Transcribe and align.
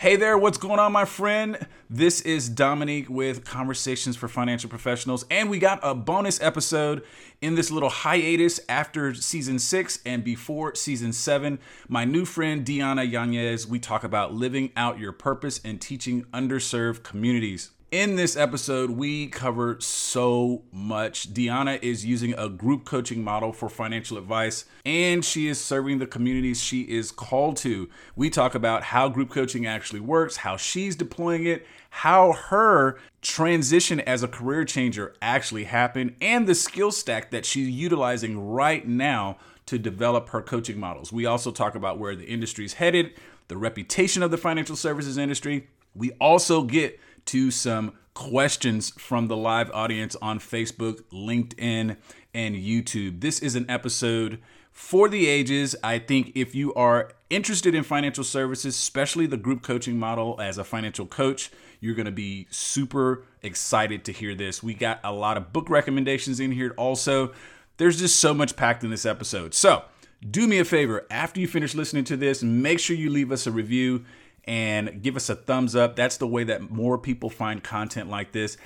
Hey 0.00 0.14
there, 0.14 0.38
what's 0.38 0.58
going 0.58 0.78
on, 0.78 0.92
my 0.92 1.04
friend? 1.04 1.58
This 1.90 2.20
is 2.20 2.48
Dominique 2.48 3.10
with 3.10 3.44
Conversations 3.44 4.14
for 4.14 4.28
Financial 4.28 4.70
Professionals, 4.70 5.24
and 5.28 5.50
we 5.50 5.58
got 5.58 5.80
a 5.82 5.92
bonus 5.92 6.40
episode 6.40 7.02
in 7.40 7.56
this 7.56 7.72
little 7.72 7.88
hiatus 7.88 8.60
after 8.68 9.12
season 9.12 9.58
six 9.58 9.98
and 10.06 10.22
before 10.22 10.76
season 10.76 11.12
seven. 11.12 11.58
My 11.88 12.04
new 12.04 12.24
friend 12.24 12.64
Diana 12.64 13.02
Yanez, 13.02 13.66
we 13.66 13.80
talk 13.80 14.04
about 14.04 14.32
living 14.32 14.70
out 14.76 15.00
your 15.00 15.10
purpose 15.10 15.60
and 15.64 15.80
teaching 15.80 16.26
underserved 16.26 17.02
communities. 17.02 17.72
In 17.90 18.16
this 18.16 18.36
episode, 18.36 18.90
we 18.90 19.28
cover 19.28 19.78
so 19.80 20.60
much. 20.70 21.32
Deanna 21.32 21.82
is 21.82 22.04
using 22.04 22.34
a 22.34 22.46
group 22.46 22.84
coaching 22.84 23.24
model 23.24 23.50
for 23.50 23.70
financial 23.70 24.18
advice, 24.18 24.66
and 24.84 25.24
she 25.24 25.48
is 25.48 25.58
serving 25.58 25.98
the 25.98 26.06
communities 26.06 26.62
she 26.62 26.82
is 26.82 27.10
called 27.10 27.56
to. 27.58 27.88
We 28.14 28.28
talk 28.28 28.54
about 28.54 28.82
how 28.82 29.08
group 29.08 29.30
coaching 29.30 29.64
actually 29.64 30.00
works, 30.00 30.36
how 30.36 30.58
she's 30.58 30.96
deploying 30.96 31.46
it, 31.46 31.66
how 31.88 32.32
her 32.32 32.98
transition 33.22 34.00
as 34.00 34.22
a 34.22 34.28
career 34.28 34.66
changer 34.66 35.14
actually 35.22 35.64
happened, 35.64 36.14
and 36.20 36.46
the 36.46 36.54
skill 36.54 36.92
stack 36.92 37.30
that 37.30 37.46
she's 37.46 37.70
utilizing 37.70 38.38
right 38.38 38.86
now 38.86 39.38
to 39.64 39.78
develop 39.78 40.28
her 40.28 40.42
coaching 40.42 40.78
models. 40.78 41.10
We 41.10 41.24
also 41.24 41.50
talk 41.50 41.74
about 41.74 41.98
where 41.98 42.14
the 42.14 42.26
industry 42.26 42.66
is 42.66 42.74
headed, 42.74 43.14
the 43.48 43.56
reputation 43.56 44.22
of 44.22 44.30
the 44.30 44.36
financial 44.36 44.76
services 44.76 45.16
industry. 45.16 45.68
We 45.94 46.12
also 46.20 46.64
get 46.64 47.00
to 47.28 47.50
some 47.50 47.92
questions 48.14 48.90
from 48.98 49.28
the 49.28 49.36
live 49.36 49.70
audience 49.72 50.16
on 50.22 50.38
Facebook, 50.38 51.02
LinkedIn, 51.12 51.96
and 52.32 52.56
YouTube. 52.56 53.20
This 53.20 53.38
is 53.40 53.54
an 53.54 53.70
episode 53.70 54.38
for 54.72 55.10
the 55.10 55.28
ages. 55.28 55.76
I 55.84 55.98
think 55.98 56.32
if 56.34 56.54
you 56.54 56.72
are 56.72 57.12
interested 57.28 57.74
in 57.74 57.82
financial 57.82 58.24
services, 58.24 58.74
especially 58.74 59.26
the 59.26 59.36
group 59.36 59.62
coaching 59.62 59.98
model 59.98 60.40
as 60.40 60.56
a 60.56 60.64
financial 60.64 61.04
coach, 61.04 61.50
you're 61.80 61.94
going 61.94 62.06
to 62.06 62.12
be 62.12 62.46
super 62.50 63.24
excited 63.42 64.06
to 64.06 64.12
hear 64.12 64.34
this. 64.34 64.62
We 64.62 64.72
got 64.72 65.00
a 65.04 65.12
lot 65.12 65.36
of 65.36 65.52
book 65.52 65.68
recommendations 65.68 66.40
in 66.40 66.52
here 66.52 66.72
also. 66.78 67.34
There's 67.76 67.98
just 67.98 68.18
so 68.18 68.32
much 68.32 68.56
packed 68.56 68.84
in 68.84 68.90
this 68.90 69.04
episode. 69.04 69.52
So, 69.52 69.84
do 70.28 70.48
me 70.48 70.58
a 70.58 70.64
favor 70.64 71.06
after 71.10 71.40
you 71.40 71.46
finish 71.46 71.74
listening 71.74 72.04
to 72.04 72.16
this, 72.16 72.42
make 72.42 72.80
sure 72.80 72.96
you 72.96 73.10
leave 73.10 73.30
us 73.30 73.46
a 73.46 73.52
review 73.52 74.04
and 74.48 75.02
give 75.02 75.14
us 75.14 75.28
a 75.28 75.36
thumbs 75.36 75.76
up. 75.76 75.94
That's 75.94 76.16
the 76.16 76.26
way 76.26 76.42
that 76.44 76.70
more 76.70 76.96
people 76.96 77.28
find 77.28 77.62
content 77.62 78.08
like 78.08 78.32
this. 78.32 78.56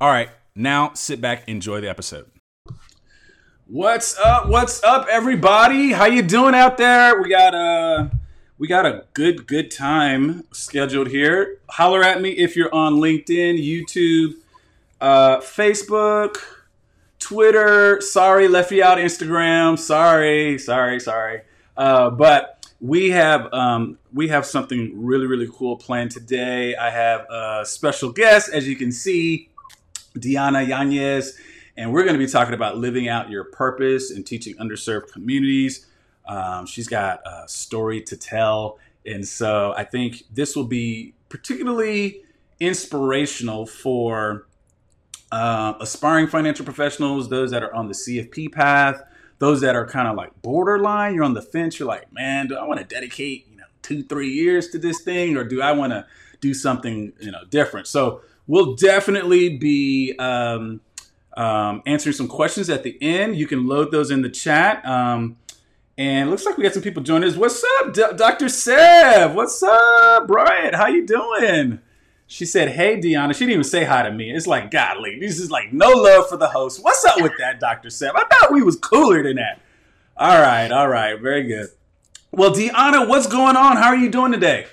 All 0.00 0.10
right, 0.10 0.30
now 0.54 0.92
sit 0.94 1.20
back, 1.20 1.48
enjoy 1.48 1.80
the 1.80 1.88
episode. 1.88 2.26
What's 3.66 4.18
up? 4.18 4.48
What's 4.48 4.82
up, 4.82 5.06
everybody? 5.08 5.92
How 5.92 6.06
you 6.06 6.22
doing 6.22 6.54
out 6.54 6.76
there? 6.76 7.22
We 7.22 7.28
got 7.28 7.54
a 7.54 8.10
we 8.58 8.66
got 8.66 8.84
a 8.84 9.04
good 9.14 9.46
good 9.46 9.70
time 9.70 10.44
scheduled 10.52 11.08
here. 11.08 11.58
Holler 11.70 12.02
at 12.02 12.20
me 12.20 12.30
if 12.30 12.56
you're 12.56 12.74
on 12.74 12.94
LinkedIn, 12.94 13.62
YouTube, 13.62 14.34
uh, 15.00 15.38
Facebook, 15.38 16.38
Twitter. 17.20 18.00
Sorry, 18.00 18.48
left 18.48 18.72
you 18.72 18.82
out 18.82 18.98
Instagram. 18.98 19.78
Sorry, 19.78 20.58
sorry, 20.58 20.98
sorry. 20.98 21.42
Uh, 21.76 22.10
but 22.10 22.57
we 22.80 23.10
have 23.10 23.52
um, 23.52 23.98
we 24.12 24.28
have 24.28 24.46
something 24.46 24.92
really 24.94 25.26
really 25.26 25.48
cool 25.52 25.76
planned 25.76 26.10
today. 26.10 26.76
I 26.76 26.90
have 26.90 27.26
a 27.30 27.64
special 27.64 28.12
guest, 28.12 28.50
as 28.52 28.68
you 28.68 28.76
can 28.76 28.92
see, 28.92 29.48
Diana 30.18 30.62
Yanez, 30.62 31.36
and 31.76 31.92
we're 31.92 32.04
going 32.04 32.18
to 32.18 32.24
be 32.24 32.30
talking 32.30 32.54
about 32.54 32.76
living 32.76 33.08
out 33.08 33.30
your 33.30 33.44
purpose 33.44 34.10
and 34.10 34.26
teaching 34.26 34.54
underserved 34.56 35.12
communities. 35.12 35.86
Um, 36.26 36.66
she's 36.66 36.88
got 36.88 37.20
a 37.26 37.48
story 37.48 38.02
to 38.02 38.16
tell, 38.16 38.78
and 39.04 39.26
so 39.26 39.74
I 39.76 39.84
think 39.84 40.24
this 40.32 40.54
will 40.54 40.64
be 40.64 41.14
particularly 41.28 42.22
inspirational 42.60 43.66
for 43.66 44.46
uh, 45.32 45.74
aspiring 45.80 46.26
financial 46.26 46.64
professionals, 46.64 47.28
those 47.28 47.50
that 47.50 47.62
are 47.62 47.74
on 47.74 47.88
the 47.88 47.94
CFP 47.94 48.52
path 48.52 49.02
those 49.38 49.60
that 49.60 49.76
are 49.76 49.86
kind 49.86 50.08
of 50.08 50.16
like 50.16 50.40
borderline, 50.42 51.14
you're 51.14 51.24
on 51.24 51.34
the 51.34 51.42
fence. 51.42 51.78
You're 51.78 51.88
like, 51.88 52.12
man, 52.12 52.48
do 52.48 52.56
I 52.56 52.64
want 52.64 52.80
to 52.80 52.86
dedicate, 52.86 53.46
you 53.50 53.56
know, 53.56 53.64
two, 53.82 54.02
three 54.02 54.30
years 54.30 54.68
to 54.70 54.78
this 54.78 55.02
thing, 55.02 55.36
or 55.36 55.44
do 55.44 55.62
I 55.62 55.72
want 55.72 55.92
to 55.92 56.06
do 56.40 56.54
something, 56.54 57.12
you 57.20 57.30
know, 57.30 57.44
different? 57.48 57.86
So 57.86 58.22
we'll 58.46 58.74
definitely 58.74 59.56
be 59.56 60.14
um, 60.18 60.80
um, 61.36 61.82
answering 61.86 62.14
some 62.14 62.28
questions 62.28 62.68
at 62.68 62.82
the 62.82 62.98
end. 63.00 63.36
You 63.36 63.46
can 63.46 63.66
load 63.66 63.92
those 63.92 64.10
in 64.10 64.22
the 64.22 64.30
chat. 64.30 64.84
Um, 64.84 65.36
and 65.96 66.30
looks 66.30 66.46
like 66.46 66.56
we 66.56 66.62
got 66.62 66.74
some 66.74 66.82
people 66.82 67.02
joining 67.02 67.28
us. 67.28 67.36
What's 67.36 67.64
up, 67.80 67.92
D- 67.92 68.04
Dr. 68.16 68.48
Sev? 68.48 69.34
What's 69.34 69.60
up, 69.64 70.28
Brian? 70.28 70.72
How 70.74 70.86
you 70.86 71.04
doing? 71.04 71.80
She 72.30 72.44
said, 72.44 72.68
"Hey, 72.68 73.00
Deanna." 73.00 73.32
She 73.32 73.40
didn't 73.40 73.52
even 73.52 73.64
say 73.64 73.84
hi 73.84 74.02
to 74.02 74.12
me. 74.12 74.30
It's 74.30 74.46
like, 74.46 74.70
godly. 74.70 75.18
This 75.18 75.40
is 75.40 75.50
like 75.50 75.72
no 75.72 75.88
love 75.88 76.28
for 76.28 76.36
the 76.36 76.48
host. 76.48 76.84
What's 76.84 77.04
up 77.04 77.20
with 77.22 77.32
that, 77.38 77.58
Doctor 77.58 77.88
Sam? 77.88 78.14
I 78.14 78.24
thought 78.24 78.52
we 78.52 78.62
was 78.62 78.76
cooler 78.76 79.22
than 79.22 79.36
that. 79.36 79.60
All 80.16 80.40
right, 80.40 80.70
all 80.70 80.88
right, 80.88 81.18
very 81.18 81.44
good. 81.44 81.68
Well, 82.30 82.52
Deanna, 82.52 83.08
what's 83.08 83.26
going 83.26 83.56
on? 83.56 83.78
How 83.78 83.88
are 83.88 83.96
you 83.96 84.10
doing 84.10 84.32
today? 84.32 84.66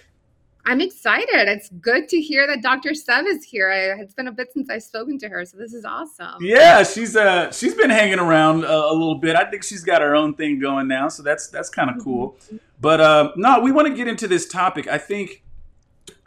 I'm 0.66 0.82
excited. 0.82 1.48
It's 1.48 1.70
good 1.70 2.10
to 2.10 2.20
hear 2.20 2.46
that 2.48 2.62
Dr. 2.62 2.94
Sev 2.94 3.26
is 3.28 3.46
here. 3.46 3.72
I, 3.72 4.02
it's 4.02 4.16
been 4.16 4.28
a 4.28 4.32
bit 4.32 4.52
since 4.52 4.70
I've 4.70 4.84
spoken 4.84 5.18
to 5.20 5.30
her, 5.30 5.46
so 5.46 5.58
this 5.58 5.74
is 5.74 5.86
awesome. 5.86 6.38
Yeah, 6.42 6.84
she's 6.84 7.16
uh 7.16 7.52
she's 7.52 7.76
been 7.76 7.90
hanging 7.90 8.20
around 8.20 8.66
a, 8.66 8.68
a 8.68 8.92
little 8.92 9.16
bit. 9.16 9.38
I 9.38 9.46
think 9.46 9.64
she's 9.64 9.84
got 9.84 10.02
her 10.02 10.14
own 10.14 10.34
thing 10.34 10.60
going 10.60 10.90
now, 10.90 11.08
so 11.08 11.24
that's 11.24 11.48
that's 11.48 11.70
kind 11.70 11.90
of 11.90 12.04
cool. 12.04 12.32
Mm-hmm. 12.48 12.58
But 12.82 13.00
uh, 13.00 13.32
no, 13.38 13.62
we 13.62 13.72
want 13.72 13.88
to 13.88 13.94
get 13.94 14.08
into 14.08 14.28
this 14.28 14.48
topic. 14.48 14.88
I 14.88 14.98
think 14.98 15.44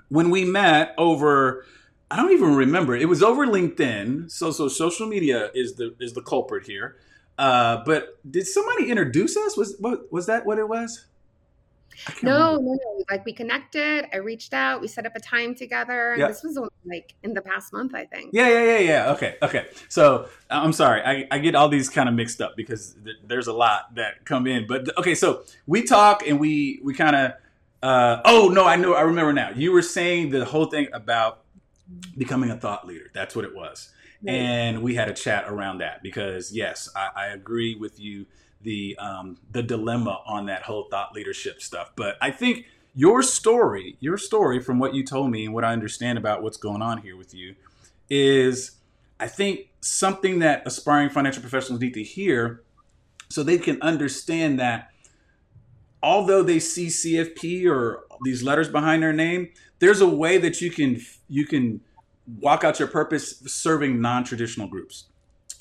when 0.08 0.30
we 0.30 0.44
met 0.44 0.94
over 0.98 1.64
I 2.10 2.16
don't 2.16 2.32
even 2.32 2.54
remember. 2.54 2.96
It 2.96 3.08
was 3.08 3.22
over 3.22 3.46
LinkedIn. 3.46 4.30
So 4.30 4.50
so 4.50 4.68
social 4.68 5.06
media 5.06 5.50
is 5.54 5.74
the 5.74 5.94
is 6.00 6.14
the 6.14 6.22
culprit 6.22 6.66
here. 6.66 6.96
Uh, 7.38 7.82
but 7.84 8.18
did 8.28 8.46
somebody 8.46 8.90
introduce 8.90 9.36
us? 9.36 9.56
Was 9.56 9.76
what 9.78 10.10
was 10.10 10.26
that 10.26 10.46
what 10.46 10.58
it 10.58 10.68
was? 10.68 11.04
No, 12.22 12.56
no, 12.56 12.74
no. 12.74 13.04
Like 13.10 13.24
we 13.24 13.32
connected. 13.32 14.06
I 14.12 14.18
reached 14.18 14.54
out. 14.54 14.80
We 14.80 14.88
set 14.88 15.04
up 15.04 15.16
a 15.16 15.20
time 15.20 15.54
together. 15.54 16.14
Yeah. 16.16 16.28
This 16.28 16.42
was 16.42 16.58
like 16.84 17.14
in 17.22 17.34
the 17.34 17.40
past 17.40 17.72
month, 17.72 17.94
I 17.94 18.06
think. 18.06 18.30
Yeah, 18.32 18.48
yeah, 18.48 18.64
yeah, 18.64 18.78
yeah. 18.78 19.12
Okay, 19.12 19.36
okay. 19.42 19.66
So 19.88 20.28
I'm 20.48 20.72
sorry, 20.72 21.02
I, 21.02 21.26
I 21.30 21.38
get 21.38 21.54
all 21.54 21.68
these 21.68 21.88
kind 21.88 22.08
of 22.08 22.14
mixed 22.14 22.40
up 22.40 22.56
because 22.56 22.94
th- 23.04 23.16
there's 23.26 23.48
a 23.48 23.52
lot 23.52 23.94
that 23.96 24.24
come 24.24 24.46
in. 24.46 24.66
But 24.66 24.96
okay, 24.96 25.14
so 25.14 25.42
we 25.66 25.82
talk 25.82 26.26
and 26.26 26.38
we 26.38 26.80
we 26.84 26.94
kind 26.94 27.16
of 27.16 27.32
uh, 27.82 28.20
oh 28.24 28.50
no, 28.52 28.64
I 28.64 28.76
know. 28.76 28.94
I 28.94 29.02
remember 29.02 29.32
now. 29.32 29.50
You 29.50 29.72
were 29.72 29.82
saying 29.82 30.30
the 30.30 30.44
whole 30.44 30.66
thing 30.66 30.88
about 30.92 31.44
becoming 32.16 32.50
a 32.50 32.56
thought 32.56 32.86
leader. 32.86 33.10
That's 33.14 33.36
what 33.36 33.44
it 33.44 33.54
was, 33.54 33.90
and 34.26 34.82
we 34.82 34.94
had 34.94 35.08
a 35.08 35.14
chat 35.14 35.44
around 35.46 35.78
that 35.78 36.02
because 36.02 36.52
yes, 36.52 36.88
I, 36.96 37.10
I 37.14 37.26
agree 37.28 37.74
with 37.74 38.00
you. 38.00 38.26
The 38.62 38.96
um, 38.98 39.38
the 39.52 39.62
dilemma 39.62 40.22
on 40.26 40.46
that 40.46 40.62
whole 40.62 40.88
thought 40.90 41.12
leadership 41.12 41.62
stuff, 41.62 41.92
but 41.94 42.16
I 42.20 42.32
think 42.32 42.66
your 42.94 43.22
story, 43.22 43.96
your 44.00 44.18
story, 44.18 44.60
from 44.60 44.80
what 44.80 44.92
you 44.92 45.04
told 45.04 45.30
me 45.30 45.44
and 45.44 45.54
what 45.54 45.64
I 45.64 45.72
understand 45.72 46.18
about 46.18 46.42
what's 46.42 46.56
going 46.56 46.82
on 46.82 46.98
here 46.98 47.16
with 47.16 47.32
you, 47.32 47.54
is 48.10 48.72
I 49.20 49.28
think 49.28 49.68
something 49.80 50.40
that 50.40 50.62
aspiring 50.66 51.10
financial 51.10 51.40
professionals 51.40 51.80
need 51.80 51.94
to 51.94 52.02
hear 52.02 52.62
so 53.28 53.42
they 53.42 53.58
can 53.58 53.80
understand 53.82 54.58
that 54.58 54.90
although 56.02 56.42
they 56.42 56.58
see 56.58 56.86
CFP 56.86 57.66
or 57.70 58.04
these 58.24 58.42
letters 58.42 58.68
behind 58.68 59.02
their 59.02 59.12
name, 59.12 59.50
there's 59.78 60.00
a 60.00 60.08
way 60.08 60.38
that 60.38 60.60
you 60.60 60.70
can 60.70 61.00
you 61.28 61.46
can 61.46 61.80
walk 62.40 62.64
out 62.64 62.78
your 62.78 62.88
purpose 62.88 63.38
serving 63.46 64.00
non-traditional 64.00 64.68
groups. 64.68 65.04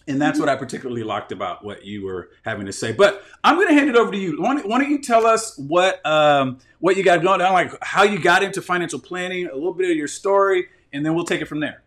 And 0.09 0.21
that's 0.21 0.39
what 0.39 0.47
I 0.47 0.55
particularly 0.55 1.03
liked 1.03 1.33
about 1.33 1.65
what 1.65 1.83
you 1.83 2.05
were 2.05 2.29
having 2.43 2.65
to 2.65 2.71
say. 2.71 2.93
But 2.93 3.23
I'm 3.43 3.55
going 3.57 3.67
to 3.67 3.73
hand 3.73 3.89
it 3.89 3.97
over 3.97 4.09
to 4.09 4.17
you. 4.17 4.41
Why 4.41 4.55
don't, 4.55 4.65
why 4.65 4.79
don't 4.79 4.89
you 4.89 5.01
tell 5.01 5.25
us 5.27 5.57
what 5.57 6.05
um, 6.05 6.59
what 6.79 6.95
you 6.95 7.03
got 7.03 7.21
going 7.21 7.41
on, 7.41 7.51
like 7.51 7.73
how 7.81 8.03
you 8.03 8.17
got 8.17 8.41
into 8.41 8.61
financial 8.61 8.99
planning, 8.99 9.47
a 9.47 9.53
little 9.53 9.73
bit 9.73 9.91
of 9.91 9.97
your 9.97 10.07
story, 10.07 10.67
and 10.93 11.05
then 11.05 11.13
we'll 11.13 11.25
take 11.25 11.41
it 11.41 11.45
from 11.45 11.59
there. 11.59 11.83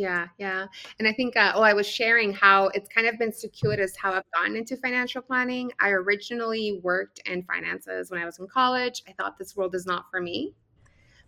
Yeah, 0.00 0.28
yeah. 0.38 0.66
And 0.98 1.06
I 1.06 1.12
think, 1.12 1.36
uh, 1.36 1.52
oh, 1.54 1.60
I 1.60 1.74
was 1.74 1.86
sharing 1.86 2.32
how 2.32 2.68
it's 2.68 2.88
kind 2.88 3.06
of 3.06 3.18
been 3.18 3.34
circuitous 3.34 3.94
how 3.98 4.14
I've 4.14 4.24
gotten 4.34 4.56
into 4.56 4.78
financial 4.78 5.20
planning. 5.20 5.70
I 5.78 5.90
originally 5.90 6.80
worked 6.82 7.20
in 7.26 7.42
finances 7.42 8.10
when 8.10 8.18
I 8.18 8.24
was 8.24 8.38
in 8.38 8.46
college. 8.46 9.02
I 9.06 9.12
thought 9.12 9.36
this 9.36 9.54
world 9.54 9.74
is 9.74 9.84
not 9.84 10.06
for 10.10 10.22
me. 10.22 10.54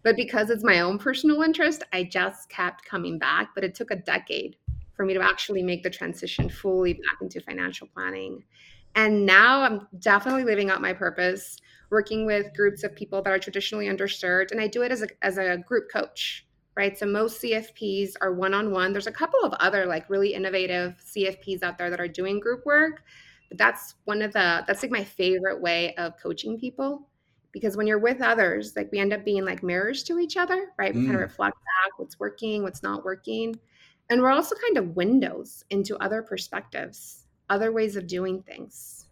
But 0.02 0.16
because 0.16 0.48
it's 0.48 0.64
my 0.64 0.80
own 0.80 0.96
personal 0.96 1.42
interest, 1.42 1.82
I 1.92 2.04
just 2.04 2.48
kept 2.48 2.86
coming 2.86 3.18
back. 3.18 3.50
But 3.54 3.62
it 3.62 3.74
took 3.74 3.90
a 3.90 3.96
decade 3.96 4.56
for 4.94 5.04
me 5.04 5.12
to 5.12 5.20
actually 5.20 5.62
make 5.62 5.82
the 5.82 5.90
transition 5.90 6.48
fully 6.48 6.94
back 6.94 7.18
into 7.20 7.42
financial 7.42 7.88
planning. 7.88 8.42
And 8.94 9.26
now 9.26 9.60
I'm 9.60 9.86
definitely 9.98 10.44
living 10.44 10.70
out 10.70 10.80
my 10.80 10.94
purpose, 10.94 11.58
working 11.90 12.24
with 12.24 12.56
groups 12.56 12.84
of 12.84 12.96
people 12.96 13.20
that 13.20 13.30
are 13.30 13.38
traditionally 13.38 13.88
underserved. 13.88 14.50
And 14.50 14.62
I 14.62 14.66
do 14.66 14.80
it 14.80 14.90
as 14.92 15.02
a, 15.02 15.08
as 15.20 15.36
a 15.36 15.58
group 15.58 15.90
coach 15.92 16.46
right? 16.76 16.98
So 16.98 17.06
most 17.06 17.42
CFPs 17.42 18.14
are 18.20 18.32
one 18.32 18.54
on 18.54 18.70
one. 18.70 18.92
There's 18.92 19.06
a 19.06 19.12
couple 19.12 19.40
of 19.42 19.52
other 19.54 19.86
like 19.86 20.08
really 20.08 20.34
innovative 20.34 20.96
CFPs 21.04 21.62
out 21.62 21.78
there 21.78 21.90
that 21.90 22.00
are 22.00 22.08
doing 22.08 22.40
group 22.40 22.64
work, 22.64 23.02
but 23.48 23.58
that's 23.58 23.94
one 24.04 24.22
of 24.22 24.32
the 24.32 24.64
that's 24.66 24.82
like 24.82 24.92
my 24.92 25.04
favorite 25.04 25.60
way 25.60 25.94
of 25.96 26.14
coaching 26.22 26.58
people 26.58 27.08
because 27.52 27.76
when 27.76 27.86
you're 27.86 27.98
with 27.98 28.22
others, 28.22 28.74
like 28.76 28.90
we 28.90 28.98
end 28.98 29.12
up 29.12 29.24
being 29.24 29.44
like 29.44 29.62
mirrors 29.62 30.02
to 30.04 30.18
each 30.18 30.36
other, 30.36 30.72
right? 30.78 30.94
We 30.94 31.02
mm. 31.02 31.04
kind 31.04 31.16
of 31.16 31.20
reflect 31.20 31.56
back 31.56 31.98
what's 31.98 32.18
working, 32.18 32.62
what's 32.62 32.82
not 32.82 33.04
working. 33.04 33.58
And 34.10 34.20
we're 34.20 34.30
also 34.30 34.56
kind 34.56 34.78
of 34.78 34.96
windows 34.96 35.64
into 35.70 35.96
other 35.98 36.22
perspectives, 36.22 37.26
other 37.50 37.70
ways 37.70 37.96
of 37.96 38.06
doing 38.06 38.42
things. 38.42 39.06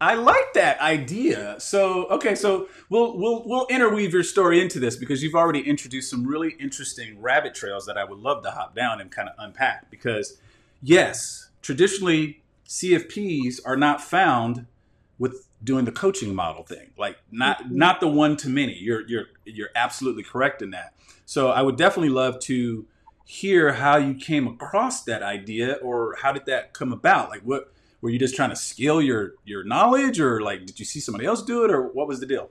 I 0.00 0.14
like 0.14 0.52
that 0.54 0.80
idea. 0.80 1.56
So, 1.58 2.06
okay, 2.06 2.34
so 2.34 2.68
we'll 2.88 3.18
we'll 3.18 3.42
we'll 3.44 3.66
interweave 3.66 4.12
your 4.12 4.22
story 4.22 4.60
into 4.60 4.78
this 4.78 4.96
because 4.96 5.22
you've 5.22 5.34
already 5.34 5.60
introduced 5.60 6.10
some 6.10 6.26
really 6.26 6.50
interesting 6.52 7.20
rabbit 7.20 7.54
trails 7.54 7.86
that 7.86 7.98
I 7.98 8.04
would 8.04 8.18
love 8.18 8.44
to 8.44 8.50
hop 8.50 8.76
down 8.76 9.00
and 9.00 9.10
kind 9.10 9.28
of 9.28 9.34
unpack 9.38 9.90
because 9.90 10.38
yes, 10.80 11.50
traditionally 11.62 12.42
CFPs 12.66 13.60
are 13.64 13.76
not 13.76 14.00
found 14.00 14.66
with 15.18 15.48
doing 15.64 15.84
the 15.84 15.92
coaching 15.92 16.32
model 16.32 16.62
thing. 16.62 16.90
Like 16.96 17.18
not 17.32 17.64
mm-hmm. 17.64 17.76
not 17.76 18.00
the 18.00 18.08
one 18.08 18.36
to 18.38 18.48
many. 18.48 18.74
You're 18.78 19.06
you're 19.08 19.26
you're 19.44 19.70
absolutely 19.74 20.22
correct 20.22 20.62
in 20.62 20.70
that. 20.70 20.94
So, 21.26 21.48
I 21.50 21.62
would 21.62 21.76
definitely 21.76 22.10
love 22.10 22.38
to 22.42 22.86
hear 23.24 23.74
how 23.74 23.98
you 23.98 24.14
came 24.14 24.46
across 24.46 25.02
that 25.04 25.22
idea 25.22 25.74
or 25.82 26.16
how 26.22 26.32
did 26.32 26.46
that 26.46 26.72
come 26.72 26.92
about? 26.92 27.28
Like 27.28 27.42
what 27.42 27.74
were 28.00 28.10
you 28.10 28.18
just 28.18 28.36
trying 28.36 28.50
to 28.50 28.56
scale 28.56 29.02
your 29.02 29.34
your 29.44 29.64
knowledge 29.64 30.20
or 30.20 30.40
like 30.40 30.66
did 30.66 30.78
you 30.78 30.84
see 30.84 31.00
somebody 31.00 31.26
else 31.26 31.42
do 31.42 31.64
it 31.64 31.70
or 31.70 31.88
what 31.88 32.06
was 32.06 32.20
the 32.20 32.26
deal? 32.26 32.50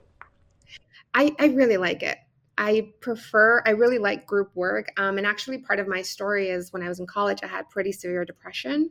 I, 1.14 1.34
I 1.38 1.46
really 1.46 1.78
like 1.78 2.02
it. 2.02 2.18
I 2.58 2.92
prefer, 3.00 3.62
I 3.64 3.70
really 3.70 3.98
like 3.98 4.26
group 4.26 4.50
work. 4.54 4.88
Um, 4.96 5.16
and 5.16 5.26
actually, 5.26 5.58
part 5.58 5.78
of 5.78 5.88
my 5.88 6.02
story 6.02 6.50
is 6.50 6.72
when 6.72 6.82
I 6.82 6.88
was 6.88 6.98
in 7.00 7.06
college, 7.06 7.38
I 7.42 7.46
had 7.46 7.68
pretty 7.70 7.92
severe 7.92 8.24
depression. 8.24 8.90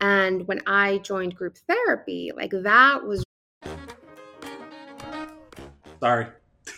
And 0.00 0.46
when 0.46 0.60
I 0.66 0.98
joined 0.98 1.34
group 1.34 1.56
therapy, 1.66 2.32
like 2.36 2.50
that 2.50 3.04
was. 3.04 3.24
Sorry. 6.00 6.26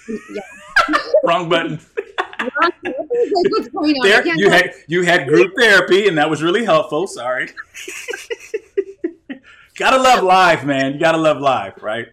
Yeah. 0.08 0.96
Wrong 1.24 1.48
button 1.48 1.80
what's 2.82 3.68
going 3.68 3.96
on? 3.96 4.08
There, 4.08 4.36
you 4.36 4.50
had 4.50 4.72
you 4.86 5.02
had 5.02 5.26
group 5.28 5.52
therapy, 5.58 6.08
and 6.08 6.16
that 6.18 6.30
was 6.30 6.42
really 6.42 6.64
helpful. 6.64 7.06
Sorry. 7.06 7.50
Gotta 9.78 10.00
love 10.02 10.24
live, 10.24 10.66
man. 10.66 10.94
You 10.94 11.00
gotta 11.00 11.18
love 11.18 11.38
live, 11.38 11.82
right? 11.82 12.06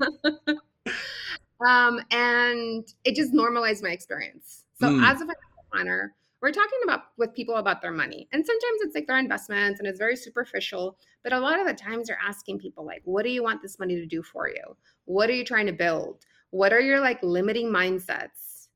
um, 1.66 2.00
and 2.10 2.86
it 3.04 3.14
just 3.16 3.34
normalized 3.34 3.82
my 3.82 3.90
experience. 3.90 4.64
So 4.80 4.88
mm. 4.88 5.04
as 5.04 5.16
a 5.16 5.24
financial 5.24 5.64
planner, 5.72 6.14
we're 6.40 6.52
talking 6.52 6.78
about 6.84 7.02
with 7.18 7.34
people 7.34 7.56
about 7.56 7.82
their 7.82 7.90
money, 7.90 8.28
and 8.32 8.46
sometimes 8.46 8.80
it's 8.80 8.94
like 8.94 9.06
their 9.06 9.18
investments, 9.18 9.80
and 9.80 9.88
it's 9.88 9.98
very 9.98 10.16
superficial. 10.16 10.96
But 11.22 11.32
a 11.34 11.38
lot 11.38 11.60
of 11.60 11.66
the 11.66 11.74
times, 11.74 12.08
you're 12.08 12.18
asking 12.26 12.60
people 12.60 12.86
like, 12.86 13.02
"What 13.04 13.24
do 13.24 13.30
you 13.30 13.42
want 13.42 13.60
this 13.60 13.78
money 13.78 13.96
to 13.96 14.06
do 14.06 14.22
for 14.22 14.48
you? 14.48 14.76
What 15.04 15.28
are 15.28 15.34
you 15.34 15.44
trying 15.44 15.66
to 15.66 15.72
build? 15.72 16.24
What 16.50 16.72
are 16.72 16.80
your 16.80 17.00
like 17.00 17.22
limiting 17.22 17.66
mindsets?" 17.66 18.68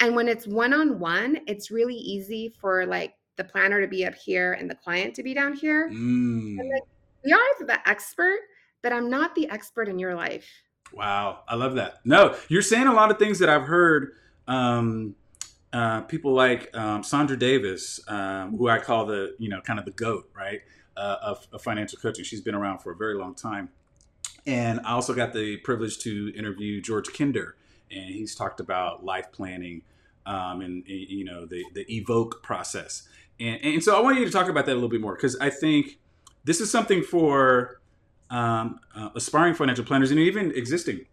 And 0.00 0.14
when 0.14 0.28
it's 0.28 0.46
one 0.46 0.74
on 0.74 0.98
one, 0.98 1.40
it's 1.46 1.70
really 1.70 1.96
easy 1.96 2.54
for 2.60 2.84
like 2.86 3.14
the 3.36 3.44
planner 3.44 3.80
to 3.80 3.86
be 3.86 4.04
up 4.04 4.14
here 4.14 4.52
and 4.52 4.70
the 4.70 4.74
client 4.74 5.14
to 5.14 5.22
be 5.22 5.32
down 5.32 5.54
here. 5.54 5.88
Mm. 5.88 6.58
And 6.58 6.70
like, 6.70 6.82
we 7.28 7.32
are 7.34 7.66
the 7.66 7.88
expert, 7.88 8.40
but 8.82 8.92
I'm 8.92 9.10
not 9.10 9.34
the 9.34 9.50
expert 9.50 9.88
in 9.88 9.98
your 9.98 10.14
life. 10.14 10.48
Wow, 10.94 11.40
I 11.46 11.56
love 11.56 11.74
that. 11.74 11.96
No, 12.04 12.34
you're 12.48 12.62
saying 12.62 12.86
a 12.86 12.94
lot 12.94 13.10
of 13.10 13.18
things 13.18 13.38
that 13.40 13.50
I've 13.50 13.64
heard. 13.64 14.12
Um, 14.46 15.14
uh, 15.70 16.00
people 16.02 16.32
like 16.32 16.74
um, 16.74 17.02
Saundra 17.02 17.38
Davis, 17.38 18.00
um, 18.08 18.56
who 18.56 18.70
I 18.70 18.78
call 18.78 19.04
the 19.04 19.36
you 19.38 19.50
know 19.50 19.60
kind 19.60 19.78
of 19.78 19.84
the 19.84 19.90
goat, 19.90 20.30
right, 20.34 20.62
uh, 20.96 21.16
of, 21.20 21.46
of 21.52 21.60
financial 21.60 21.98
coaching. 21.98 22.24
She's 22.24 22.40
been 22.40 22.54
around 22.54 22.78
for 22.78 22.92
a 22.92 22.96
very 22.96 23.14
long 23.14 23.34
time, 23.34 23.68
and 24.46 24.80
I 24.80 24.92
also 24.92 25.12
got 25.12 25.34
the 25.34 25.58
privilege 25.58 25.98
to 25.98 26.32
interview 26.34 26.80
George 26.80 27.12
Kinder, 27.12 27.56
and 27.90 28.06
he's 28.06 28.34
talked 28.34 28.60
about 28.60 29.04
life 29.04 29.30
planning 29.32 29.82
um, 30.24 30.62
and, 30.62 30.84
you 30.86 31.26
know 31.26 31.44
the 31.44 31.62
the 31.74 31.84
evoke 31.94 32.42
process. 32.42 33.06
And, 33.38 33.62
and 33.62 33.84
so 33.84 33.94
I 33.94 34.00
want 34.00 34.18
you 34.18 34.24
to 34.24 34.30
talk 34.30 34.48
about 34.48 34.64
that 34.64 34.72
a 34.72 34.74
little 34.74 34.88
bit 34.88 35.02
more 35.02 35.14
because 35.14 35.36
I 35.36 35.50
think 35.50 35.98
this 36.48 36.62
is 36.62 36.70
something 36.70 37.02
for 37.02 37.78
um, 38.30 38.80
uh, 38.96 39.10
aspiring 39.14 39.52
financial 39.52 39.84
planners 39.84 40.10
and 40.10 40.18
even 40.18 40.50
existing 40.52 41.04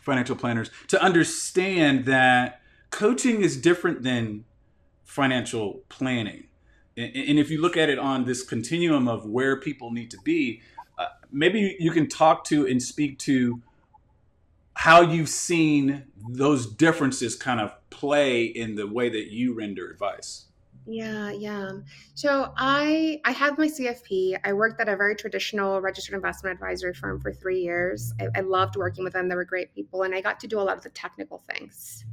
financial 0.00 0.36
planners 0.36 0.70
to 0.86 1.02
understand 1.02 2.04
that 2.04 2.60
coaching 2.90 3.42
is 3.42 3.56
different 3.56 4.04
than 4.04 4.44
financial 5.02 5.82
planning. 5.88 6.44
And, 6.96 7.16
and 7.16 7.38
if 7.40 7.50
you 7.50 7.60
look 7.60 7.76
at 7.76 7.88
it 7.88 7.98
on 7.98 8.26
this 8.26 8.44
continuum 8.44 9.08
of 9.08 9.26
where 9.26 9.58
people 9.58 9.90
need 9.90 10.08
to 10.12 10.18
be, 10.22 10.62
uh, 10.96 11.06
maybe 11.32 11.76
you 11.80 11.90
can 11.90 12.08
talk 12.08 12.44
to 12.44 12.64
and 12.64 12.80
speak 12.80 13.18
to 13.20 13.60
how 14.74 15.00
you've 15.00 15.28
seen 15.28 16.04
those 16.28 16.72
differences 16.72 17.34
kind 17.34 17.60
of 17.60 17.72
play 17.90 18.44
in 18.44 18.76
the 18.76 18.86
way 18.86 19.08
that 19.08 19.32
you 19.32 19.52
render 19.52 19.90
advice. 19.90 20.44
Yeah, 20.86 21.30
yeah. 21.30 21.70
So 22.14 22.52
I 22.56 23.20
I 23.24 23.32
had 23.32 23.58
my 23.58 23.68
CFP. 23.68 24.38
I 24.44 24.52
worked 24.52 24.80
at 24.80 24.88
a 24.88 24.96
very 24.96 25.14
traditional 25.14 25.80
registered 25.80 26.14
investment 26.14 26.54
advisory 26.54 26.94
firm 26.94 27.20
for 27.20 27.32
three 27.32 27.60
years. 27.60 28.12
I, 28.20 28.28
I 28.38 28.40
loved 28.40 28.76
working 28.76 29.04
with 29.04 29.12
them. 29.12 29.28
They 29.28 29.34
were 29.36 29.44
great 29.44 29.74
people, 29.74 30.02
and 30.02 30.14
I 30.14 30.20
got 30.20 30.40
to 30.40 30.46
do 30.46 30.58
a 30.58 30.62
lot 30.62 30.76
of 30.76 30.82
the 30.82 30.90
technical 30.90 31.44
things. 31.50 32.04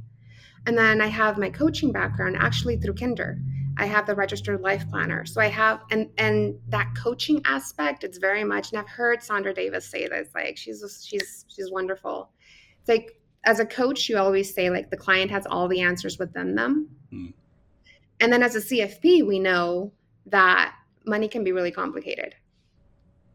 And 0.66 0.76
then 0.76 1.00
I 1.00 1.06
have 1.06 1.38
my 1.38 1.50
coaching 1.50 1.92
background 1.92 2.36
actually 2.38 2.76
through 2.76 2.94
Kinder. 2.94 3.38
I 3.78 3.86
have 3.86 4.06
the 4.06 4.14
registered 4.14 4.60
life 4.60 4.88
planner. 4.90 5.24
So 5.24 5.40
I 5.40 5.46
have 5.46 5.80
and 5.90 6.10
and 6.18 6.58
that 6.68 6.94
coaching 6.96 7.40
aspect, 7.46 8.04
it's 8.04 8.18
very 8.18 8.44
much 8.44 8.72
and 8.72 8.80
I've 8.80 8.88
heard 8.88 9.20
Saundra 9.20 9.54
Davis 9.54 9.86
say 9.86 10.08
this, 10.08 10.28
like 10.34 10.56
she's 10.56 11.06
she's 11.06 11.46
she's 11.48 11.70
wonderful 11.70 12.30
It's 12.80 12.88
like 12.88 13.18
as 13.44 13.60
a 13.60 13.66
coach, 13.66 14.08
you 14.08 14.18
always 14.18 14.52
say 14.52 14.68
like 14.68 14.90
the 14.90 14.96
client 14.96 15.30
has 15.30 15.46
all 15.46 15.68
the 15.68 15.80
answers 15.80 16.18
within 16.18 16.54
them. 16.54 16.88
Mm. 17.12 17.32
And 18.20 18.32
then 18.32 18.42
as 18.42 18.56
a 18.56 18.60
CFP, 18.60 19.26
we 19.26 19.38
know 19.38 19.92
that 20.26 20.74
money 21.06 21.28
can 21.28 21.44
be 21.44 21.52
really 21.52 21.70
complicated, 21.70 22.34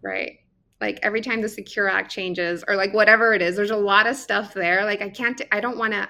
right? 0.01 0.39
Like 0.81 0.99
every 1.01 1.21
time 1.21 1.41
the 1.41 1.49
Secure 1.49 1.87
Act 1.87 2.11
changes 2.11 2.63
or 2.67 2.75
like 2.75 2.93
whatever 2.93 3.33
it 3.33 3.41
is, 3.41 3.55
there's 3.55 3.71
a 3.71 3.75
lot 3.75 4.05
of 4.07 4.15
stuff 4.15 4.53
there. 4.53 4.83
Like 4.83 5.01
I 5.01 5.09
can't, 5.09 5.41
I 5.51 5.61
don't 5.61 5.77
want 5.77 5.93
to 5.93 6.09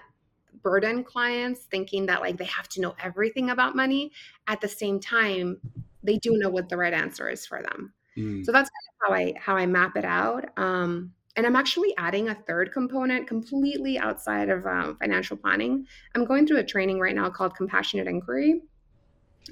burden 0.64 1.04
clients 1.04 1.62
thinking 1.62 2.08
that 2.08 2.22
like 2.22 2.38
they 2.38 2.46
have 2.46 2.68
to 2.70 2.82
know 2.82 2.96
everything 3.04 3.52
about 3.52 3.76
money. 3.76 4.12
At 4.48 4.62
the 4.62 4.68
same 4.68 5.00
time, 5.00 5.60
they 6.02 6.18
do 6.18 6.38
know 6.38 6.50
what 6.50 6.70
the 6.70 6.78
right 6.78 6.94
answer 6.94 7.30
is 7.30 7.46
for 7.46 7.62
them. 7.62 7.94
Mm. 8.18 8.46
So 8.46 8.52
that's 8.52 8.70
kind 8.70 8.90
of 8.94 9.08
how 9.08 9.14
I 9.14 9.40
how 9.40 9.56
I 9.56 9.66
map 9.66 9.96
it 9.96 10.06
out. 10.06 10.46
Um, 10.58 11.14
and 11.36 11.46
I'm 11.48 11.56
actually 11.56 11.96
adding 11.98 12.30
a 12.30 12.36
third 12.36 12.72
component 12.72 13.28
completely 13.28 13.98
outside 13.98 14.50
of 14.50 14.66
um, 14.68 14.98
financial 14.98 15.36
planning. 15.36 15.88
I'm 16.14 16.26
going 16.26 16.46
through 16.46 16.60
a 16.60 16.64
training 16.64 17.00
right 17.00 17.16
now 17.16 17.30
called 17.30 17.56
Compassionate 17.56 18.08
Inquiry. 18.08 18.62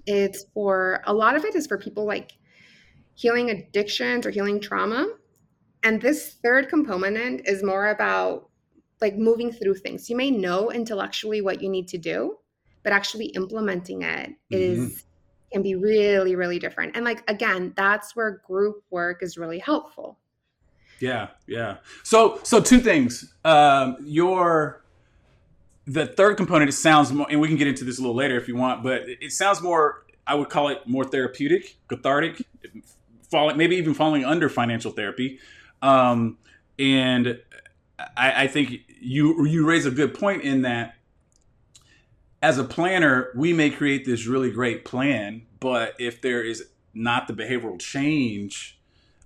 It's 0.05 0.45
for 0.53 1.01
a 1.05 1.13
lot 1.13 1.35
of 1.35 1.45
it 1.45 1.55
is 1.55 1.67
for 1.67 1.77
people 1.77 2.05
like 2.05 2.33
healing 3.15 3.49
addictions 3.49 4.25
or 4.25 4.31
healing 4.31 4.59
trauma. 4.59 5.07
And 5.83 6.01
this 6.01 6.35
third 6.43 6.69
component 6.69 7.47
is 7.47 7.63
more 7.63 7.89
about 7.89 8.49
like 8.99 9.17
moving 9.17 9.51
through 9.51 9.75
things. 9.75 10.09
You 10.09 10.15
may 10.15 10.31
know 10.31 10.71
intellectually 10.71 11.41
what 11.41 11.61
you 11.61 11.69
need 11.69 11.87
to 11.89 11.97
do, 11.97 12.37
but 12.83 12.93
actually 12.93 13.27
implementing 13.27 14.03
it 14.03 14.29
mm-hmm. 14.29 14.35
is 14.51 15.03
can 15.51 15.61
be 15.61 15.75
really 15.75 16.35
really 16.35 16.59
different. 16.59 16.95
And 16.95 17.03
like 17.03 17.29
again, 17.29 17.73
that's 17.75 18.15
where 18.15 18.41
group 18.45 18.83
work 18.89 19.21
is 19.21 19.37
really 19.37 19.59
helpful 19.59 20.17
yeah, 21.01 21.29
yeah. 21.47 21.77
So, 22.03 22.39
so 22.43 22.61
two 22.61 22.79
things. 22.79 23.33
Um, 23.43 23.97
your 24.03 24.80
the 25.91 26.05
third 26.05 26.37
component 26.37 26.69
it 26.69 26.73
sounds 26.73 27.11
more, 27.11 27.27
and 27.29 27.41
we 27.41 27.47
can 27.47 27.57
get 27.57 27.67
into 27.67 27.83
this 27.83 27.99
a 27.99 28.01
little 28.01 28.15
later 28.15 28.37
if 28.37 28.47
you 28.47 28.55
want, 28.55 28.81
but 28.81 29.03
it 29.07 29.31
sounds 29.31 29.61
more. 29.61 30.05
I 30.25 30.35
would 30.35 30.49
call 30.49 30.69
it 30.69 30.87
more 30.87 31.03
therapeutic, 31.03 31.77
cathartic, 31.87 32.45
falling 33.29 33.57
maybe 33.57 33.75
even 33.75 33.93
falling 33.93 34.23
under 34.23 34.47
financial 34.47 34.91
therapy. 34.91 35.39
Um, 35.81 36.37
and 36.79 37.39
I, 38.15 38.43
I 38.43 38.47
think 38.47 38.81
you 39.01 39.45
you 39.45 39.67
raise 39.67 39.85
a 39.85 39.91
good 39.91 40.13
point 40.13 40.43
in 40.43 40.61
that 40.61 40.95
as 42.41 42.57
a 42.57 42.63
planner, 42.63 43.29
we 43.35 43.51
may 43.51 43.69
create 43.69 44.05
this 44.05 44.25
really 44.27 44.51
great 44.51 44.85
plan, 44.85 45.45
but 45.59 45.93
if 45.99 46.21
there 46.21 46.41
is 46.41 46.69
not 46.93 47.27
the 47.27 47.33
behavioral 47.33 47.79
change 47.79 48.79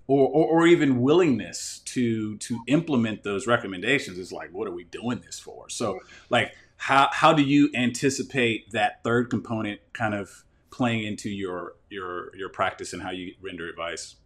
or, 0.08 0.28
or, 0.28 0.46
or, 0.46 0.66
even 0.66 1.00
willingness 1.00 1.80
to 1.86 2.36
to 2.38 2.60
implement 2.68 3.24
those 3.24 3.46
recommendations 3.46 4.18
is 4.18 4.32
like 4.32 4.50
what 4.52 4.68
are 4.68 4.72
we 4.72 4.84
doing 4.84 5.20
this 5.24 5.38
for? 5.38 5.68
So 5.68 6.00
like 6.30 6.54
how 6.76 7.08
how 7.10 7.32
do 7.32 7.42
you 7.42 7.70
anticipate 7.74 8.70
that 8.70 9.02
third 9.02 9.30
component 9.30 9.80
kind 9.92 10.14
of 10.14 10.44
playing 10.70 11.04
into 11.04 11.30
your 11.30 11.74
your 11.90 12.34
your 12.36 12.48
practice 12.48 12.92
and 12.92 13.02
how 13.02 13.10
you 13.10 13.34
render 13.42 13.68
advice? 13.68 14.16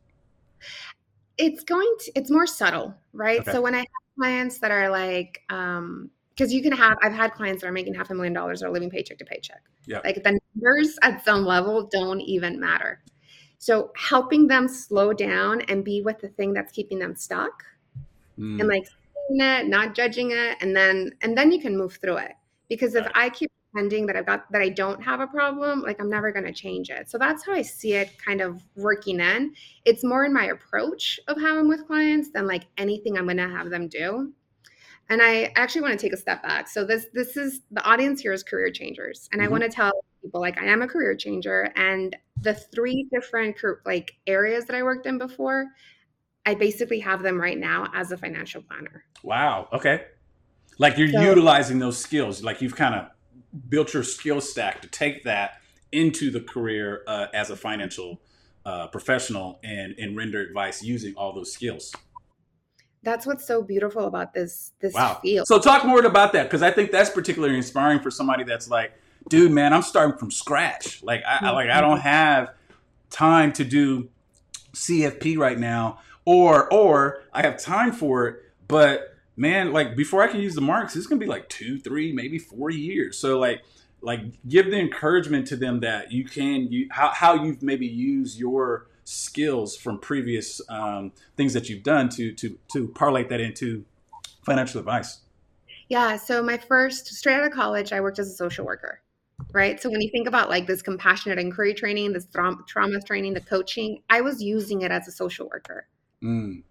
It's 1.39 1.65
going 1.65 1.95
to 2.01 2.13
it's 2.15 2.31
more 2.31 2.47
subtle 2.47 2.95
right? 3.13 3.41
Okay. 3.41 3.53
so 3.53 3.61
when 3.61 3.75
i 3.75 3.79
have 3.79 3.87
clients 4.19 4.59
that 4.59 4.71
are 4.71 4.91
like 4.91 5.43
um 5.49 6.11
because 6.31 6.53
you 6.53 6.63
can 6.63 6.73
have 6.73 6.99
i've 7.03 7.13
had 7.13 7.33
clients 7.33 7.63
that 7.63 7.69
are 7.69 7.73
making 7.73 7.95
half 7.95 8.11
a 8.11 8.15
million 8.15 8.33
dollars 8.33 8.63
or 8.63 8.71
living 8.71 8.91
paycheck 8.91 9.19
to 9.19 9.25
paycheck. 9.25 9.63
Yeah. 9.87 10.01
Like 10.05 10.23
the 10.23 10.39
numbers 10.55 10.99
at 11.03 11.25
some 11.25 11.45
level 11.45 11.89
don't 11.91 12.21
even 12.21 12.61
matter 12.61 13.03
so 13.61 13.93
helping 13.95 14.47
them 14.47 14.67
slow 14.67 15.13
down 15.13 15.61
and 15.69 15.85
be 15.85 16.01
with 16.01 16.19
the 16.19 16.29
thing 16.29 16.55
that's 16.55 16.73
keeping 16.73 16.99
them 16.99 17.15
stuck 17.15 17.63
mm. 18.39 18.59
and 18.59 18.67
like 18.67 18.87
seeing 18.87 19.41
it, 19.41 19.69
not 19.69 19.95
judging 19.95 20.31
it, 20.31 20.57
and 20.63 20.75
then 20.75 21.13
and 21.21 21.37
then 21.37 21.53
you 21.53 21.61
can 21.61 21.77
move 21.77 21.99
through 22.01 22.17
it. 22.17 22.33
Because 22.71 22.95
if 22.95 23.07
I 23.15 23.29
keep 23.29 23.53
pretending 23.71 24.07
that 24.07 24.17
I've 24.17 24.25
got 24.25 24.51
that 24.51 24.63
I 24.63 24.71
don't 24.71 25.03
have 25.03 25.21
a 25.21 25.27
problem, 25.27 25.83
like 25.83 26.01
I'm 26.01 26.09
never 26.09 26.33
going 26.33 26.47
to 26.47 26.55
change 26.55 26.89
it. 26.89 27.11
So 27.11 27.19
that's 27.19 27.45
how 27.45 27.53
I 27.53 27.61
see 27.61 27.93
it 27.93 28.17
kind 28.25 28.41
of 28.41 28.63
working 28.77 29.21
in. 29.21 29.53
It's 29.85 30.03
more 30.03 30.25
in 30.25 30.33
my 30.33 30.47
approach 30.47 31.21
of 31.29 31.39
how 31.39 31.59
I'm 31.59 31.69
with 31.69 31.87
clients 31.87 32.31
than 32.31 32.47
like 32.47 32.65
anything 32.79 33.19
I'm 33.19 33.27
going 33.27 33.37
to 33.37 33.49
have 33.49 33.69
them 33.69 33.89
do. 33.89 34.33
And 35.11 35.21
I 35.21 35.53
actually 35.55 35.83
want 35.83 35.93
to 35.93 35.99
take 35.99 36.15
a 36.15 36.17
step 36.17 36.43
back. 36.43 36.67
So 36.67 36.83
this 36.83 37.09
this 37.13 37.37
is 37.37 37.61
the 37.73 37.85
audience 37.85 38.23
here 38.23 38.33
is 38.33 38.43
career 38.43 38.71
changers, 38.71 39.29
and 39.33 39.43
mm-hmm. 39.43 39.49
I 39.49 39.51
want 39.51 39.65
to 39.65 39.69
tell 39.69 39.93
people 40.23 40.41
like 40.41 40.61
I 40.61 40.67
am 40.67 40.83
a 40.83 40.87
career 40.89 41.15
changer, 41.17 41.73
and 41.77 42.17
the 42.41 42.55
three 42.55 43.09
different 43.13 43.57
like 43.85 44.13
areas 44.27 44.67
that 44.67 44.77
I 44.77 44.83
worked 44.83 45.07
in 45.07 45.19
before, 45.19 45.67
I 46.47 46.55
basically 46.55 47.01
have 47.01 47.23
them 47.23 47.41
right 47.41 47.59
now 47.59 47.89
as 47.95 48.13
a 48.13 48.17
financial 48.17 48.63
planner. 48.63 49.05
Wow. 49.23 49.69
Okay. 49.73 50.05
Like 50.79 50.97
you're 50.97 51.09
so, 51.09 51.21
utilizing 51.21 51.79
those 51.79 51.99
skills. 51.99 52.43
Like 52.43 52.63
you've 52.63 52.77
kind 52.77 52.95
of 52.95 53.09
built 53.69 53.93
your 53.93 54.03
skill 54.03 54.41
stack 54.41 54.81
to 54.83 54.89
take 54.89 55.25
that 55.25 55.61
into 55.93 56.31
the 56.31 56.41
career 56.41 57.03
uh, 57.07 57.27
as 57.35 57.51
a 57.51 57.57
financial 57.57 58.21
uh, 58.65 58.87
professional 58.89 59.59
and 59.65 59.95
and 59.99 60.17
render 60.17 60.41
advice 60.41 60.83
using 60.83 61.15
all 61.17 61.33
those 61.33 61.53
skills. 61.53 61.93
That's 63.03 63.27
what's 63.27 63.47
so 63.47 63.63
beautiful 63.63 64.07
about 64.07 64.35
this 64.35 64.73
this 64.81 64.95
wow. 64.95 65.19
field. 65.23 65.47
So 65.47 65.59
talk 65.59 65.85
more 65.85 66.05
about 66.05 66.33
that 66.35 66.45
because 66.45 66.63
I 66.63 66.71
think 66.71 66.91
that's 66.91 67.11
particularly 67.11 67.57
inspiring 67.57 68.01
for 68.01 68.11
somebody 68.11 68.45
that's 68.45 68.69
like, 68.69 68.93
dude, 69.31 69.53
man, 69.53 69.73
I'm 69.73 69.83
starting 69.83 70.19
from 70.19 70.31
scratch. 70.31 71.03
Like 71.03 71.23
I, 71.27 71.47
I 71.47 71.51
like 71.53 71.71
I 71.71 71.81
don't 71.81 72.01
have 72.01 72.51
time 73.09 73.53
to 73.55 73.65
do 73.65 74.11
CFP 74.75 75.39
right 75.39 75.59
now, 75.59 76.01
or 76.27 76.71
or 76.71 77.23
I 77.33 77.43
have 77.43 77.59
time 77.59 77.93
for 77.93 78.29
it, 78.29 78.43
but 78.69 79.17
man, 79.37 79.73
like 79.73 79.97
before 79.97 80.23
I 80.23 80.29
can 80.29 80.41
use 80.41 80.55
the 80.55 80.61
marks, 80.61 80.95
it's 80.95 81.07
gonna 81.07 81.19
be 81.19 81.27
like 81.27 81.49
two, 81.49 81.79
three, 81.79 82.13
maybe 82.13 82.39
four 82.39 82.69
years. 82.69 83.17
So 83.17 83.39
like 83.39 83.63
like 84.03 84.21
give 84.49 84.67
the 84.67 84.79
encouragement 84.79 85.47
to 85.49 85.57
them 85.57 85.81
that 85.81 86.13
you 86.13 86.25
can 86.25 86.69
you 86.69 86.89
how, 86.91 87.11
how 87.15 87.35
you've 87.43 87.63
maybe 87.63 87.87
used 87.87 88.39
your 88.39 88.87
skills 89.05 89.77
from 89.77 89.99
previous 89.99 90.61
um, 90.69 91.13
things 91.37 91.53
that 91.53 91.69
you've 91.69 91.83
done 91.83 92.09
to 92.09 92.33
to 92.33 92.59
to 92.73 92.89
parlay 92.89 93.25
that 93.25 93.41
into 93.41 93.85
financial 94.45 94.79
advice 94.79 95.21
yeah 95.89 96.17
so 96.17 96.43
my 96.43 96.57
first 96.57 97.07
straight 97.09 97.35
out 97.35 97.45
of 97.45 97.53
college 97.53 97.93
i 97.93 98.01
worked 98.01 98.19
as 98.19 98.29
a 98.29 98.35
social 98.35 98.65
worker 98.65 99.01
right? 99.53 99.81
So 99.81 99.91
when 99.91 100.01
you 100.01 100.11
think 100.11 100.29
about 100.29 100.49
like 100.49 100.67
this 100.67 100.83
compassionate 100.83 101.39
inquiry 101.39 101.75
training 101.75 102.13
this 102.13 102.27
trauma, 102.27 102.59
trauma 102.67 103.01
training 103.01 103.35
the 103.35 103.41
coaching 103.41 104.03
i 104.11 104.21
was 104.21 104.43
using 104.43 104.83
it 104.83 104.91
as 104.91 105.09
a 105.09 105.13
social 105.13 105.49
worker. 105.49 105.87
Mm. 106.23 106.63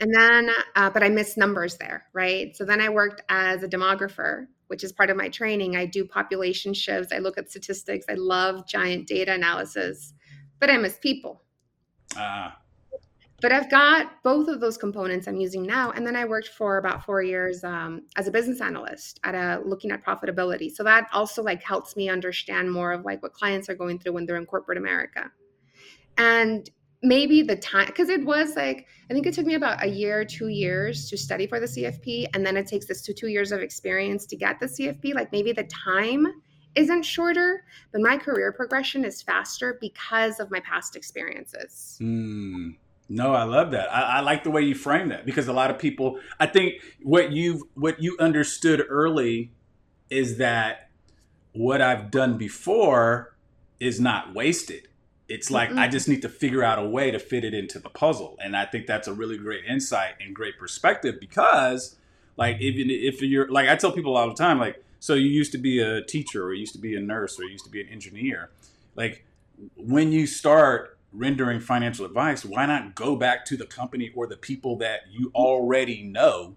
and 0.00 0.14
then 0.14 0.50
uh, 0.74 0.90
but 0.90 1.02
i 1.04 1.08
missed 1.08 1.36
numbers 1.36 1.76
there 1.76 2.04
right? 2.12 2.56
So 2.56 2.64
then 2.64 2.80
i 2.80 2.88
worked 2.88 3.22
as 3.28 3.62
a 3.62 3.68
demographer 3.68 4.46
which 4.68 4.82
is 4.84 4.90
part 4.90 5.10
of 5.10 5.18
my 5.18 5.28
training. 5.28 5.76
I 5.76 5.84
do 5.84 6.02
population 6.06 6.72
shifts. 6.72 7.12
I 7.12 7.18
look 7.18 7.36
at 7.36 7.50
statistics. 7.50 8.06
I 8.08 8.14
love 8.14 8.66
giant 8.66 9.06
data 9.06 9.32
analysis 9.32 10.14
but 10.58 10.70
i 10.70 10.76
miss 10.76 10.96
people. 10.98 11.42
Ah. 12.16 12.61
But 13.42 13.52
I've 13.52 13.70
got 13.70 14.22
both 14.22 14.48
of 14.48 14.60
those 14.60 14.78
components 14.78 15.26
I'm 15.26 15.36
using 15.36 15.64
now. 15.64 15.90
And 15.90 16.06
then 16.06 16.14
I 16.16 16.24
worked 16.24 16.48
for 16.48 16.78
about 16.78 17.04
four 17.04 17.22
years 17.22 17.64
um, 17.64 18.02
as 18.16 18.28
a 18.28 18.30
business 18.30 18.60
analyst 18.60 19.20
at 19.24 19.34
a 19.34 19.60
looking 19.64 19.90
at 19.90 20.04
profitability. 20.04 20.70
So 20.70 20.84
that 20.84 21.08
also 21.12 21.42
like 21.42 21.62
helps 21.62 21.96
me 21.96 22.08
understand 22.08 22.72
more 22.72 22.92
of 22.92 23.04
like 23.04 23.22
what 23.22 23.32
clients 23.32 23.68
are 23.68 23.74
going 23.74 23.98
through 23.98 24.12
when 24.12 24.26
they're 24.26 24.36
in 24.36 24.46
corporate 24.46 24.78
America. 24.78 25.30
And 26.16 26.70
maybe 27.04 27.42
the 27.42 27.56
time 27.56 27.86
because 27.86 28.08
it 28.08 28.24
was 28.24 28.54
like 28.54 28.86
i 29.10 29.12
think 29.12 29.26
it 29.26 29.34
took 29.34 29.44
me 29.44 29.54
about 29.54 29.82
a 29.82 29.88
year 29.88 30.24
two 30.24 30.46
years 30.46 31.10
to 31.10 31.16
study 31.16 31.48
for 31.48 31.58
the 31.58 31.66
cfp 31.66 32.28
and 32.32 32.46
then 32.46 32.56
it 32.56 32.64
takes 32.64 32.86
this 32.86 33.02
to 33.02 33.12
two 33.12 33.26
years 33.26 33.50
of 33.50 33.60
experience 33.60 34.24
to 34.24 34.36
get 34.36 34.60
the 34.60 34.66
cfp 34.66 35.12
like 35.12 35.32
maybe 35.32 35.50
the 35.50 35.64
time 35.64 36.28
isn't 36.74 37.02
shorter, 37.02 37.64
but 37.92 38.00
my 38.00 38.16
career 38.16 38.52
progression 38.52 39.04
is 39.04 39.22
faster 39.22 39.78
because 39.80 40.40
of 40.40 40.50
my 40.50 40.60
past 40.60 40.96
experiences. 40.96 41.98
Mm. 42.00 42.76
No, 43.12 43.34
I 43.34 43.42
love 43.42 43.72
that. 43.72 43.92
I, 43.92 44.00
I, 44.00 44.20
like 44.20 44.42
the 44.42 44.50
way 44.50 44.62
you 44.62 44.74
frame 44.74 45.10
that 45.10 45.26
because 45.26 45.46
a 45.46 45.52
lot 45.52 45.70
of 45.70 45.78
people, 45.78 46.18
I 46.40 46.46
think 46.46 46.80
what 47.02 47.30
you've 47.30 47.60
what 47.74 48.02
you 48.02 48.16
understood 48.18 48.82
early 48.88 49.50
is 50.08 50.38
that 50.38 50.88
what 51.52 51.82
I've 51.82 52.10
done 52.10 52.38
before 52.38 53.36
is 53.78 54.00
not 54.00 54.34
wasted. 54.34 54.88
It's 55.28 55.50
like 55.50 55.68
mm-hmm. 55.68 55.78
I 55.78 55.88
just 55.88 56.08
need 56.08 56.22
to 56.22 56.30
figure 56.30 56.62
out 56.62 56.78
a 56.78 56.88
way 56.88 57.10
to 57.10 57.18
fit 57.18 57.44
it 57.44 57.52
into 57.52 57.78
the 57.78 57.90
puzzle, 57.90 58.38
and 58.42 58.56
I 58.56 58.64
think 58.64 58.86
that's 58.86 59.08
a 59.08 59.12
really 59.12 59.36
great 59.36 59.66
insight 59.66 60.14
and 60.18 60.34
great 60.34 60.58
perspective 60.58 61.16
because, 61.20 61.96
like, 62.38 62.62
even 62.62 62.88
if 62.88 63.20
you're 63.20 63.50
like 63.50 63.68
I 63.68 63.76
tell 63.76 63.92
people 63.92 64.16
all 64.16 64.28
the 64.28 64.34
time, 64.34 64.58
like 64.58 64.82
so 65.00 65.12
you 65.12 65.28
used 65.28 65.52
to 65.52 65.58
be 65.58 65.80
a 65.80 66.02
teacher, 66.02 66.44
or 66.44 66.54
you 66.54 66.60
used 66.60 66.72
to 66.72 66.80
be 66.80 66.96
a 66.96 67.00
nurse, 67.00 67.38
or 67.38 67.44
you 67.44 67.50
used 67.50 67.66
to 67.66 67.70
be 67.70 67.82
an 67.82 67.88
engineer. 67.90 68.48
Like 68.96 69.26
when 69.76 70.12
you 70.12 70.26
start 70.26 70.98
rendering 71.12 71.60
financial 71.60 72.06
advice, 72.06 72.44
why 72.44 72.66
not 72.66 72.94
go 72.94 73.16
back 73.16 73.44
to 73.44 73.56
the 73.56 73.66
company 73.66 74.10
or 74.14 74.26
the 74.26 74.36
people 74.36 74.76
that 74.76 75.00
you 75.10 75.30
already 75.34 76.02
know 76.02 76.56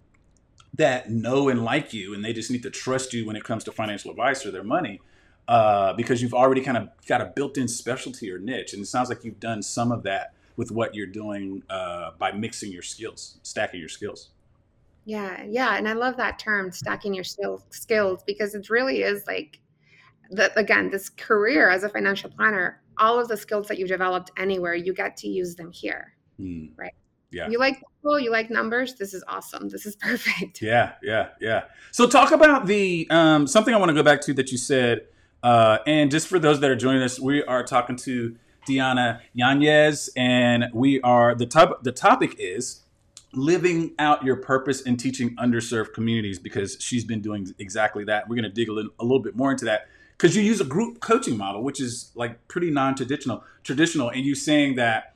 that 0.74 1.10
know 1.10 1.48
and 1.50 1.64
like 1.64 1.94
you, 1.94 2.14
and 2.14 2.24
they 2.24 2.34
just 2.34 2.52
need 2.52 2.64
to 2.64 2.70
trust 2.70 3.14
you 3.14 3.26
when 3.26 3.36
it 3.36 3.44
comes 3.44 3.64
to 3.64 3.72
financial 3.72 4.12
advice 4.12 4.46
or 4.46 4.52
their 4.52 4.64
money, 4.64 5.00
uh, 5.48 5.94
because 5.94 6.22
you've 6.22 6.34
already 6.34 6.62
kind 6.62 6.78
of 6.78 6.90
got 7.08 7.22
a 7.22 7.26
built-in 7.26 7.68
specialty 7.68 8.32
or 8.32 8.40
niche, 8.40 8.74
and 8.74 8.82
it 8.82 8.86
sounds 8.86 9.10
like 9.10 9.24
you've 9.24 9.40
done 9.40 9.62
some 9.62 9.92
of 9.92 10.04
that 10.04 10.34
with 10.58 10.72
what 10.72 10.94
you're 10.96 11.08
doing 11.08 11.64
uh, 11.70 12.12
by 12.18 12.32
mixing 12.32 12.72
your 12.72 12.82
skills, 12.82 13.38
stacking 13.44 13.80
your 13.80 13.90
skills. 13.90 14.30
Yeah, 15.06 15.44
yeah, 15.44 15.76
and 15.76 15.88
I 15.88 15.94
love 15.94 16.18
that 16.18 16.40
term, 16.40 16.72
stacking 16.72 17.14
your 17.14 17.24
skills, 17.24 18.24
because 18.26 18.56
it 18.56 18.70
really 18.70 19.04
is 19.04 19.26
like 19.28 19.60
that. 20.32 20.52
Again, 20.58 20.90
this 20.90 21.10
career 21.10 21.70
as 21.70 21.84
a 21.84 21.90
financial 21.90 22.30
planner, 22.30 22.82
all 22.98 23.20
of 23.20 23.28
the 23.28 23.38
skills 23.38 23.68
that 23.68 23.78
you 23.78 23.88
developed 23.88 24.32
anywhere, 24.38 24.75
you 24.75 24.94
get 24.94 25.18
to 25.18 25.28
use 25.28 25.56
them 25.56 25.72
here, 25.72 26.14
mm. 26.40 26.70
right? 26.75 26.94
Yeah. 27.32 27.50
You 27.50 27.60
like 27.60 27.75
people, 27.75 28.20
you 28.20 28.32
like 28.32 28.50
numbers. 28.50 28.96
This 28.96 29.14
is 29.14 29.24
awesome. 29.28 29.68
This 29.70 29.86
is 29.86 29.96
perfect. 30.02 30.62
Yeah, 30.62 30.94
yeah, 31.04 31.30
yeah. 31.42 31.66
So 31.92 32.08
talk 32.08 32.32
about 32.32 32.66
the 32.66 33.08
um, 33.10 33.48
something 33.48 33.74
I 33.74 33.78
want 33.78 33.90
to 33.90 33.96
go 33.96 34.04
back 34.04 34.22
to 34.22 34.34
that 34.36 34.52
you 34.52 34.58
said, 34.58 35.02
uh, 35.44 35.80
and 35.86 36.10
just 36.10 36.28
for 36.28 36.40
those 36.40 36.60
that 36.62 36.72
are 36.72 36.75
joining 36.75 37.02
us, 37.02 37.20
we 37.20 37.44
are 37.44 37.64
talking 37.64 37.96
to 37.98 38.36
Diana 38.66 39.22
Yanez, 39.34 40.10
and 40.16 40.66
we 40.74 41.02
are 41.02 41.36
the 41.36 41.46
top. 41.46 41.84
The 41.84 41.92
topic 41.92 42.36
is 42.40 42.82
living 43.34 43.94
out 44.00 44.24
your 44.24 44.38
purpose 44.38 44.82
and 44.84 45.00
teaching 45.00 45.36
underserved 45.36 45.94
communities 45.94 46.40
because 46.40 46.78
she's 46.80 47.04
been 47.04 47.22
doing 47.22 47.54
exactly 47.60 48.06
that. 48.06 48.30
We're 48.30 48.36
going 48.36 48.44
to 48.44 48.50
dig 48.50 48.70
a 48.70 48.74
little, 48.74 48.92
a 49.00 49.04
little 49.04 49.20
bit 49.20 49.36
more 49.36 49.52
into 49.52 49.66
that 49.66 49.88
because 50.18 50.36
you 50.36 50.42
use 50.42 50.62
a 50.62 50.66
group 50.66 51.00
coaching 51.00 51.38
model, 51.38 51.64
which 51.64 51.82
is 51.82 52.12
like 52.16 52.48
pretty 52.48 52.72
non-traditional, 52.72 53.44
traditional, 53.64 54.10
and 54.10 54.22
you 54.22 54.36
saying 54.36 54.76
that 54.76 55.14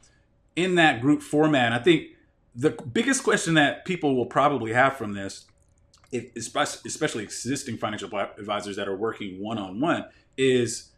in 0.55 0.75
that 0.75 1.01
group 1.01 1.21
format. 1.21 1.71
I 1.73 1.79
think 1.79 2.07
the 2.55 2.71
biggest 2.71 3.23
question 3.23 3.53
that 3.53 3.85
people 3.85 4.15
will 4.15 4.25
probably 4.25 4.73
have 4.73 4.97
from 4.97 5.13
this, 5.13 5.45
especially 6.13 7.23
existing 7.23 7.77
financial 7.77 8.09
advisors 8.37 8.75
that 8.75 8.87
are 8.87 8.95
working 8.95 9.41
one-on-one, 9.41 10.05
is 10.37 10.89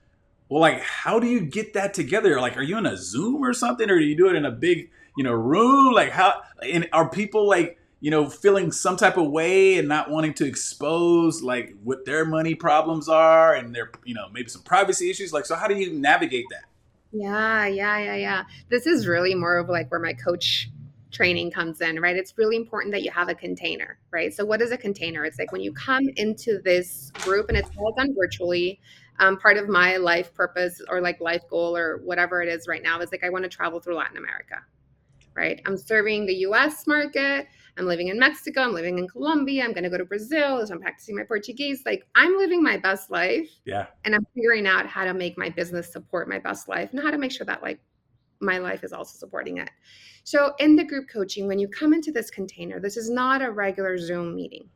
well, 0.49 0.61
like 0.61 0.81
how 0.81 1.19
do 1.19 1.27
you 1.27 1.41
get 1.41 1.73
that 1.73 1.93
together? 1.93 2.41
Like, 2.41 2.57
are 2.57 2.63
you 2.63 2.77
in 2.77 2.85
a 2.85 2.97
Zoom 2.97 3.43
or 3.43 3.53
something, 3.53 3.89
or 3.89 3.99
do 3.99 4.05
you 4.05 4.17
do 4.17 4.29
it 4.29 4.35
in 4.35 4.45
a 4.45 4.51
big 4.51 4.89
you 5.17 5.23
know 5.23 5.33
room 5.33 5.93
like 5.93 6.09
how 6.09 6.41
and 6.63 6.87
are 6.93 7.09
people 7.09 7.47
like 7.47 7.77
you 8.01 8.09
know 8.09 8.29
feeling 8.29 8.71
some 8.71 8.97
type 8.97 9.15
of 9.15 9.29
way 9.29 9.77
and 9.77 9.87
not 9.87 10.09
wanting 10.09 10.33
to 10.33 10.45
expose 10.45 11.41
like 11.41 11.73
what 11.83 12.03
their 12.03 12.25
money 12.25 12.55
problems 12.55 13.07
are 13.07 13.53
and 13.53 13.73
their 13.73 13.91
you 14.03 14.13
know 14.13 14.27
maybe 14.33 14.49
some 14.49 14.63
privacy 14.63 15.09
issues 15.09 15.31
like 15.31 15.45
so 15.45 15.55
how 15.55 15.67
do 15.67 15.75
you 15.75 15.93
navigate 15.93 16.45
that? 16.49 16.65
Yeah 17.13 17.67
yeah 17.67 17.99
yeah 17.99 18.15
yeah. 18.15 18.43
This 18.69 18.85
is 18.85 19.07
really 19.07 19.35
more 19.35 19.57
of 19.57 19.69
like 19.69 19.89
where 19.91 19.99
my 19.99 20.13
coach 20.13 20.69
training 21.11 21.51
comes 21.51 21.79
in 21.79 22.01
right? 22.01 22.15
It's 22.15 22.33
really 22.37 22.55
important 22.55 22.91
that 22.93 23.03
you 23.03 23.11
have 23.11 23.29
a 23.29 23.35
container 23.35 23.99
right? 24.11 24.33
So 24.33 24.43
what 24.43 24.61
is 24.61 24.71
a 24.71 24.77
container? 24.77 25.23
It's 25.23 25.37
like 25.37 25.51
when 25.51 25.61
you 25.61 25.71
come 25.71 26.09
into 26.17 26.59
this 26.63 27.11
group 27.21 27.49
and 27.49 27.57
it's 27.57 27.69
all 27.77 27.93
done 27.93 28.15
virtually 28.19 28.81
um, 29.19 29.37
part 29.37 29.57
of 29.57 29.69
my 29.69 29.97
life 29.97 30.33
purpose 30.33 30.81
or 30.89 31.01
like 31.01 31.21
life 31.21 31.43
goal 31.47 31.77
or 31.77 31.97
whatever 31.97 32.41
it 32.41 32.49
is 32.49 32.67
right 32.67 32.81
now 32.81 32.99
is 33.01 33.11
like 33.11 33.23
i 33.23 33.29
want 33.29 33.43
to 33.43 33.49
travel 33.49 33.79
through 33.79 33.95
latin 33.95 34.17
america 34.17 34.55
right? 35.35 35.61
I'm 35.65 35.77
serving 35.77 36.25
the 36.25 36.35
US 36.47 36.87
market. 36.87 37.47
I'm 37.77 37.85
living 37.85 38.09
in 38.09 38.19
Mexico. 38.19 38.61
I'm 38.61 38.73
living 38.73 38.97
in 38.97 39.07
Colombia. 39.07 39.63
I'm 39.63 39.71
going 39.71 39.83
to 39.83 39.89
go 39.89 39.97
to 39.97 40.05
Brazil. 40.05 40.65
So 40.65 40.73
I'm 40.73 40.81
practicing 40.81 41.15
my 41.15 41.23
Portuguese. 41.23 41.83
Like 41.85 42.05
I'm 42.15 42.37
living 42.37 42.61
my 42.61 42.77
best 42.77 43.09
life. 43.09 43.49
Yeah. 43.65 43.87
And 44.05 44.13
I'm 44.13 44.25
figuring 44.35 44.67
out 44.67 44.85
how 44.85 45.05
to 45.05 45.13
make 45.13 45.37
my 45.37 45.49
business 45.49 45.91
support 45.91 46.27
my 46.27 46.39
best 46.39 46.67
life 46.67 46.89
and 46.91 47.01
how 47.01 47.11
to 47.11 47.17
make 47.17 47.31
sure 47.31 47.45
that 47.45 47.61
like 47.61 47.79
my 48.39 48.57
life 48.57 48.83
is 48.83 48.91
also 48.91 49.17
supporting 49.17 49.57
it. 49.57 49.69
So 50.23 50.53
in 50.59 50.75
the 50.75 50.83
group 50.83 51.07
coaching, 51.09 51.47
when 51.47 51.59
you 51.59 51.67
come 51.67 51.93
into 51.93 52.11
this 52.11 52.29
container, 52.29 52.79
this 52.79 52.97
is 52.97 53.09
not 53.09 53.41
a 53.41 53.51
regular 53.51 53.97
Zoom 53.97 54.35
meeting, 54.35 54.69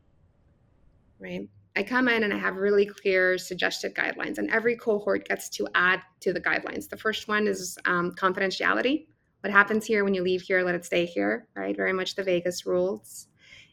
right? 1.18 1.48
I 1.76 1.82
come 1.82 2.08
in 2.08 2.24
and 2.24 2.32
I 2.32 2.38
have 2.38 2.56
really 2.56 2.86
clear 2.86 3.36
suggested 3.36 3.94
guidelines, 3.94 4.38
and 4.38 4.50
every 4.50 4.76
cohort 4.76 5.28
gets 5.28 5.50
to 5.50 5.68
add 5.74 6.00
to 6.20 6.32
the 6.32 6.40
guidelines. 6.40 6.88
The 6.88 6.96
first 6.96 7.28
one 7.28 7.46
is 7.46 7.76
um, 7.84 8.12
confidentiality 8.12 9.06
what 9.46 9.52
happens 9.52 9.86
here 9.86 10.02
when 10.02 10.12
you 10.12 10.24
leave 10.24 10.42
here, 10.42 10.64
let 10.64 10.74
it 10.74 10.84
stay 10.84 11.06
here, 11.06 11.46
right? 11.54 11.76
Very 11.76 11.92
much 11.92 12.16
the 12.16 12.24
Vegas 12.24 12.66
rules. 12.66 13.28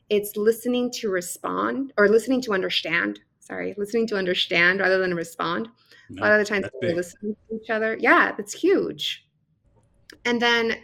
it's 0.08 0.38
listening 0.38 0.92
to 0.92 1.10
respond 1.10 1.92
or 1.98 2.08
listening 2.08 2.42
to 2.42 2.53
understand. 2.53 3.20
Sorry, 3.39 3.74
listening 3.75 4.06
to 4.08 4.18
understand 4.18 4.82
rather 4.82 5.00
than 5.00 5.15
respond. 5.15 5.70
No, 6.12 6.22
a 6.22 6.24
lot 6.24 6.39
of 6.39 6.46
the 6.46 6.46
times 6.46 6.68
we 6.80 6.94
listen 6.94 7.36
to 7.50 7.56
each 7.56 7.72
other. 7.72 7.98
Yeah, 8.00 8.34
that's 8.38 8.53
huge. 8.53 9.25
And 10.25 10.39
then 10.39 10.75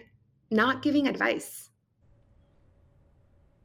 not 0.50 0.82
giving 0.82 1.08
advice. 1.08 1.70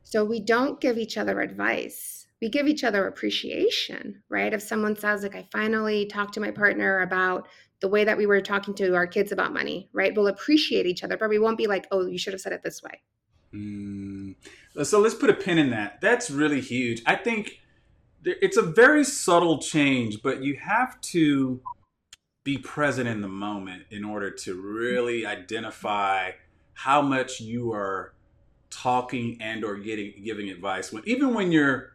So 0.03 0.27
we 0.27 0.41
don't 0.41 0.79
give 0.79 0.99
each 0.99 1.17
other 1.17 1.41
advice. 1.41 2.27
We 2.43 2.51
give 2.51 2.67
each 2.67 2.85
other 2.85 3.07
appreciation, 3.07 4.23
right? 4.29 4.53
If 4.53 4.61
someone 4.61 4.95
says, 4.95 5.23
like, 5.23 5.35
I 5.35 5.49
finally 5.51 6.05
talked 6.05 6.35
to 6.35 6.41
my 6.41 6.51
partner 6.51 7.01
about 7.01 7.49
the 7.85 7.89
way 7.89 8.03
that 8.03 8.17
we 8.17 8.25
were 8.25 8.41
talking 8.41 8.73
to 8.73 8.95
our 8.95 9.07
kids 9.07 9.31
about 9.31 9.53
money, 9.53 9.91
right? 9.93 10.15
We'll 10.17 10.29
appreciate 10.29 10.87
each 10.87 11.05
other, 11.05 11.19
but 11.19 11.29
we 11.29 11.39
won't 11.39 11.59
be 11.59 11.67
like, 11.67 11.87
oh, 11.91 12.07
you 12.07 12.17
should 12.17 12.33
have 12.33 12.41
said 12.41 12.55
it 12.55 12.63
this 12.63 12.83
way. 12.83 13.03
Mm. 13.53 14.37
So 14.85 15.01
let's 15.01 15.15
put 15.15 15.29
a 15.29 15.35
pin 15.35 15.59
in 15.59 15.69
that. 15.69 16.01
That's 16.01 16.31
really 16.31 16.63
huge. 16.63 17.03
I 17.05 17.17
think 17.17 17.61
it's 18.25 18.57
a 18.57 18.63
very 18.63 19.05
subtle 19.05 19.59
change, 19.59 20.23
but 20.23 20.43
you 20.43 20.57
have 20.57 20.99
to 21.13 21.61
be 22.43 22.57
present 22.57 23.07
in 23.07 23.21
the 23.21 23.29
moment 23.29 23.83
in 23.91 24.03
order 24.03 24.31
to 24.31 24.55
really 24.55 25.27
identify 25.27 26.31
how 26.73 27.03
much 27.03 27.39
you 27.39 27.71
are 27.75 28.15
talking 28.71 29.37
and 29.43 29.63
or 29.63 29.77
getting 29.77 30.15
giving 30.25 30.49
advice 30.49 30.91
when 30.91 31.03
even 31.07 31.35
when 31.35 31.53
you're 31.53 31.94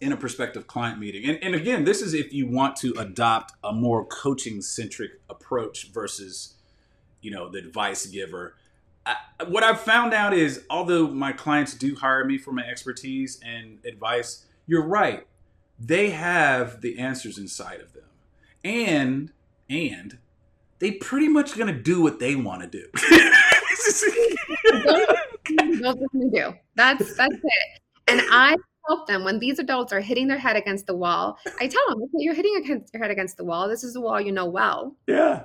in 0.00 0.12
a 0.12 0.16
prospective 0.16 0.66
client 0.66 0.98
meeting 0.98 1.28
and, 1.28 1.38
and 1.42 1.54
again 1.54 1.84
this 1.84 2.00
is 2.00 2.14
if 2.14 2.32
you 2.32 2.46
want 2.46 2.76
to 2.76 2.94
adopt 2.98 3.52
a 3.64 3.72
more 3.72 4.04
coaching 4.04 4.62
centric 4.62 5.20
approach 5.28 5.90
versus 5.92 6.54
you 7.20 7.30
know 7.30 7.48
the 7.48 7.58
advice 7.58 8.06
giver 8.06 8.54
I, 9.04 9.16
what 9.48 9.64
i've 9.64 9.80
found 9.80 10.14
out 10.14 10.32
is 10.32 10.64
although 10.70 11.08
my 11.08 11.32
clients 11.32 11.74
do 11.74 11.96
hire 11.96 12.24
me 12.24 12.38
for 12.38 12.52
my 12.52 12.62
expertise 12.62 13.40
and 13.44 13.78
advice 13.84 14.44
you're 14.66 14.86
right 14.86 15.26
they 15.78 16.10
have 16.10 16.80
the 16.80 16.98
answers 16.98 17.38
inside 17.38 17.80
of 17.80 17.92
them 17.92 18.04
and 18.64 19.32
and 19.70 20.18
they 20.78 20.92
pretty 20.92 21.28
much 21.28 21.56
gonna 21.56 21.72
do 21.72 22.00
what 22.00 22.18
they 22.18 22.36
want 22.36 22.62
to 22.62 22.68
do. 22.68 22.86
do. 26.30 26.54
That's 26.74 27.16
that's 27.16 27.34
it. 27.34 27.80
And 28.06 28.22
I 28.30 28.56
help 28.88 29.06
them 29.06 29.24
when 29.24 29.38
these 29.38 29.58
adults 29.58 29.92
are 29.92 30.00
hitting 30.00 30.28
their 30.28 30.38
head 30.38 30.56
against 30.56 30.86
the 30.86 30.94
wall. 30.94 31.38
I 31.60 31.66
tell 31.66 31.82
them, 31.88 32.02
okay, 32.02 32.18
you're 32.18 32.34
hitting 32.34 32.56
against 32.56 32.92
your 32.92 33.02
head 33.02 33.10
against 33.10 33.36
the 33.36 33.44
wall. 33.44 33.68
This 33.68 33.84
is 33.84 33.96
a 33.96 34.00
wall 34.00 34.20
you 34.20 34.32
know 34.32 34.46
well. 34.46 34.96
Yeah. 35.06 35.44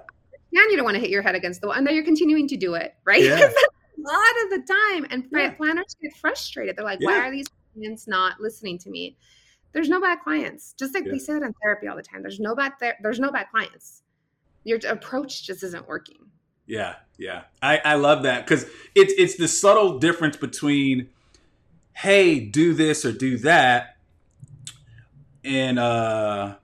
And 0.55 0.71
you 0.71 0.75
don't 0.75 0.85
want 0.85 0.95
to 0.95 1.01
hit 1.01 1.09
your 1.09 1.23
head 1.23 1.35
against 1.35 1.61
the 1.61 1.67
wall, 1.67 1.75
and 1.75 1.85
then 1.85 1.95
you're 1.95 2.05
continuing 2.05 2.47
to 2.47 2.57
do 2.57 2.75
it, 2.75 2.95
right? 3.05 3.23
Yeah. 3.23 3.37
a 3.39 4.01
lot 4.01 4.43
of 4.43 4.49
the 4.51 4.63
time, 4.67 5.07
and 5.09 5.25
yeah. 5.31 5.51
planners 5.51 5.95
get 6.01 6.15
frustrated. 6.17 6.75
They're 6.75 6.85
like, 6.85 6.99
yeah. 7.01 7.07
"Why 7.07 7.27
are 7.27 7.31
these 7.31 7.47
clients 7.73 8.07
not 8.07 8.39
listening 8.39 8.77
to 8.79 8.91
me?" 8.91 9.17
There's 9.71 9.89
no 9.89 9.99
bad 9.99 10.19
clients. 10.23 10.73
Just 10.77 10.93
like 10.93 11.05
yeah. 11.05 11.13
they 11.13 11.17
say 11.17 11.33
that 11.33 11.41
in 11.41 11.53
therapy 11.63 11.87
all 11.87 11.95
the 11.95 12.03
time. 12.03 12.21
There's 12.21 12.39
no 12.39 12.53
bad. 12.53 12.73
Ther- 12.79 12.97
there's 13.01 13.19
no 13.19 13.31
bad 13.31 13.47
clients 13.49 14.03
your 14.63 14.79
approach 14.87 15.43
just 15.43 15.63
isn't 15.63 15.87
working. 15.87 16.17
Yeah, 16.65 16.95
yeah. 17.17 17.43
I, 17.61 17.81
I 17.83 17.95
love 17.95 18.23
that 18.23 18.45
because 18.45 18.65
it's 18.95 19.13
it's 19.17 19.35
the 19.35 19.47
subtle 19.47 19.99
difference 19.99 20.37
between 20.37 21.09
hey, 21.93 22.39
do 22.39 22.73
this 22.73 23.05
or 23.05 23.11
do 23.11 23.37
that, 23.39 23.97
and 25.43 25.79
uh 25.79 26.55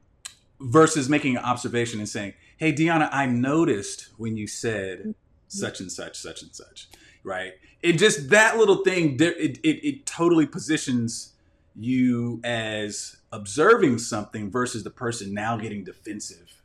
versus 0.60 1.10
making 1.10 1.38
an 1.38 1.44
observation 1.44 2.00
and 2.00 2.10
saying, 2.10 2.34
Hey 2.58 2.74
Deanna, 2.74 3.10
I 3.12 3.26
noticed 3.26 4.10
when 4.18 4.36
you 4.38 4.48
said 4.48 5.16
such 5.48 5.80
and 5.80 5.92
such, 5.92 6.18
such 6.18 6.42
and 6.42 6.54
such. 6.54 6.90
Right. 7.24 7.54
It 7.82 7.94
just 7.94 8.30
that 8.30 8.58
little 8.58 8.84
thing 8.84 9.18
it, 9.20 9.60
it, 9.64 9.88
it 9.88 10.06
totally 10.06 10.46
positions 10.46 11.34
you 11.76 12.42
as 12.44 13.18
observing 13.32 14.00
something 14.00 14.52
versus 14.52 14.84
the 14.84 14.90
person 14.90 15.34
now 15.34 15.56
getting 15.56 15.84
defensive 15.84 16.62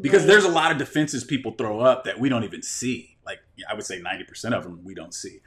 because 0.00 0.26
there's 0.26 0.44
a 0.44 0.50
lot 0.50 0.70
of 0.70 0.78
defenses 0.78 1.24
people 1.24 1.52
throw 1.52 1.80
up 1.80 2.04
that 2.04 2.18
we 2.20 2.28
don't 2.28 2.44
even 2.44 2.62
see. 2.62 3.16
Like 3.24 3.40
I 3.68 3.74
would 3.74 3.84
say 3.84 4.00
90% 4.00 4.52
of 4.52 4.64
them 4.64 4.80
we 4.84 4.94
don't 4.94 5.14
see. 5.14 5.40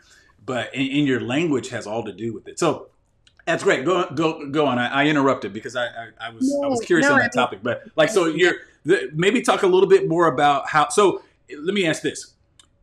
But 0.44 0.74
in, 0.74 0.88
in 0.88 1.06
your 1.06 1.22
language 1.22 1.70
has 1.70 1.86
all 1.88 2.04
to 2.04 2.14
do 2.14 2.34
with 2.34 2.48
it. 2.48 2.60
So 2.60 2.88
that's 3.46 3.64
great. 3.64 3.86
Go 3.86 4.10
go 4.10 4.48
go 4.50 4.66
on. 4.66 4.80
I, 4.80 5.04
I 5.04 5.06
interrupted 5.08 5.54
because 5.54 5.76
I, 5.76 5.86
I, 5.86 6.08
I 6.20 6.30
was 6.30 6.52
no, 6.52 6.64
I 6.64 6.68
was 6.68 6.82
curious 6.82 7.08
no, 7.08 7.14
on 7.14 7.20
that 7.20 7.34
topic. 7.34 7.60
But 7.64 7.84
like 7.96 8.10
so 8.10 8.26
you're 8.26 8.56
the, 8.86 9.10
maybe 9.14 9.42
talk 9.42 9.64
a 9.64 9.68
little 9.68 9.90
bit 9.90 10.08
more 10.08 10.28
about 10.28 10.70
how 10.70 10.90
so 10.90 11.22
let 11.60 11.74
me 11.74 11.86
ask 11.86 12.02
this. 12.02 12.34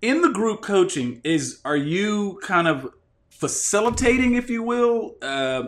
In 0.01 0.21
the 0.21 0.31
group 0.31 0.63
coaching, 0.63 1.21
is 1.25 1.61
are 1.65 1.77
you 1.77 2.39
kind 2.43 2.69
of 2.69 2.93
facilitating, 3.31 4.35
if 4.35 4.49
you 4.51 4.63
will, 4.63 5.17
uh, 5.23 5.65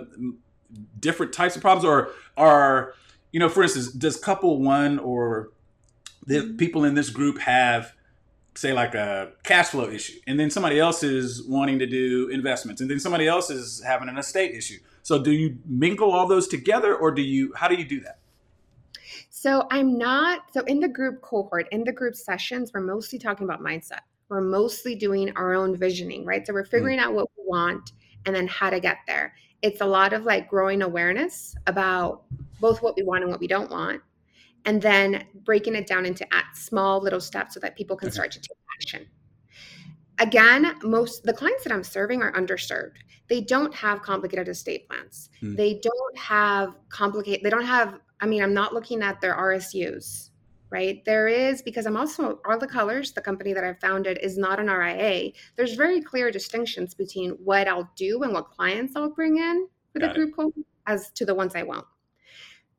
different 0.99 1.33
types 1.33 1.57
of 1.57 1.63
problems, 1.63 1.85
or 1.85 2.11
are 2.37 2.95
you 3.33 3.41
know, 3.41 3.49
for 3.49 3.63
instance, 3.63 3.91
does 3.93 4.17
couple 4.17 4.61
one 4.61 4.99
or 4.99 5.51
the 6.27 6.55
people 6.59 6.85
in 6.85 6.95
this 6.95 7.11
group 7.11 7.39
have 7.41 7.93
say 8.61 8.75
like 8.75 8.95
a 8.95 9.33
cash 9.43 9.69
flow 9.69 9.89
issue 9.89 10.19
and 10.27 10.39
then 10.39 10.51
somebody 10.51 10.79
else 10.79 11.03
is 11.03 11.43
wanting 11.49 11.79
to 11.79 11.87
do 11.87 12.29
investments 12.29 12.83
and 12.83 12.91
then 12.91 13.01
somebody 13.01 13.27
else 13.27 13.49
is 13.49 13.83
having 13.87 14.07
an 14.07 14.19
estate 14.19 14.55
issue 14.55 14.79
so 15.03 15.19
do 15.23 15.31
you 15.31 15.57
mingle 15.65 16.13
all 16.13 16.29
those 16.29 16.47
together 16.47 16.95
or 16.95 17.11
do 17.11 17.23
you 17.23 17.51
how 17.57 17.67
do 17.67 17.75
you 17.75 17.87
do 17.87 18.01
that 18.01 18.19
so 19.31 19.67
i'm 19.71 19.97
not 19.97 20.43
so 20.53 20.61
in 20.65 20.79
the 20.79 20.89
group 20.89 21.23
cohort 21.23 21.67
in 21.73 21.83
the 21.85 21.93
group 21.93 22.15
sessions 22.15 22.71
we're 22.75 22.83
mostly 22.83 23.19
talking 23.19 23.45
about 23.45 23.61
mindset 23.61 24.01
we're 24.29 24.43
mostly 24.43 24.95
doing 24.95 25.33
our 25.37 25.55
own 25.55 25.75
visioning 25.75 26.27
right 26.27 26.47
so 26.47 26.53
we're 26.53 26.63
mm. 26.63 26.69
figuring 26.69 26.99
mm. 26.99 27.03
out 27.03 27.15
what 27.15 27.29
we 27.39 27.45
want 27.47 27.93
and 28.27 28.37
then 28.37 28.47
how 28.47 28.69
to 28.69 28.79
get 28.79 28.99
there 29.07 29.33
it's 29.63 29.81
a 29.81 29.87
lot 29.87 30.13
of 30.13 30.25
like 30.25 30.51
growing 30.51 30.83
awareness 30.83 31.55
about 31.67 32.25
both 32.61 32.83
what 32.83 32.95
we 32.95 33.03
want 33.03 33.23
and 33.23 33.31
what 33.31 33.41
we 33.41 33.47
don't 33.47 33.71
want 33.71 34.03
and 34.65 34.81
then 34.83 35.25
breaking 35.45 35.75
it 35.75 35.87
down 35.87 36.07
into 36.07 36.27
small 36.55 37.01
little 37.01 37.21
steps 37.21 37.55
so 37.55 37.61
that 37.61 37.77
people 37.77 37.97
can 37.97 38.09
okay. 38.09 38.15
start 38.15 38.31
to 38.33 38.41
take 38.41 38.57
action. 38.79 39.07
Again, 40.19 40.75
most 40.83 41.23
the 41.23 41.33
clients 41.33 41.65
that 41.65 41.73
I'm 41.73 41.85
serving 41.85 42.23
are 42.23 42.33
underserved. 42.33 42.97
They 43.29 43.41
don't 43.41 43.75
have 43.75 44.03
complicated 44.03 44.49
estate 44.49 44.89
plans. 44.89 45.31
Hmm. 45.41 45.55
They 45.55 45.81
don't 45.83 46.19
have 46.19 46.75
complicated. 46.89 47.45
They 47.45 47.51
don't 47.51 47.65
have. 47.65 47.99
I 48.21 48.27
mean, 48.27 48.43
I'm 48.43 48.53
not 48.53 48.75
looking 48.75 49.03
at 49.03 49.21
their 49.21 49.35
RSUs, 49.35 50.31
right? 50.69 51.03
There 51.07 51.27
is 51.27 51.63
because 51.63 51.87
I'm 51.87 51.97
also 51.97 52.41
all 52.47 52.59
the 52.59 52.67
colors. 52.67 53.13
The 53.13 53.23
company 53.23 53.55
that 53.55 53.65
I 53.65 53.73
founded 53.75 54.19
is 54.21 54.37
not 54.37 54.61
an 54.61 54.67
RIA. 54.67 55.33
There's 55.57 55.75
very 55.75 56.03
clear 56.03 56.31
distinctions 56.31 56.93
between 56.93 57.31
what 57.31 57.67
I'll 57.67 57.91
do 57.97 58.23
and 58.23 58.35
what 58.35 58.51
clients 58.51 58.97
I'll 58.97 59.11
bring 59.11 59.39
in 59.39 59.69
for 59.93 60.01
Got 60.01 60.09
the 60.09 60.15
group 60.15 60.37
call 60.37 60.53
as 60.87 61.11
to 61.13 61.25
the 61.25 61.35
ones 61.35 61.55
I 61.55 61.63
won't. 61.63 61.87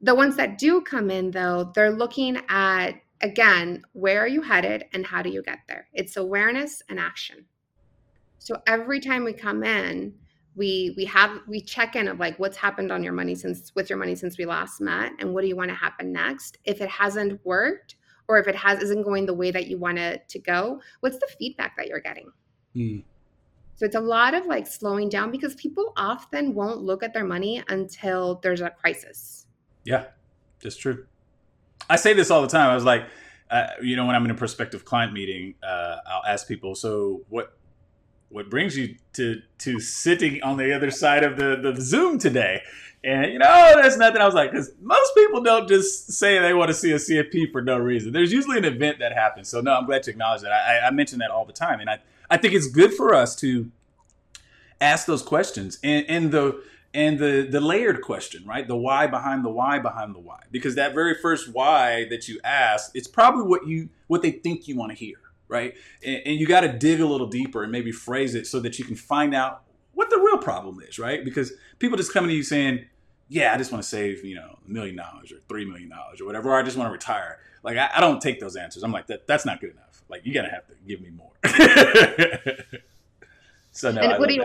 The 0.02 0.16
ones 0.16 0.36
that 0.38 0.58
do 0.58 0.82
come 0.82 1.12
in, 1.12 1.32
though, 1.32 1.72
they're 1.76 1.92
looking 1.92 2.38
at, 2.50 2.94
again, 3.22 3.84
where 3.94 4.22
are 4.22 4.28
you 4.28 4.42
headed 4.42 4.86
and 4.94 5.06
how 5.06 5.22
do 5.22 5.30
you 5.30 5.44
get 5.44 5.60
there? 5.68 5.88
It's 5.94 6.18
awareness 6.18 6.82
and 6.90 7.00
action. 7.00 7.46
So 8.40 8.56
every 8.66 9.00
time 9.00 9.24
we 9.24 9.34
come 9.34 9.64
in, 9.64 10.16
we 10.56 10.94
we 10.98 11.06
have 11.06 11.40
we 11.48 11.62
check 11.62 11.96
in 11.96 12.08
of 12.08 12.20
like 12.20 12.38
what's 12.38 12.58
happened 12.58 12.92
on 12.92 13.04
your 13.04 13.14
money 13.14 13.36
since 13.36 13.72
with 13.76 13.90
your 13.90 13.98
money 13.98 14.16
since 14.16 14.38
we 14.38 14.46
last 14.46 14.82
met 14.82 15.12
and 15.20 15.34
what 15.34 15.42
do 15.42 15.48
you 15.48 15.56
want 15.56 15.70
to 15.70 15.76
happen 15.76 16.12
next 16.12 16.58
if 16.66 16.82
it 16.82 16.90
hasn't 16.90 17.40
worked 17.46 17.96
or 18.28 18.38
if 18.38 18.48
it 18.48 18.56
has 18.56 18.82
isn't 18.82 19.04
going 19.04 19.26
the 19.26 19.34
way 19.34 19.52
that 19.52 19.68
you 19.68 19.78
want 19.78 19.98
it 19.98 20.28
to 20.28 20.40
go 20.40 20.80
what's 21.00 21.18
the 21.20 21.28
feedback 21.40 21.76
that 21.78 21.88
you're 21.88 22.02
getting 22.02 22.30
mm. 22.76 23.04
so 23.76 23.86
it's 23.86 23.96
a 23.96 24.00
lot 24.00 24.34
of 24.34 24.46
like 24.46 24.68
slowing 24.68 25.08
down 25.08 25.32
because 25.32 25.56
people 25.56 25.94
often 25.96 26.54
won't 26.54 26.82
look 26.82 27.02
at 27.02 27.14
their 27.14 27.26
money 27.26 27.64
until 27.70 28.40
there's 28.44 28.62
a 28.62 28.70
crisis 28.70 29.41
yeah, 29.84 30.06
that's 30.62 30.78
true. 30.78 31.06
I 31.90 31.96
say 31.96 32.14
this 32.14 32.32
all 32.32 32.42
the 32.42 32.48
time. 32.48 32.70
I 32.70 32.76
was 32.76 32.84
like, 32.84 33.06
uh, 33.50 33.68
you 33.82 33.96
know, 33.96 34.06
when 34.06 34.16
I'm 34.16 34.24
in 34.26 34.32
a 34.32 34.36
prospective 34.36 34.86
client 34.86 35.14
meeting, 35.14 35.56
uh, 35.62 35.98
I'll 36.08 36.26
ask 36.26 36.48
people, 36.48 36.76
so 36.76 37.22
what 37.30 37.58
what 38.30 38.50
brings 38.50 38.78
you 38.78 38.96
to 39.14 39.42
to 39.60 39.80
sitting 39.80 40.42
on 40.42 40.58
the 40.58 40.74
other 40.74 40.90
side 40.90 41.24
of 41.24 41.36
the, 41.36 41.58
the 41.62 41.80
Zoom 41.82 42.18
today? 42.18 42.62
And 43.04 43.34
you 43.34 43.40
know, 43.40 43.74
that's 43.76 43.98
nothing. 43.98 44.22
I 44.22 44.26
was 44.26 44.36
like, 44.36 44.52
because 44.52 44.72
most 44.80 45.14
people 45.16 45.42
don't 45.42 45.68
just 45.68 46.14
say 46.14 46.40
they 46.40 46.54
want 46.54 46.70
to 46.70 46.74
see 46.74 46.92
a 46.92 46.96
CFP 46.96 47.52
for 47.52 47.62
no 47.62 47.78
reason. 47.78 48.14
There's 48.14 48.32
usually 48.32 48.58
an 48.58 48.66
event 48.66 49.00
that 49.00 49.12
happens. 49.12 49.50
So 49.50 49.60
no, 49.60 49.74
I'm 49.74 49.86
glad 49.86 50.04
to 50.04 50.12
acknowledge 50.12 50.44
that. 50.44 50.52
I, 50.52 50.88
I 50.88 50.92
mention 50.92 51.20
that 51.20 51.32
all 51.32 51.46
the 51.46 51.54
time, 51.54 51.80
and 51.80 51.90
I 51.90 52.00
I 52.30 52.38
think 52.38 52.54
it's 52.54 52.68
good 52.68 52.94
for 52.94 53.14
us 53.14 53.36
to 53.38 53.70
ask 54.80 55.08
those 55.08 55.24
questions. 55.24 55.80
And 55.84 56.06
and 56.08 56.32
the 56.32 56.64
and 56.94 57.20
the 57.20 57.48
the 57.50 57.62
layered 57.62 58.02
question 58.02 58.44
right? 58.46 58.68
The 58.68 58.76
why 58.76 59.08
behind 59.08 59.46
the 59.46 59.50
why 59.50 59.80
behind 59.80 60.16
the 60.16 60.20
why. 60.20 60.42
Because 60.52 60.76
that 60.76 60.94
very 60.94 61.16
first 61.16 61.54
why 61.54 62.06
that 62.10 62.28
you 62.28 62.40
ask 62.44 62.92
it's 62.96 63.08
probably 63.08 63.44
what 63.44 63.68
you 63.68 63.90
what 64.08 64.22
they 64.22 64.32
think 64.32 64.68
you 64.68 64.76
want 64.76 64.92
to 64.92 64.98
hear 64.98 65.16
right? 65.48 65.76
And, 66.06 66.22
and 66.26 66.40
you 66.40 66.48
got 66.48 66.62
to 66.62 66.72
dig 66.72 67.02
a 67.02 67.06
little 67.06 67.28
deeper 67.28 67.64
and 67.64 67.72
maybe 67.72 67.92
phrase 67.92 68.36
it 68.36 68.48
so 68.48 68.62
that 68.62 68.80
you 68.80 68.86
can 68.86 68.96
find 68.96 69.36
out 69.36 69.64
what 69.94 70.10
the 70.10 70.18
real 70.18 70.38
problem 70.38 70.80
is 70.88 70.98
right? 71.00 71.24
Because 71.24 71.54
people 71.80 71.98
just 71.98 72.14
coming 72.14 72.30
to 72.30 72.36
you 72.36 72.44
saying 72.44 72.86
yeah 73.30 73.54
i 73.54 73.58
just 73.58 73.72
want 73.72 73.82
to 73.82 73.88
save 73.88 74.26
you 74.26 74.36
know 74.36 74.60
a 74.68 74.70
million 74.70 74.94
dollars 74.94 75.32
or 75.32 75.38
three 75.48 75.64
million 75.64 75.88
dollars 75.88 76.20
or 76.20 76.26
whatever 76.26 76.50
or 76.50 76.60
i 76.60 76.64
just 76.64 76.76
want 76.78 76.88
to 76.88 76.92
retire. 76.92 77.40
Like 77.64 77.78
I, 77.78 77.90
I 77.96 78.02
don't 78.02 78.20
take 78.20 78.40
those 78.40 78.56
answers. 78.56 78.84
I'm 78.84 78.92
like 78.92 79.08
that 79.08 79.28
that's 79.28 79.46
not 79.46 79.62
good 79.62 79.72
enough. 79.72 80.04
Like 80.10 80.26
you 80.26 80.34
gotta 80.34 80.50
have 80.50 80.68
to 80.68 80.74
give 80.86 81.00
me 81.02 81.12
more. 81.12 81.32
So 83.72 83.92
no, 83.92 84.02
and 84.02 84.20
what 84.20 84.28
do 84.28 84.36
you 84.36 84.44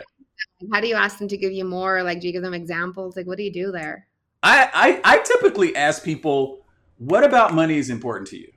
How 0.73 0.81
do 0.81 0.89
you 0.89 0.95
ask 0.95 1.19
them 1.19 1.29
to 1.29 1.37
give 1.37 1.53
you 1.53 1.65
more? 1.65 2.03
Like, 2.03 2.21
do 2.21 2.27
you 2.27 2.33
give 2.33 2.43
them 2.43 2.55
examples? 2.55 3.17
Like, 3.17 3.27
what 3.27 3.37
do 3.37 3.45
you 3.45 3.53
do 3.53 3.71
there? 3.71 4.07
I, 4.43 5.01
I, 5.05 5.17
I 5.17 5.19
typically 5.19 5.75
ask 5.77 6.03
people, 6.03 6.65
what 6.99 7.25
about 7.25 7.53
money 7.53 7.77
is 7.77 7.91
important 7.91 8.29
to 8.29 8.39
you? 8.39 8.53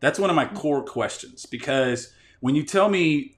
That's 0.00 0.18
one 0.18 0.30
of 0.30 0.36
my 0.36 0.46
core 0.46 0.82
questions 0.82 1.46
because 1.46 2.12
when 2.40 2.54
you 2.54 2.62
tell 2.62 2.88
me, 2.88 3.36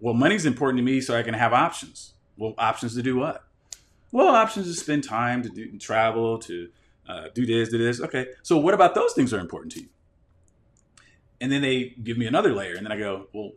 well, 0.00 0.14
money's 0.14 0.46
important 0.46 0.78
to 0.78 0.84
me 0.84 1.00
so 1.00 1.16
I 1.16 1.22
can 1.22 1.34
have 1.34 1.52
options. 1.52 2.14
Well, 2.36 2.54
options 2.56 2.94
to 2.94 3.02
do 3.02 3.16
what? 3.16 3.44
Well, 4.12 4.28
options 4.28 4.66
to 4.66 4.74
spend 4.74 5.04
time, 5.04 5.42
to 5.42 5.48
do 5.48 5.76
travel, 5.78 6.38
to 6.38 6.68
uh, 7.08 7.24
do 7.34 7.44
this, 7.44 7.68
do 7.68 7.78
this. 7.78 8.00
Okay, 8.00 8.28
so 8.42 8.56
what 8.56 8.74
about 8.74 8.94
those 8.94 9.12
things 9.12 9.34
are 9.34 9.40
important 9.40 9.72
to 9.72 9.80
you? 9.80 9.88
And 11.40 11.52
then 11.52 11.62
they 11.62 11.94
give 12.02 12.16
me 12.16 12.26
another 12.26 12.52
layer, 12.54 12.74
and 12.74 12.86
then 12.86 12.92
I 12.92 12.98
go, 12.98 13.28
well, 13.32 13.52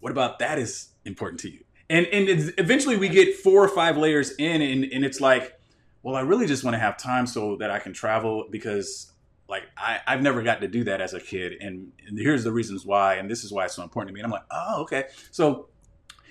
what 0.00 0.10
about 0.10 0.38
that 0.40 0.58
is 0.58 0.88
important 1.04 1.40
to 1.40 1.50
you? 1.50 1.63
And 1.90 2.06
and 2.06 2.54
eventually 2.58 2.96
we 2.96 3.08
get 3.08 3.36
four 3.36 3.62
or 3.62 3.68
five 3.68 3.96
layers 3.96 4.32
in, 4.32 4.62
and, 4.62 4.84
and 4.84 5.04
it's 5.04 5.20
like, 5.20 5.58
well, 6.02 6.16
I 6.16 6.20
really 6.20 6.46
just 6.46 6.64
want 6.64 6.74
to 6.74 6.78
have 6.78 6.96
time 6.96 7.26
so 7.26 7.56
that 7.56 7.70
I 7.70 7.78
can 7.78 7.92
travel 7.92 8.46
because 8.50 9.12
like 9.48 9.64
I, 9.76 10.00
I've 10.06 10.22
never 10.22 10.42
got 10.42 10.60
to 10.62 10.68
do 10.68 10.84
that 10.84 11.00
as 11.00 11.14
a 11.14 11.20
kid, 11.20 11.54
and, 11.60 11.92
and 12.06 12.18
here's 12.18 12.44
the 12.44 12.52
reasons 12.52 12.86
why, 12.86 13.14
and 13.14 13.30
this 13.30 13.44
is 13.44 13.52
why 13.52 13.66
it's 13.66 13.74
so 13.74 13.82
important 13.82 14.08
to 14.08 14.14
me. 14.14 14.20
And 14.20 14.26
I'm 14.26 14.32
like, 14.32 14.46
oh, 14.50 14.82
okay. 14.82 15.04
So 15.30 15.68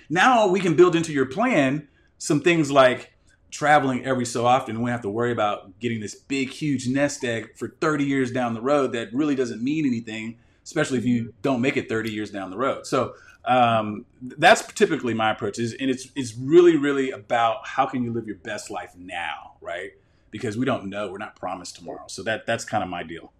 now 0.08 0.48
we 0.48 0.60
can 0.60 0.74
build 0.74 0.96
into 0.96 1.12
your 1.12 1.26
plan 1.26 1.88
some 2.18 2.40
things 2.40 2.70
like 2.70 3.12
traveling 3.50 4.04
every 4.04 4.26
so 4.26 4.44
often. 4.46 4.82
We 4.82 4.90
have 4.90 5.02
to 5.02 5.10
worry 5.10 5.30
about 5.30 5.78
getting 5.78 6.00
this 6.00 6.14
big, 6.14 6.50
huge 6.50 6.88
nest 6.88 7.24
egg 7.24 7.56
for 7.56 7.68
30 7.80 8.04
years 8.04 8.32
down 8.32 8.54
the 8.54 8.60
road 8.60 8.92
that 8.92 9.14
really 9.14 9.36
doesn't 9.36 9.62
mean 9.62 9.86
anything, 9.86 10.38
especially 10.64 10.98
if 10.98 11.04
you 11.04 11.32
don't 11.42 11.60
make 11.60 11.76
it 11.76 11.88
30 11.88 12.10
years 12.10 12.30
down 12.30 12.50
the 12.50 12.56
road. 12.56 12.84
So 12.86 13.14
um, 13.46 14.06
that's 14.22 14.66
typically 14.72 15.14
my 15.14 15.30
approach 15.30 15.58
is, 15.58 15.74
and 15.74 15.90
it's, 15.90 16.08
it's 16.16 16.34
really, 16.34 16.76
really 16.76 17.10
about 17.10 17.66
how 17.66 17.86
can 17.86 18.02
you 18.02 18.12
live 18.12 18.26
your 18.26 18.36
best 18.36 18.70
life 18.70 18.94
now, 18.96 19.56
right? 19.60 19.90
Because 20.30 20.56
we 20.56 20.64
don't 20.64 20.86
know, 20.86 21.10
we're 21.10 21.18
not 21.18 21.36
promised 21.36 21.76
tomorrow. 21.76 22.04
So 22.08 22.22
that, 22.22 22.46
that's 22.46 22.64
kind 22.64 22.82
of 22.82 22.88
my 22.88 23.02
deal. 23.02 23.32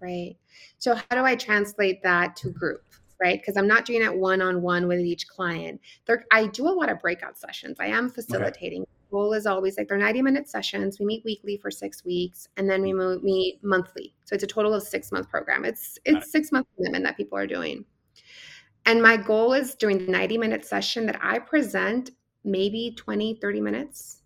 Right. 0.00 0.36
So 0.78 0.94
how 0.94 1.16
do 1.16 1.24
I 1.24 1.36
translate 1.36 2.02
that 2.02 2.36
to 2.36 2.50
group? 2.50 2.82
right? 3.20 3.40
Because 3.40 3.56
I'm 3.56 3.68
not 3.68 3.84
doing 3.84 4.02
it 4.02 4.16
one 4.16 4.40
on 4.40 4.62
one 4.62 4.88
with 4.88 5.00
each 5.00 5.28
client. 5.28 5.80
There, 6.06 6.24
I 6.32 6.46
do 6.46 6.66
a 6.66 6.70
lot 6.72 6.88
of 6.88 6.98
breakout 7.00 7.38
sessions. 7.38 7.76
I 7.78 7.86
am 7.86 8.08
facilitating. 8.08 8.82
Okay. 8.82 8.90
Goal 9.10 9.32
is 9.32 9.44
always 9.46 9.76
like 9.76 9.88
they're 9.88 9.98
90 9.98 10.22
minute 10.22 10.48
sessions. 10.48 10.98
We 10.98 11.06
meet 11.06 11.24
weekly 11.24 11.56
for 11.56 11.70
six 11.70 12.04
weeks, 12.04 12.48
and 12.56 12.70
then 12.70 12.80
we 12.80 12.92
mm. 12.92 13.22
meet 13.22 13.58
monthly. 13.62 14.14
So 14.24 14.34
it's 14.34 14.44
a 14.44 14.46
total 14.46 14.72
of 14.72 14.82
six 14.82 15.12
month 15.12 15.28
program. 15.28 15.64
It's 15.64 15.98
it's 16.04 16.14
right. 16.14 16.24
six 16.24 16.52
month 16.52 16.66
commitment 16.76 17.04
that 17.04 17.16
people 17.16 17.36
are 17.36 17.46
doing. 17.46 17.84
And 18.90 19.00
my 19.00 19.16
goal 19.16 19.52
is 19.52 19.76
during 19.76 19.98
the 20.04 20.10
90 20.10 20.36
minute 20.36 20.64
session 20.64 21.06
that 21.06 21.16
I 21.22 21.38
present 21.38 22.10
maybe 22.42 22.92
20, 22.96 23.38
30 23.40 23.60
minutes. 23.60 24.22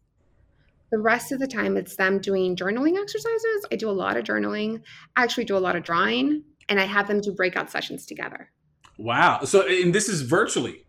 The 0.90 0.96
rest 0.96 1.33
of 1.33 1.38
the 1.38 1.46
time, 1.46 1.77
it's 1.77 1.96
them 1.96 2.18
doing 2.18 2.57
journaling 2.57 2.98
exercises. 2.98 3.66
I 3.70 3.77
do 3.77 3.90
a 3.90 3.92
lot 3.92 4.16
of 4.16 4.24
journaling. 4.24 4.81
I 5.16 5.22
actually 5.22 5.44
do 5.44 5.55
a 5.55 5.59
lot 5.59 5.77
of 5.77 5.83
drawing, 5.83 6.44
and 6.70 6.81
I 6.81 6.85
have 6.85 7.09
them 7.09 7.20
do 7.20 7.31
breakout 7.31 7.70
sessions 7.70 8.07
together. 8.07 8.50
Wow. 8.96 9.42
So, 9.44 9.68
and 9.68 9.94
this 9.94 10.09
is 10.09 10.22
virtually. 10.22 10.87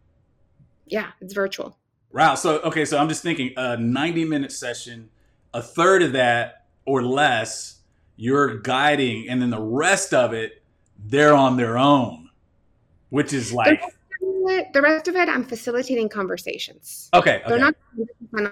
Yeah, 0.86 1.10
it's 1.20 1.34
virtual. 1.34 1.78
Wow. 2.14 2.36
So, 2.36 2.60
okay. 2.60 2.86
So 2.86 2.98
I'm 2.98 3.10
just 3.10 3.24
thinking 3.24 3.52
a 3.58 3.76
90 3.76 4.24
minute 4.24 4.54
session, 4.54 5.10
a 5.54 5.62
third 5.62 6.02
of 6.02 6.14
that 6.14 6.68
or 6.86 7.04
less, 7.04 7.82
you're 8.16 8.58
guiding, 8.58 9.28
and 9.28 9.42
then 9.42 9.50
the 9.50 9.60
rest 9.60 10.14
of 10.14 10.32
it, 10.32 10.64
they're 10.98 11.34
on 11.34 11.58
their 11.58 11.78
own, 11.78 12.25
which 13.16 13.32
is 13.32 13.54
like. 13.54 13.82
The 14.74 14.82
rest 14.82 15.08
of 15.08 15.16
it, 15.16 15.28
I'm 15.28 15.44
facilitating 15.44 16.10
conversations. 16.10 17.10
Okay, 17.14 17.38
okay. 17.38 17.44
They're 17.48 17.58
not 17.58 17.76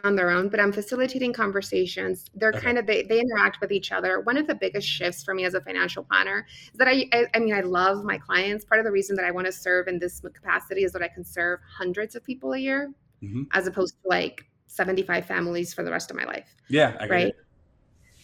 on 0.04 0.16
their 0.16 0.30
own, 0.30 0.50
but 0.50 0.60
I'm 0.60 0.72
facilitating 0.72 1.34
conversations. 1.34 2.26
They're 2.34 2.50
okay. 2.50 2.60
kind 2.60 2.78
of 2.78 2.88
they, 2.88 3.04
they 3.04 3.20
interact 3.20 3.60
with 3.62 3.72
each 3.72 3.92
other. 3.92 4.22
One 4.22 4.38
of 4.38 4.48
the 4.48 4.56
biggest 4.56 4.88
shifts 4.88 5.24
for 5.24 5.36
me 5.36 5.46
as 5.46 5.54
a 5.54 5.62
financial 5.62 6.04
planner 6.04 6.48
is 6.72 6.78
that 6.78 6.88
I, 6.88 7.06
I 7.12 7.26
I 7.36 7.40
mean 7.40 7.54
I 7.54 7.62
love 7.62 8.04
my 8.04 8.18
clients. 8.18 8.66
Part 8.66 8.80
of 8.80 8.86
the 8.86 8.92
reason 8.92 9.16
that 9.18 9.26
I 9.26 9.32
want 9.32 9.46
to 9.46 9.52
serve 9.52 9.88
in 9.88 10.00
this 10.00 10.22
capacity 10.22 10.84
is 10.84 10.92
that 10.94 11.04
I 11.04 11.10
can 11.10 11.24
serve 11.24 11.60
hundreds 11.78 12.16
of 12.16 12.24
people 12.24 12.54
a 12.54 12.58
year, 12.58 12.92
mm-hmm. 13.22 13.44
as 13.52 13.68
opposed 13.68 13.96
to 14.02 14.10
like 14.10 14.46
75 14.68 15.26
families 15.26 15.74
for 15.74 15.84
the 15.84 15.92
rest 15.92 16.10
of 16.10 16.18
my 16.18 16.24
life. 16.24 16.56
Yeah, 16.70 17.06
right. 17.06 17.34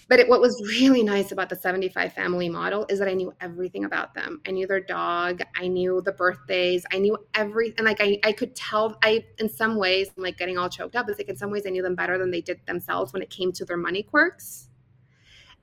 But 0.10 0.20
it, 0.20 0.28
what 0.28 0.42
was 0.42 0.60
really 0.66 1.04
nice 1.04 1.32
about 1.32 1.50
the 1.50 1.56
75 1.56 2.14
family 2.14 2.50
model 2.50 2.88
is 2.90 2.98
that 2.98 3.08
I 3.08 3.14
knew 3.14 3.32
everything 3.40 3.86
about 3.86 4.16
them. 4.16 4.42
I 4.46 4.50
knew 4.50 4.66
their 4.66 4.80
dog. 4.80 5.42
I 5.56 5.68
knew 5.68 6.02
the 6.04 6.12
birthdays. 6.12 6.84
I 6.92 6.98
knew 6.98 7.16
everything. 7.36 7.76
And 7.78 7.86
like 7.86 8.02
I, 8.02 8.20
I 8.24 8.32
could 8.32 8.56
tell. 8.56 8.98
I, 9.04 9.24
in 9.38 9.48
some 9.48 9.78
ways, 9.78 10.10
I'm 10.18 10.24
like 10.24 10.38
getting 10.38 10.58
all 10.58 10.68
choked 10.68 10.96
up. 10.96 11.08
It's 11.08 11.20
like 11.20 11.30
in 11.30 11.38
some 11.38 11.52
ways 11.52 11.64
I 11.68 11.70
knew 11.70 11.84
them 11.84 11.94
better 11.94 12.18
than 12.18 12.32
they 12.32 12.42
did 12.42 12.60
themselves 12.66 13.14
when 13.14 13.22
it 13.22 13.30
came 13.30 13.52
to 13.54 13.66
their 13.66 13.78
money 13.78 14.02
quirks. 14.02 14.68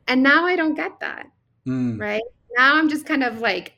And 0.06 0.22
now 0.22 0.46
I 0.46 0.54
don't 0.54 0.74
get 0.74 1.00
that. 1.00 1.26
Mm. 1.66 2.00
Right 2.00 2.22
now, 2.56 2.76
I'm 2.76 2.88
just 2.88 3.04
kind 3.04 3.24
of 3.24 3.40
like 3.40 3.72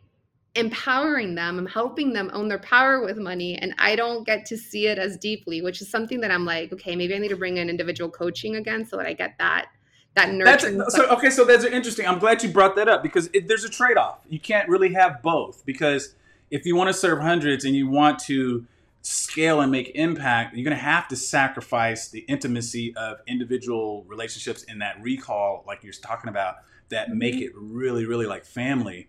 empowering 0.55 1.35
them. 1.35 1.59
I'm 1.59 1.67
helping 1.67 2.13
them 2.13 2.31
own 2.35 2.49
their 2.49 2.59
power 2.59 3.03
with 3.03 3.17
money, 3.17 3.57
and 3.57 3.75
I 3.79 3.97
don't 3.97 4.27
get 4.27 4.45
to 4.47 4.59
see 4.59 4.87
it 4.87 4.99
as 4.99 5.17
deeply, 5.17 5.63
which 5.63 5.81
is 5.81 5.91
something 5.91 6.21
that 6.21 6.31
I'm 6.31 6.45
like, 6.45 6.75
okay, 6.75 6.95
maybe 6.95 7.15
I 7.15 7.19
need 7.19 7.29
to 7.29 7.37
bring 7.37 7.57
in 7.57 7.71
individual 7.71 8.11
coaching 8.11 8.57
again 8.57 8.85
so 8.85 8.99
that 8.99 9.07
I 9.07 9.15
get 9.15 9.39
that 9.39 9.69
that 10.15 10.33
nurturing. 10.33 10.79
That's, 10.79 10.97
so 10.97 11.09
okay, 11.11 11.31
so 11.31 11.45
that's 11.45 11.65
interesting. 11.65 12.07
I'm 12.07 12.19
glad 12.19 12.43
you 12.43 12.49
brought 12.49 12.77
that 12.77 12.89
up 12.89 13.03
because 13.03 13.31
it, 13.33 13.49
there's 13.49 13.65
a 13.65 13.69
trade 13.69 13.97
off. 13.97 14.19
You 14.29 14.41
can't 14.41 14.69
really 14.69 14.93
have 14.95 15.23
both 15.23 15.65
because 15.65 16.15
if 16.51 16.67
you 16.67 16.77
want 16.77 16.89
to 16.89 16.95
serve 16.95 17.21
hundreds 17.21 17.65
and 17.65 17.75
you 17.75 17.89
want 17.89 18.19
to 18.21 18.67
scale 19.03 19.61
and 19.61 19.71
make 19.71 19.93
impact, 19.95 20.55
you're 20.55 20.65
going 20.65 20.77
to 20.77 20.83
have 20.83 21.09
to 21.09 21.17
sacrifice 21.17 22.09
the 22.09 22.21
intimacy 22.21 22.95
of 22.97 23.19
individual 23.27 24.05
relationships 24.09 24.65
in 24.65 24.79
that 24.81 25.01
recall, 25.01 25.65
like 25.67 25.85
you're 25.85 25.93
talking 25.93 26.29
about, 26.29 26.57
that 26.89 27.11
make 27.11 27.35
mm-hmm. 27.35 27.45
it 27.45 27.53
really, 27.55 28.05
really 28.05 28.27
like 28.27 28.45
family, 28.45 29.09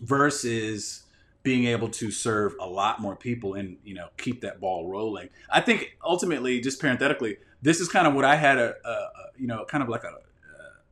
versus 0.00 1.04
being 1.42 1.66
able 1.66 1.88
to 1.88 2.10
serve 2.10 2.54
a 2.58 2.66
lot 2.66 3.00
more 3.00 3.14
people 3.14 3.54
and 3.54 3.76
you 3.84 3.94
know 3.94 4.08
keep 4.16 4.40
that 4.40 4.60
ball 4.60 4.88
rolling. 4.88 5.28
I 5.50 5.60
think 5.60 5.96
ultimately, 6.02 6.60
just 6.60 6.80
parenthetically, 6.80 7.36
this 7.64 7.80
is 7.80 7.88
kind 7.88 8.06
of 8.06 8.14
what 8.14 8.26
I 8.26 8.36
had 8.36 8.58
a, 8.58 8.74
a, 8.84 8.90
a 8.90 9.10
you 9.36 9.46
know 9.46 9.64
kind 9.64 9.82
of 9.82 9.88
like 9.88 10.04
a 10.04 10.12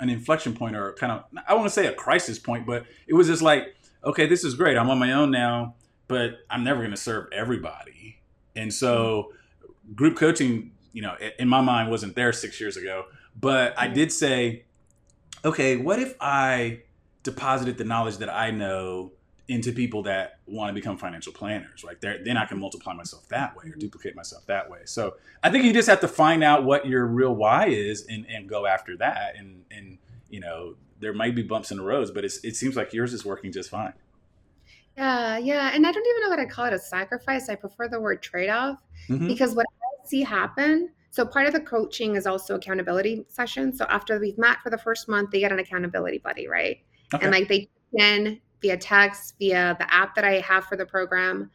an 0.00 0.08
inflection 0.08 0.54
point 0.54 0.74
or 0.74 0.94
kind 0.94 1.12
of 1.12 1.24
I 1.46 1.54
want 1.54 1.66
to 1.66 1.70
say 1.70 1.86
a 1.86 1.92
crisis 1.92 2.38
point, 2.38 2.66
but 2.66 2.84
it 3.06 3.14
was 3.14 3.28
just 3.28 3.42
like 3.42 3.76
okay, 4.04 4.26
this 4.26 4.42
is 4.42 4.54
great. 4.54 4.76
I'm 4.76 4.90
on 4.90 4.98
my 4.98 5.12
own 5.12 5.30
now, 5.30 5.76
but 6.08 6.40
I'm 6.50 6.64
never 6.64 6.80
going 6.80 6.90
to 6.90 6.96
serve 6.96 7.28
everybody, 7.32 8.18
and 8.56 8.72
so 8.74 9.32
group 9.94 10.16
coaching, 10.16 10.72
you 10.92 11.02
know, 11.02 11.14
in 11.38 11.46
my 11.48 11.60
mind 11.60 11.90
wasn't 11.90 12.16
there 12.16 12.32
six 12.32 12.60
years 12.60 12.76
ago, 12.76 13.04
but 13.38 13.78
I 13.78 13.88
did 13.88 14.10
say, 14.10 14.64
okay, 15.44 15.76
what 15.76 15.98
if 15.98 16.16
I 16.20 16.82
deposited 17.22 17.78
the 17.78 17.84
knowledge 17.84 18.16
that 18.18 18.32
I 18.32 18.50
know 18.50 19.12
into 19.52 19.70
people 19.70 20.02
that 20.02 20.38
want 20.46 20.70
to 20.70 20.72
become 20.72 20.96
financial 20.96 21.30
planners, 21.30 21.84
right? 21.84 22.00
There, 22.00 22.18
then 22.24 22.38
I 22.38 22.46
can 22.46 22.58
multiply 22.58 22.94
myself 22.94 23.28
that 23.28 23.54
way 23.54 23.64
or 23.66 23.76
duplicate 23.76 24.16
myself 24.16 24.46
that 24.46 24.70
way. 24.70 24.78
So 24.86 25.16
I 25.42 25.50
think 25.50 25.64
you 25.64 25.74
just 25.74 25.90
have 25.90 26.00
to 26.00 26.08
find 26.08 26.42
out 26.42 26.64
what 26.64 26.86
your 26.86 27.06
real 27.06 27.34
why 27.34 27.66
is 27.66 28.06
and, 28.06 28.24
and 28.30 28.48
go 28.48 28.64
after 28.64 28.96
that. 28.96 29.36
And, 29.36 29.64
and, 29.70 29.98
you 30.30 30.40
know, 30.40 30.76
there 31.00 31.12
might 31.12 31.34
be 31.34 31.42
bumps 31.42 31.70
in 31.70 31.76
the 31.76 31.82
roads, 31.82 32.10
but 32.10 32.24
it 32.24 32.56
seems 32.56 32.76
like 32.76 32.94
yours 32.94 33.12
is 33.12 33.26
working 33.26 33.52
just 33.52 33.68
fine. 33.68 33.92
Yeah, 34.96 35.36
yeah. 35.36 35.70
And 35.74 35.86
I 35.86 35.92
don't 35.92 36.06
even 36.06 36.22
know 36.22 36.30
what 36.30 36.40
I 36.40 36.46
call 36.46 36.64
it 36.64 36.72
a 36.72 36.78
sacrifice. 36.78 37.50
I 37.50 37.54
prefer 37.54 37.88
the 37.88 38.00
word 38.00 38.22
trade 38.22 38.48
off 38.48 38.82
mm-hmm. 39.08 39.26
because 39.26 39.54
what 39.54 39.66
I 39.66 40.08
see 40.08 40.22
happen. 40.22 40.90
So 41.10 41.26
part 41.26 41.46
of 41.46 41.52
the 41.52 41.60
coaching 41.60 42.16
is 42.16 42.26
also 42.26 42.54
accountability 42.54 43.26
sessions. 43.28 43.76
So 43.76 43.84
after 43.90 44.18
we've 44.18 44.38
met 44.38 44.62
for 44.62 44.70
the 44.70 44.78
first 44.78 45.10
month, 45.10 45.30
they 45.30 45.40
get 45.40 45.52
an 45.52 45.58
accountability 45.58 46.18
buddy, 46.18 46.48
right? 46.48 46.78
Okay. 47.12 47.22
And 47.22 47.34
like 47.34 47.48
they 47.48 47.68
can 47.98 48.40
via 48.62 48.76
text, 48.76 49.34
via 49.38 49.76
the 49.78 49.92
app 49.92 50.14
that 50.14 50.24
I 50.24 50.40
have 50.40 50.64
for 50.64 50.76
the 50.76 50.86
program, 50.86 51.50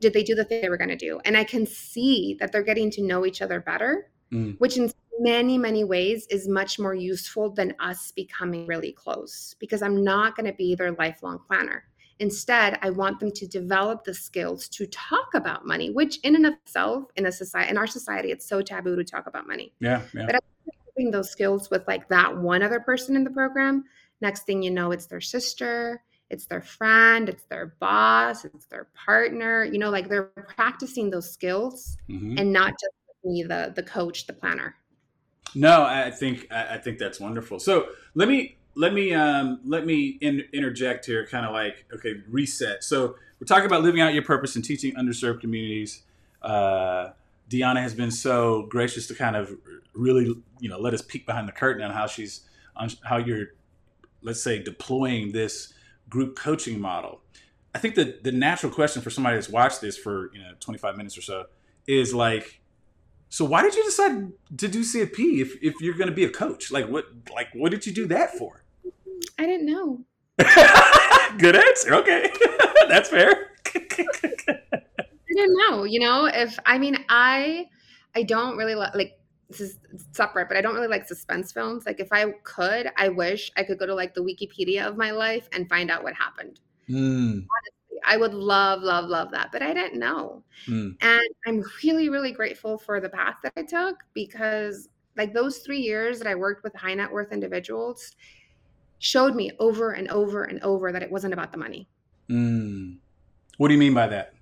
did 0.00 0.12
they 0.12 0.22
do 0.22 0.34
the 0.34 0.44
thing 0.44 0.62
they 0.62 0.70
were 0.70 0.78
going 0.78 0.88
to 0.88 0.96
do? 0.96 1.20
And 1.24 1.36
I 1.36 1.44
can 1.44 1.66
see 1.66 2.36
that 2.40 2.52
they're 2.52 2.62
getting 2.62 2.90
to 2.92 3.02
know 3.02 3.26
each 3.26 3.42
other 3.42 3.60
better, 3.60 4.10
mm. 4.32 4.56
which 4.58 4.78
in 4.78 4.90
many, 5.18 5.58
many 5.58 5.84
ways 5.84 6.26
is 6.30 6.48
much 6.48 6.78
more 6.78 6.94
useful 6.94 7.50
than 7.50 7.74
us 7.78 8.12
becoming 8.12 8.66
really 8.66 8.92
close 8.92 9.54
because 9.58 9.82
I'm 9.82 10.02
not 10.02 10.36
going 10.36 10.46
to 10.46 10.54
be 10.54 10.74
their 10.74 10.92
lifelong 10.92 11.40
planner. 11.46 11.84
Instead, 12.20 12.78
I 12.82 12.90
want 12.90 13.18
them 13.18 13.30
to 13.32 13.46
develop 13.46 14.04
the 14.04 14.12
skills 14.12 14.68
to 14.70 14.86
talk 14.86 15.28
about 15.34 15.66
money, 15.66 15.90
which 15.90 16.18
in 16.18 16.36
and 16.36 16.46
of 16.46 16.54
itself, 16.54 17.04
in 17.16 17.26
a 17.26 17.32
society, 17.32 17.70
in 17.70 17.78
our 17.78 17.86
society, 17.86 18.30
it's 18.30 18.46
so 18.46 18.60
taboo 18.60 18.96
to 18.96 19.04
talk 19.04 19.26
about 19.26 19.46
money. 19.46 19.72
Yeah, 19.80 20.02
yeah. 20.14 20.26
But 20.26 20.34
I'm 20.36 20.40
those 21.10 21.30
skills 21.30 21.70
with 21.70 21.86
like 21.88 22.08
that 22.08 22.36
one 22.36 22.62
other 22.62 22.80
person 22.80 23.16
in 23.16 23.24
the 23.24 23.30
program. 23.30 23.84
Next 24.20 24.42
thing 24.42 24.62
you 24.62 24.70
know, 24.70 24.90
it's 24.90 25.06
their 25.06 25.20
sister, 25.22 26.02
it's 26.30 26.46
their 26.46 26.62
friend, 26.62 27.28
it's 27.28 27.42
their 27.44 27.74
boss, 27.80 28.44
it's 28.44 28.66
their 28.66 28.86
partner. 29.04 29.64
You 29.64 29.78
know, 29.78 29.90
like 29.90 30.08
they're 30.08 30.30
practicing 30.54 31.10
those 31.10 31.30
skills 31.30 31.96
mm-hmm. 32.08 32.38
and 32.38 32.52
not 32.52 32.70
just 32.72 32.92
me, 33.24 33.42
the 33.42 33.72
the 33.74 33.82
coach, 33.82 34.26
the 34.26 34.32
planner. 34.32 34.74
No, 35.54 35.82
I 35.82 36.10
think 36.10 36.46
I 36.50 36.78
think 36.78 36.98
that's 36.98 37.20
wonderful. 37.20 37.58
So 37.58 37.88
let 38.14 38.28
me 38.28 38.56
let 38.76 38.94
me 38.94 39.12
um, 39.12 39.60
let 39.64 39.84
me 39.84 40.18
in, 40.20 40.44
interject 40.52 41.06
here, 41.06 41.26
kind 41.26 41.44
of 41.44 41.52
like 41.52 41.84
okay, 41.92 42.22
reset. 42.28 42.84
So 42.84 43.16
we're 43.40 43.46
talking 43.46 43.66
about 43.66 43.82
living 43.82 44.00
out 44.00 44.14
your 44.14 44.22
purpose 44.22 44.54
and 44.56 44.64
teaching 44.64 44.94
underserved 44.94 45.40
communities. 45.40 46.02
Uh, 46.42 47.10
Deanna 47.50 47.82
has 47.82 47.94
been 47.94 48.12
so 48.12 48.62
gracious 48.70 49.08
to 49.08 49.14
kind 49.14 49.34
of 49.34 49.52
really, 49.92 50.34
you 50.60 50.68
know, 50.68 50.78
let 50.78 50.94
us 50.94 51.02
peek 51.02 51.26
behind 51.26 51.48
the 51.48 51.52
curtain 51.52 51.82
on 51.82 51.90
how 51.90 52.06
she's 52.06 52.42
on 52.76 52.90
how 53.02 53.16
you're, 53.16 53.48
let's 54.22 54.42
say, 54.42 54.62
deploying 54.62 55.32
this 55.32 55.74
group 56.10 56.36
coaching 56.36 56.80
model. 56.80 57.22
I 57.74 57.78
think 57.78 57.94
that 57.94 58.24
the 58.24 58.32
natural 58.32 58.72
question 58.72 59.00
for 59.00 59.10
somebody 59.10 59.36
that's 59.36 59.48
watched 59.48 59.80
this 59.80 59.96
for 59.96 60.30
you 60.34 60.40
know 60.40 60.52
25 60.58 60.96
minutes 60.96 61.16
or 61.16 61.22
so 61.22 61.46
is 61.86 62.12
like, 62.12 62.60
so 63.28 63.44
why 63.44 63.62
did 63.62 63.74
you 63.74 63.84
decide 63.84 64.32
to 64.58 64.68
do 64.68 64.80
CFP 64.80 65.40
if, 65.40 65.56
if 65.62 65.80
you're 65.80 65.94
going 65.94 66.10
to 66.10 66.14
be 66.14 66.24
a 66.24 66.30
coach? 66.30 66.70
Like 66.70 66.88
what 66.88 67.06
like 67.32 67.48
what 67.54 67.70
did 67.70 67.86
you 67.86 67.92
do 67.92 68.06
that 68.08 68.36
for? 68.36 68.64
I 69.38 69.46
didn't 69.46 69.66
know. 69.66 70.04
Good 71.38 71.56
answer. 71.56 71.94
Okay, 71.94 72.30
that's 72.88 73.08
fair. 73.08 73.52
I 73.74 75.34
didn't 75.34 75.56
know. 75.68 75.84
You 75.84 76.00
know, 76.00 76.26
if 76.26 76.58
I 76.66 76.78
mean, 76.78 77.04
I 77.08 77.66
I 78.14 78.24
don't 78.24 78.56
really 78.56 78.74
like 78.74 78.94
like 78.94 79.19
this 79.50 79.60
is 79.60 79.78
separate, 80.12 80.48
but 80.48 80.56
I 80.56 80.60
don't 80.60 80.74
really 80.74 80.88
like 80.88 81.06
suspense 81.06 81.52
films. 81.52 81.84
Like 81.86 82.00
if 82.00 82.12
I 82.12 82.30
could, 82.44 82.90
I 82.96 83.08
wish 83.08 83.50
I 83.56 83.62
could 83.62 83.78
go 83.78 83.86
to 83.86 83.94
like 83.94 84.14
the 84.14 84.22
Wikipedia 84.22 84.86
of 84.86 84.96
my 84.96 85.10
life 85.10 85.48
and 85.52 85.68
find 85.68 85.90
out 85.90 86.02
what 86.02 86.14
happened. 86.14 86.60
Mm. 86.88 87.46
Honestly, 87.46 88.00
I 88.04 88.16
would 88.16 88.34
love, 88.34 88.82
love, 88.82 89.06
love 89.06 89.30
that, 89.32 89.50
but 89.52 89.62
I 89.62 89.74
didn't 89.74 89.98
know. 89.98 90.42
Mm. 90.66 90.96
And 91.00 91.28
I'm 91.46 91.64
really, 91.84 92.08
really 92.08 92.32
grateful 92.32 92.78
for 92.78 93.00
the 93.00 93.08
path 93.08 93.36
that 93.42 93.52
I 93.56 93.62
took 93.62 93.96
because 94.14 94.88
like 95.16 95.34
those 95.34 95.58
three 95.58 95.80
years 95.80 96.18
that 96.18 96.28
I 96.28 96.34
worked 96.34 96.62
with 96.62 96.74
high 96.74 96.94
net 96.94 97.12
worth 97.12 97.32
individuals 97.32 98.12
showed 98.98 99.34
me 99.34 99.50
over 99.58 99.92
and 99.92 100.08
over 100.08 100.44
and 100.44 100.62
over 100.62 100.92
that 100.92 101.02
it 101.02 101.10
wasn't 101.10 101.32
about 101.32 101.52
the 101.52 101.58
money. 101.58 101.88
Mm. 102.30 102.98
What 103.58 103.68
do 103.68 103.74
you 103.74 103.80
mean 103.80 103.94
by 103.94 104.06
that? 104.06 104.34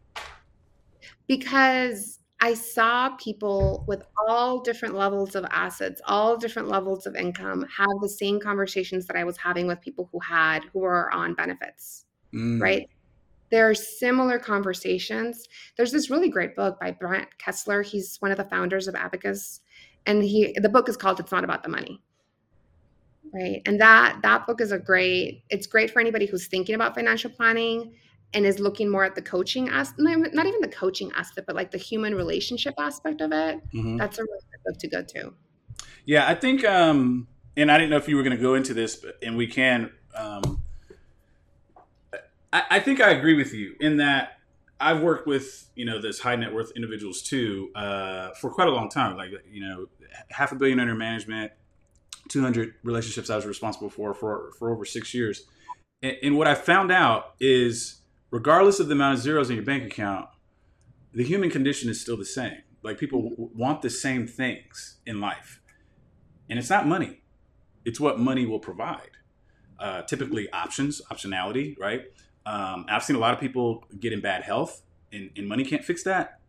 because 1.29 2.18
I 2.41 2.55
saw 2.55 3.11
people 3.17 3.85
with 3.89 4.05
all 4.29 4.61
different 4.61 4.95
levels 4.95 5.35
of 5.35 5.45
assets, 5.51 6.01
all 6.07 6.37
different 6.37 6.69
levels 6.69 7.07
of 7.07 7.17
income 7.17 7.67
have 7.77 7.89
the 8.01 8.09
same 8.09 8.39
conversations 8.39 9.07
that 9.07 9.17
I 9.17 9.25
was 9.25 9.37
having 9.37 9.67
with 9.67 9.81
people 9.81 10.09
who 10.13 10.21
had 10.21 10.65
who 10.73 10.81
were 10.81 11.13
on 11.13 11.35
benefits. 11.35 12.05
Mm. 12.33 12.61
Right? 12.61 12.89
There 13.51 13.69
are 13.69 13.75
similar 13.75 14.39
conversations. 14.39 15.49
There's 15.77 15.91
this 15.91 16.11
really 16.11 16.29
great 16.29 16.55
book 16.55 16.79
by 16.79 16.93
Brent 16.93 17.29
Kessel. 17.39 17.83
He's 17.83 18.17
one 18.19 18.31
of 18.31 18.37
the 18.37 18.45
founders 18.45 18.87
of 18.87 18.95
Abacus. 18.95 19.61
And 20.07 20.23
he 20.23 20.55
the 20.57 20.69
book 20.69 20.89
is 20.89 20.97
called 20.97 21.19
It's 21.19 21.33
Not 21.33 21.45
About 21.45 21.63
the 21.63 21.69
Money. 21.69 22.01
Right. 23.35 23.63
And 23.67 23.81
that 23.81 24.21
that 24.23 24.47
book 24.47 24.61
is 24.61 24.71
a 24.71 24.79
great, 24.79 25.43
it's 25.51 25.67
great 25.67 25.91
for 25.91 26.01
anybody 26.01 26.27
who's 26.27 26.47
thinking 26.47 26.75
about 26.75 26.95
financial 26.95 27.31
planning 27.31 27.95
and 28.35 28.45
is 28.45 28.59
looking 28.59 28.91
more 28.91 29.05
at 29.05 29.15
the 29.15 29.23
coaching 29.23 29.69
aspect, 29.69 30.01
not 30.01 30.47
even 30.47 30.61
the 30.61 30.69
coaching 30.69 31.11
aspect, 31.15 31.47
but 31.47 31.57
like 31.57 31.71
the 31.71 31.79
human 31.79 32.15
relationship 32.15 32.75
aspect 32.79 33.21
of 33.21 33.33
it, 33.33 33.61
mm-hmm. 33.73 33.97
that's 33.97 34.19
a 34.19 34.23
really 34.23 34.41
good 34.51 34.61
book 34.65 34.79
to 34.79 34.89
go 34.89 35.03
to. 35.03 35.35
Yeah, 36.05 36.29
I 36.29 36.35
think, 36.35 36.65
um, 36.65 37.27
and 37.57 37.71
I 37.71 37.79
didn't 37.79 37.91
know 37.91 37.97
if 37.97 38.09
you 38.09 38.17
were 38.17 38.23
going 38.23 38.37
to 38.37 38.43
go 38.43 38.55
into 38.55 38.75
this, 38.75 38.97
but, 38.97 39.17
and 39.23 39.37
we 39.37 39.47
can. 39.47 39.93
Um, 40.15 40.63
I, 42.53 42.63
I, 42.71 42.81
think 42.81 43.01
I 43.01 43.11
agree 43.11 43.35
with 43.35 43.53
you 43.53 43.75
in 43.81 43.99
that 43.99 44.39
I've 44.81 45.01
worked 45.01 45.27
with 45.27 45.71
you 45.75 45.85
know 45.85 46.01
this 46.01 46.21
high 46.21 46.37
net 46.37 46.53
worth 46.53 46.73
individuals 46.75 47.23
too 47.23 47.71
uh, 47.75 48.31
for 48.41 48.51
quite 48.51 48.69
a 48.69 48.71
long 48.71 48.89
time. 48.89 49.17
Like 49.17 49.31
you 49.51 49.61
know, 49.61 49.87
half 50.31 50.53
a 50.53 50.55
billion 50.55 50.81
under 50.81 50.95
management, 50.95 51.53
two 52.29 52.41
hundred 52.41 52.75
relationships 52.83 53.31
I 53.31 53.37
was 53.37 53.47
responsible 53.47 53.91
for 53.91 54.15
for 54.15 54.53
for 54.59 54.71
over 54.71 54.85
six 54.85 55.15
years. 55.15 55.45
And, 56.03 56.17
and 56.23 56.39
what 56.39 56.47
I 56.47 56.55
found 56.55 56.93
out 56.93 57.35
is 57.41 57.98
regardless 58.31 58.81
of 58.81 58.89
the 58.89 58.95
amount 58.95 59.19
of 59.19 59.23
zeros 59.23 59.51
in 59.51 59.57
your 59.57 59.65
bank 59.65 59.85
account, 59.85 60.29
the 61.13 61.25
human 61.25 61.51
condition 61.51 61.89
is 61.89 62.01
still 62.01 62.17
the 62.17 62.25
same. 62.25 62.63
Like 62.83 62.99
people 62.99 63.31
w- 63.31 63.51
want 63.55 63.83
the 63.83 63.91
same 63.91 64.27
things 64.27 64.99
in 65.07 65.21
life, 65.21 65.61
and 66.49 66.59
it's 66.59 66.71
not 66.71 66.87
money; 66.87 67.23
it's 67.85 67.99
what 67.99 68.19
money 68.19 68.47
will 68.47 68.61
provide. 68.61 69.11
Uh, 69.79 70.03
typically, 70.03 70.51
options, 70.51 71.01
optionality, 71.11 71.79
right? 71.79 72.03
Um, 72.47 72.87
I've 72.89 73.05
seen 73.05 73.17
a 73.17 73.19
lot 73.19 73.35
of 73.35 73.41
people 73.41 73.85
get 73.99 74.13
in 74.13 74.21
bad 74.21 74.43
health, 74.43 74.83
and, 75.13 75.31
and 75.37 75.49
money 75.49 75.65
can't 75.65 75.85
fix 75.85 76.03
that, 76.05 76.41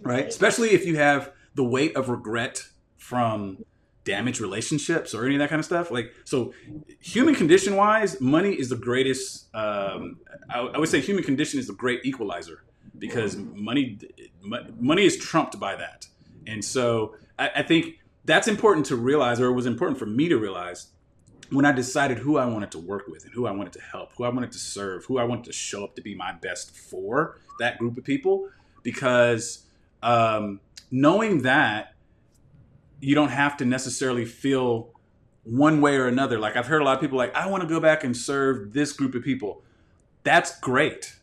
right? 0.00 0.26
Especially 0.26 0.70
if 0.70 0.84
you 0.84 0.96
have 0.96 1.32
the 1.54 1.64
weight 1.64 1.96
of 1.96 2.08
regret 2.08 2.62
from 2.96 3.64
damaged 4.04 4.40
relationships 4.40 5.14
or 5.14 5.24
any 5.24 5.36
of 5.36 5.38
that 5.38 5.48
kind 5.48 5.60
of 5.60 5.64
stuff. 5.64 5.90
Like, 5.90 6.12
so 6.24 6.52
human 7.00 7.34
condition 7.34 7.76
wise, 7.76 8.20
money 8.20 8.52
is 8.52 8.68
the 8.68 8.76
greatest. 8.76 9.54
Um, 9.54 10.18
I, 10.50 10.60
I, 10.60 10.78
would 10.78 10.88
say 10.88 11.00
human 11.00 11.24
condition 11.24 11.60
is 11.60 11.66
the 11.66 11.72
great 11.72 12.04
equalizer 12.04 12.64
because 12.98 13.36
money, 13.36 13.98
money 14.78 15.04
is 15.04 15.16
trumped 15.16 15.58
by 15.58 15.76
that. 15.76 16.06
And 16.46 16.64
so 16.64 17.14
I, 17.38 17.50
I 17.56 17.62
think 17.62 18.00
that's 18.24 18.48
important 18.48 18.86
to 18.86 18.96
realize, 18.96 19.40
or 19.40 19.46
it 19.46 19.52
was 19.52 19.66
important 19.66 19.98
for 19.98 20.06
me 20.06 20.28
to 20.28 20.36
realize 20.36 20.88
when 21.50 21.64
I 21.64 21.72
decided 21.72 22.18
who 22.18 22.38
I 22.38 22.46
wanted 22.46 22.70
to 22.72 22.78
work 22.78 23.06
with 23.08 23.24
and 23.24 23.32
who 23.34 23.46
I 23.46 23.50
wanted 23.52 23.74
to 23.74 23.80
help, 23.80 24.12
who 24.16 24.24
I 24.24 24.30
wanted 24.30 24.52
to 24.52 24.58
serve, 24.58 25.04
who 25.04 25.18
I 25.18 25.24
wanted 25.24 25.44
to 25.44 25.52
show 25.52 25.84
up 25.84 25.94
to 25.96 26.02
be 26.02 26.14
my 26.14 26.32
best 26.32 26.74
for 26.74 27.38
that 27.58 27.78
group 27.78 27.98
of 27.98 28.04
people. 28.04 28.48
Because 28.82 29.64
um, 30.02 30.60
knowing 30.90 31.42
that 31.42 31.94
you 33.02 33.16
don't 33.16 33.30
have 33.30 33.56
to 33.56 33.64
necessarily 33.64 34.24
feel 34.24 34.90
one 35.42 35.80
way 35.80 35.96
or 35.96 36.06
another. 36.06 36.38
Like 36.38 36.56
I've 36.56 36.66
heard 36.66 36.82
a 36.82 36.84
lot 36.84 36.94
of 36.94 37.00
people 37.00 37.18
like, 37.18 37.34
I 37.34 37.48
want 37.48 37.62
to 37.62 37.68
go 37.68 37.80
back 37.80 38.04
and 38.04 38.16
serve 38.16 38.72
this 38.72 38.92
group 38.92 39.14
of 39.16 39.24
people. 39.24 39.64
That's 40.22 40.58
great. 40.60 41.16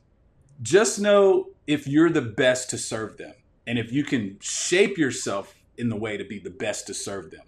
Just 0.62 1.00
know 1.00 1.48
if 1.68 1.88
you're 1.88 2.10
the 2.10 2.22
best 2.22 2.70
to 2.72 2.78
serve 2.78 3.18
them 3.18 3.34
and 3.66 3.80
if 3.80 3.94
you 3.94 4.04
can 4.04 4.38
shape 4.42 4.98
yourself 4.98 5.56
in 5.78 5.88
the 5.88 5.96
way 5.96 6.18
to 6.18 6.26
be 6.26 6.38
the 6.38 6.50
best 6.50 6.86
to 6.88 6.94
serve 6.94 7.32
them. 7.32 7.44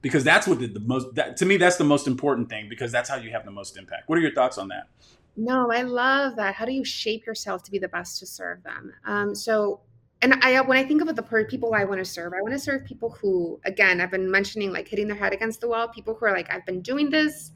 Because 0.00 0.22
that's 0.22 0.46
what 0.46 0.60
the, 0.60 0.68
the 0.68 0.80
most 0.80 1.14
that, 1.16 1.36
to 1.38 1.46
me 1.46 1.56
that's 1.56 1.76
the 1.76 1.84
most 1.84 2.06
important 2.06 2.48
thing 2.48 2.68
because 2.68 2.92
that's 2.92 3.08
how 3.08 3.16
you 3.16 3.30
have 3.30 3.44
the 3.44 3.50
most 3.50 3.76
impact. 3.76 4.08
What 4.08 4.16
are 4.16 4.22
your 4.22 4.34
thoughts 4.34 4.58
on 4.58 4.68
that? 4.68 4.88
No, 5.36 5.72
I 5.72 5.82
love 5.82 6.36
that. 6.36 6.54
How 6.54 6.66
do 6.66 6.72
you 6.72 6.84
shape 6.84 7.26
yourself 7.26 7.64
to 7.64 7.70
be 7.70 7.78
the 7.78 7.88
best 7.88 8.20
to 8.20 8.26
serve 8.26 8.62
them? 8.62 8.92
Um, 9.04 9.34
so 9.34 9.80
and 10.22 10.34
I 10.34 10.60
when 10.60 10.78
I 10.78 10.84
think 10.84 11.02
of 11.02 11.14
the 11.14 11.46
people 11.48 11.74
I 11.74 11.84
want 11.84 11.98
to 11.98 12.04
serve, 12.04 12.32
I 12.32 12.40
want 12.40 12.54
to 12.54 12.58
serve 12.58 12.84
people 12.84 13.10
who, 13.10 13.60
again, 13.64 14.00
I've 14.00 14.12
been 14.12 14.30
mentioning 14.30 14.72
like 14.72 14.86
hitting 14.86 15.08
their 15.08 15.16
head 15.16 15.32
against 15.32 15.60
the 15.60 15.68
wall. 15.68 15.88
People 15.88 16.14
who 16.14 16.24
are 16.26 16.32
like, 16.32 16.50
I've 16.52 16.64
been 16.64 16.80
doing 16.80 17.10
this, 17.10 17.50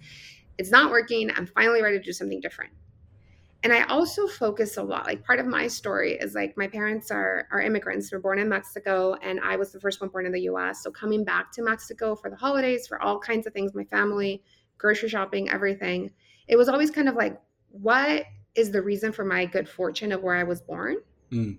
it's 0.59 0.70
not 0.70 0.90
working. 0.90 1.31
I'm 1.31 1.46
finally 1.46 1.81
ready 1.81 1.96
to 1.96 2.05
do 2.05 2.12
something 2.12 2.40
different. 2.40 2.72
And 3.62 3.72
I 3.72 3.85
also 3.85 4.26
focus 4.26 4.76
a 4.76 4.83
lot. 4.83 5.07
Like 5.07 5.24
part 5.24 5.38
of 5.38 5.46
my 5.46 5.68
story 5.68 6.14
is 6.14 6.35
like 6.35 6.57
my 6.57 6.66
parents 6.66 7.12
are 7.12 7.46
are 7.52 7.61
immigrants. 7.61 8.11
They 8.11 8.16
were 8.16 8.22
born 8.22 8.40
in 8.40 8.48
Mexico, 8.48 9.14
and 9.22 9.38
I 9.40 9.55
was 9.55 9.70
the 9.70 9.81
first 9.81 10.00
one 10.00 10.11
born 10.11 10.26
in 10.26 10.33
the 10.33 10.42
U.S. 10.42 10.83
So 10.83 10.90
coming 10.90 11.24
back 11.24 11.52
to 11.52 11.62
Mexico 11.62 12.16
for 12.16 12.31
the 12.31 12.37
holidays, 12.37 12.88
for 12.88 13.00
all 13.00 13.20
kinds 13.20 13.46
of 13.46 13.52
things, 13.52 13.74
my 13.74 13.85
family, 13.85 14.42
grocery 14.76 15.09
shopping, 15.09 15.48
everything. 15.50 16.11
It 16.48 16.57
was 16.57 16.68
always 16.68 16.90
kind 16.90 17.09
of 17.09 17.14
like, 17.14 17.40
what 17.70 18.24
is 18.57 18.72
the 18.72 18.83
reason 18.83 19.12
for 19.12 19.24
my 19.24 19.46
good 19.46 19.68
fortune 19.68 20.11
of 20.11 20.22
where 20.22 20.35
I 20.35 20.42
was 20.42 20.61
born? 20.61 20.96
Mm 21.31 21.59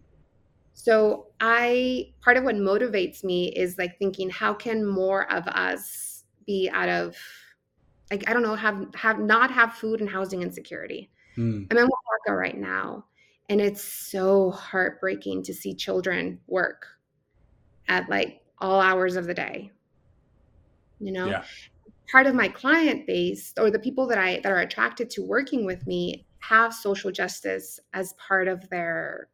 so 0.80 1.26
I 1.40 2.13
part 2.22 2.38
of 2.38 2.44
what 2.44 2.54
motivates 2.54 3.24
me 3.24 3.48
is 3.48 3.80
like 3.80 3.98
thinking 3.98 4.30
how 4.30 4.54
can 4.54 4.86
more 4.86 5.30
of 5.34 5.48
us 5.48 6.24
be 6.46 6.70
out 6.72 6.88
of 6.88 7.18
like 8.12 8.30
I 8.30 8.34
don't 8.34 8.44
know 8.44 8.54
have 8.54 8.86
have 8.94 9.20
not 9.20 9.50
have 9.50 9.74
food 9.74 10.02
and 10.02 10.10
housing 10.10 10.44
insecurity. 10.44 11.10
Mm. 11.36 11.66
I'm 11.72 11.78
in 11.78 11.84
Oaxaca 11.84 12.38
right 12.38 12.56
now, 12.56 13.06
and 13.50 13.60
it's 13.60 13.84
so 13.84 14.52
heartbreaking 14.52 15.42
to 15.44 15.54
see 15.54 15.74
children 15.74 16.40
work 16.46 16.86
at 17.88 18.08
like 18.08 18.44
all 18.60 18.80
hours 18.80 19.16
of 19.16 19.26
the 19.26 19.34
day. 19.34 19.72
You 21.00 21.12
know, 21.12 21.26
yeah. 21.26 21.44
part 22.12 22.28
of 22.28 22.36
my 22.36 22.50
client 22.50 23.08
base 23.08 23.52
or 23.60 23.72
the 23.72 23.80
people 23.80 24.06
that 24.10 24.20
I 24.20 24.42
that 24.44 24.52
are 24.52 24.60
attracted 24.60 25.10
to 25.10 25.24
working 25.24 25.66
with 25.66 25.88
me 25.88 26.28
have 26.38 26.72
social 26.72 27.12
justice 27.12 27.80
as 27.94 28.13
part 28.13 28.48
of 28.48 28.70
their 28.70 29.30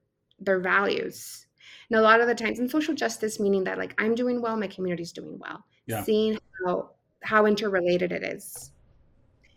their 0.46 0.60
values. 0.60 1.48
And 1.90 2.00
a 2.00 2.02
lot 2.02 2.22
of 2.22 2.28
the 2.28 2.36
times 2.36 2.60
in 2.60 2.70
social 2.70 2.94
justice, 2.94 3.40
meaning 3.40 3.64
that 3.66 3.78
like 3.78 3.94
I'm 4.00 4.16
doing 4.16 4.42
well, 4.42 4.58
my 4.58 4.68
community's 4.68 5.12
doing 5.12 5.38
well. 5.40 5.66
Yeah. 5.86 6.04
Seeing 6.04 6.38
how 6.66 6.92
how 7.24 7.46
interrelated 7.46 8.12
it 8.12 8.24
is. 8.24 8.72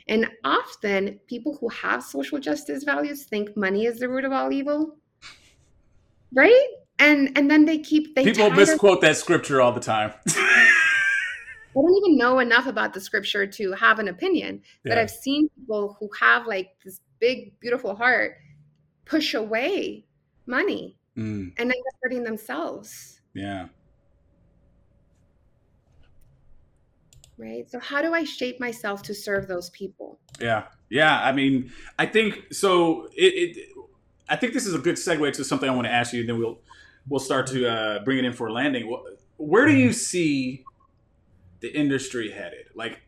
And 0.09 0.29
often 0.45 1.19
people 1.27 1.57
who 1.61 1.69
have 1.69 2.03
social 2.03 2.39
justice 2.39 2.85
values 2.85 3.25
think 3.25 3.57
money 3.57 3.87
is 3.87 3.99
the 3.99 4.09
root 4.09 4.25
of 4.25 4.33
all 4.33 4.53
evil. 4.53 4.97
Right? 6.33 6.69
And 6.99 7.37
and 7.37 7.51
then 7.51 7.65
they 7.65 7.79
keep 7.79 8.15
they 8.15 8.25
People 8.25 8.51
misquote 8.51 9.01
that 9.03 9.17
scripture 9.17 9.61
all 9.61 9.73
the 9.73 9.81
time. 9.81 10.13
I 11.77 11.83
don't 11.83 11.95
even 12.05 12.17
know 12.17 12.39
enough 12.39 12.67
about 12.67 12.95
the 12.95 13.01
scripture 13.01 13.47
to 13.47 13.73
have 13.73 13.99
an 13.99 14.09
opinion, 14.09 14.63
yeah. 14.85 14.93
but 14.93 14.99
I've 14.99 15.11
seen 15.11 15.51
people 15.59 15.95
who 16.01 16.09
have 16.19 16.47
like 16.47 16.71
this 16.83 17.01
big, 17.19 17.59
beautiful 17.61 17.95
heart 17.95 18.39
push 19.05 19.35
away 19.35 20.06
money 20.47 20.97
mm. 21.17 21.53
and 21.57 21.59
then 21.59 21.69
they're 21.69 22.01
hurting 22.03 22.25
themselves. 22.25 23.21
Yeah. 23.35 23.69
Right. 27.39 27.69
So, 27.71 27.79
how 27.79 28.01
do 28.01 28.15
I 28.15 28.25
shape 28.25 28.61
myself 28.61 29.03
to 29.03 29.15
serve 29.15 29.47
those 29.47 29.69
people? 29.71 30.19
Yeah. 30.41 30.65
Yeah. 30.89 31.21
I 31.23 31.33
mean, 31.33 31.71
I 31.99 32.07
think 32.07 32.53
so. 32.53 33.09
It, 33.15 33.57
it 33.57 33.69
I 34.29 34.37
think 34.37 34.55
this 34.55 34.67
is 34.67 34.75
a 34.75 34.79
good 34.79 34.97
segue 34.97 35.33
to 35.35 35.45
something 35.45 35.69
I 35.69 35.75
want 35.75 35.87
to 35.87 35.93
ask 35.93 36.13
you. 36.13 36.21
And 36.21 36.29
then 36.29 36.39
we'll 36.39 36.61
we'll 37.09 37.21
start 37.21 37.47
to 37.49 37.69
uh, 37.69 38.05
bring 38.05 38.19
it 38.19 38.25
in 38.25 38.33
for 38.33 38.51
landing. 38.51 38.95
Where 39.37 39.67
do 39.67 39.75
you 39.75 39.93
see 39.93 40.65
the 41.61 41.69
industry 41.77 42.31
headed? 42.31 42.67
Like, 42.75 43.01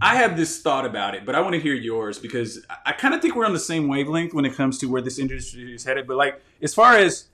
I 0.00 0.16
have 0.16 0.36
this 0.36 0.60
thought 0.60 0.84
about 0.84 1.14
it, 1.14 1.24
but 1.24 1.34
I 1.34 1.40
want 1.40 1.54
to 1.54 1.60
hear 1.60 1.74
yours 1.74 2.18
because 2.18 2.64
I 2.84 2.92
kind 2.92 3.14
of 3.14 3.22
think 3.22 3.36
we're 3.36 3.46
on 3.46 3.52
the 3.52 3.58
same 3.58 3.88
wavelength 3.88 4.34
when 4.34 4.44
it 4.44 4.54
comes 4.54 4.78
to 4.78 4.86
where 4.86 5.00
this 5.00 5.18
industry 5.18 5.74
is 5.74 5.84
headed. 5.84 6.06
But 6.06 6.16
like, 6.16 6.40
as 6.60 6.74
far 6.74 6.96
as 6.96 7.28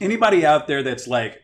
anybody 0.00 0.46
out 0.46 0.66
there 0.66 0.82
that's 0.82 1.08
like, 1.08 1.42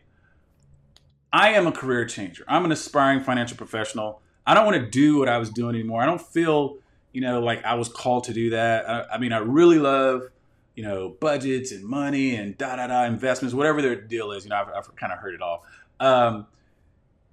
I 1.33 1.49
am 1.49 1.67
a 1.67 1.71
career 1.71 2.05
changer. 2.05 2.45
I'm 2.47 2.63
an 2.65 2.71
aspiring 2.71 3.21
financial 3.21 3.57
professional. 3.57 4.21
I 4.45 4.53
don't 4.53 4.65
want 4.65 4.77
to 4.77 4.89
do 4.89 5.19
what 5.19 5.27
I 5.27 5.37
was 5.37 5.49
doing 5.49 5.75
anymore. 5.75 6.01
I 6.01 6.05
don't 6.05 6.21
feel, 6.21 6.77
you 7.11 7.19
know, 7.19 7.41
like 7.41 7.65
I 7.65 7.73
was 7.73 7.89
called 7.89 8.23
to 8.25 8.33
do 8.33 8.51
that. 8.51 8.89
I, 8.89 9.15
I 9.15 9.17
mean, 9.17 9.33
I 9.33 9.39
really 9.39 9.77
love, 9.77 10.29
you 10.75 10.83
know, 10.83 11.09
budgets 11.09 11.73
and 11.73 11.83
money 11.83 12.35
and 12.35 12.57
da 12.57 12.77
da 12.77 12.87
da 12.87 13.03
investments, 13.03 13.53
whatever 13.53 13.81
their 13.81 13.95
deal 13.95 14.31
is. 14.31 14.45
You 14.45 14.51
know, 14.51 14.55
I've, 14.55 14.69
I've 14.69 14.95
kind 14.95 15.11
of 15.11 15.19
heard 15.19 15.35
it 15.35 15.41
all. 15.41 15.65
Um, 15.99 16.47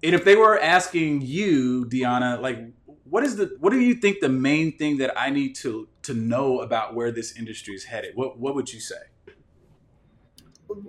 and 0.03 0.14
if 0.14 0.24
they 0.24 0.35
were 0.35 0.61
asking 0.61 1.22
you, 1.22 1.87
Deanna, 1.87 2.40
like, 2.40 2.59
what 3.05 3.23
is 3.23 3.37
the 3.37 3.57
what 3.61 3.71
do 3.71 3.81
you 3.81 3.95
think 3.95 4.21
the 4.21 4.29
main 4.29 4.77
thing 4.77 4.99
that 4.99 5.19
I 5.19 5.31
need 5.31 5.55
to 5.57 5.88
to 6.03 6.14
know 6.14 6.61
about 6.61 6.95
where 6.95 7.11
this 7.11 7.37
industry 7.37 7.75
is 7.75 7.85
headed? 7.85 8.12
What 8.14 8.38
what 8.38 8.55
would 8.55 8.73
you 8.73 8.81
say? 8.81 8.97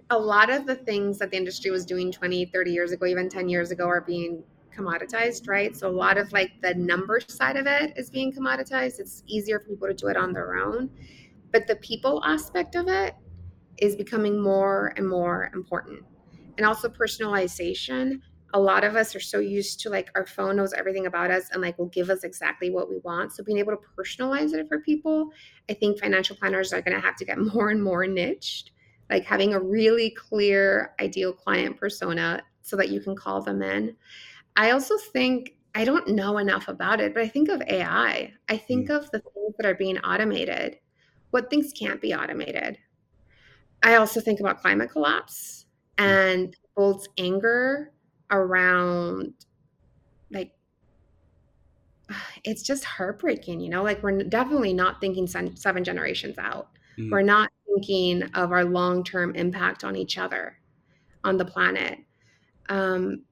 A 0.09 0.17
lot 0.17 0.49
of 0.49 0.65
the 0.65 0.75
things 0.75 1.19
that 1.19 1.31
the 1.31 1.37
industry 1.37 1.69
was 1.69 1.85
doing 1.85 2.11
20, 2.11 2.45
30 2.45 2.71
years 2.71 2.91
ago, 2.91 3.05
even 3.05 3.29
10 3.29 3.49
years 3.49 3.71
ago 3.71 3.85
are 3.85 4.01
being 4.01 4.41
commoditized, 4.75 5.47
right? 5.47 5.75
So 5.75 5.87
a 5.87 5.91
lot 5.91 6.17
of 6.17 6.31
like 6.31 6.51
the 6.61 6.73
number 6.73 7.19
side 7.19 7.57
of 7.57 7.67
it 7.67 7.93
is 7.97 8.09
being 8.09 8.33
commoditized. 8.33 8.99
It's 8.99 9.21
easier 9.27 9.59
for 9.59 9.67
people 9.67 9.87
to 9.87 9.93
do 9.93 10.07
it 10.07 10.17
on 10.17 10.33
their 10.33 10.55
own. 10.55 10.89
But 11.51 11.67
the 11.67 11.75
people 11.77 12.23
aspect 12.25 12.75
of 12.75 12.87
it 12.87 13.15
is 13.77 13.95
becoming 13.95 14.41
more 14.41 14.93
and 14.95 15.07
more 15.07 15.51
important. 15.53 16.03
And 16.57 16.65
also 16.65 16.87
personalization 16.89 18.21
a 18.55 18.59
lot 18.59 18.85
of 18.85 18.95
us 18.95 19.13
are 19.13 19.19
so 19.19 19.39
used 19.39 19.81
to 19.81 19.89
like 19.89 20.09
our 20.15 20.25
phone 20.25 20.55
knows 20.55 20.71
everything 20.71 21.07
about 21.07 21.29
us 21.29 21.49
and 21.51 21.61
like 21.61 21.77
will 21.77 21.87
give 21.87 22.09
us 22.09 22.23
exactly 22.23 22.69
what 22.69 22.89
we 22.89 22.99
want. 23.03 23.33
So 23.33 23.43
being 23.43 23.57
able 23.57 23.73
to 23.73 23.81
personalize 23.97 24.53
it 24.53 24.69
for 24.69 24.79
people, 24.79 25.29
I 25.69 25.73
think 25.73 25.99
financial 25.99 26.37
planners 26.37 26.71
are 26.71 26.81
going 26.81 26.95
to 26.95 27.05
have 27.05 27.17
to 27.17 27.25
get 27.25 27.37
more 27.53 27.69
and 27.69 27.83
more 27.83 28.07
niched, 28.07 28.71
like 29.09 29.25
having 29.25 29.53
a 29.53 29.59
really 29.59 30.11
clear 30.11 30.95
ideal 31.01 31.33
client 31.33 31.77
persona 31.77 32.43
so 32.61 32.77
that 32.77 32.87
you 32.87 33.01
can 33.01 33.13
call 33.13 33.41
them 33.41 33.61
in. 33.61 33.93
I 34.55 34.71
also 34.71 34.97
think 35.11 35.57
I 35.75 35.83
don't 35.83 36.07
know 36.07 36.37
enough 36.37 36.69
about 36.69 37.01
it, 37.01 37.13
but 37.13 37.23
I 37.23 37.27
think 37.27 37.49
of 37.49 37.61
AI. 37.67 38.31
I 38.47 38.57
think 38.57 38.87
mm. 38.87 38.95
of 38.95 39.11
the 39.11 39.19
things 39.19 39.55
that 39.57 39.65
are 39.65 39.75
being 39.75 39.97
automated. 39.97 40.79
What 41.31 41.49
things 41.49 41.73
can't 41.77 41.99
be 41.99 42.13
automated? 42.13 42.77
I 43.83 43.95
also 43.95 44.21
think 44.21 44.39
about 44.39 44.61
climate 44.61 44.91
collapse 44.91 45.65
mm. 45.97 46.05
and 46.05 46.55
people's 46.61 47.09
anger 47.17 47.91
around 48.35 49.33
like 50.31 50.51
it's 52.43 52.61
just 52.61 52.83
heartbreaking 52.83 53.59
you 53.59 53.69
know? 53.69 53.83
Like 53.83 54.01
we're 54.03 54.23
definitely 54.23 54.73
not 54.73 55.01
thinking 55.01 55.27
seven 55.27 55.83
generations 55.83 56.37
out. 56.37 56.69
Mm. 56.97 57.11
we're 57.11 57.21
not 57.21 57.51
thinking 57.67 58.23
of 58.35 58.53
our 58.53 58.63
long-term 58.63 59.35
impact 59.35 59.83
on 59.83 59.97
each 59.97 60.17
other 60.17 60.57
on 61.25 61.37
the 61.37 61.43
planet. 61.43 61.99
Um, 62.69 63.23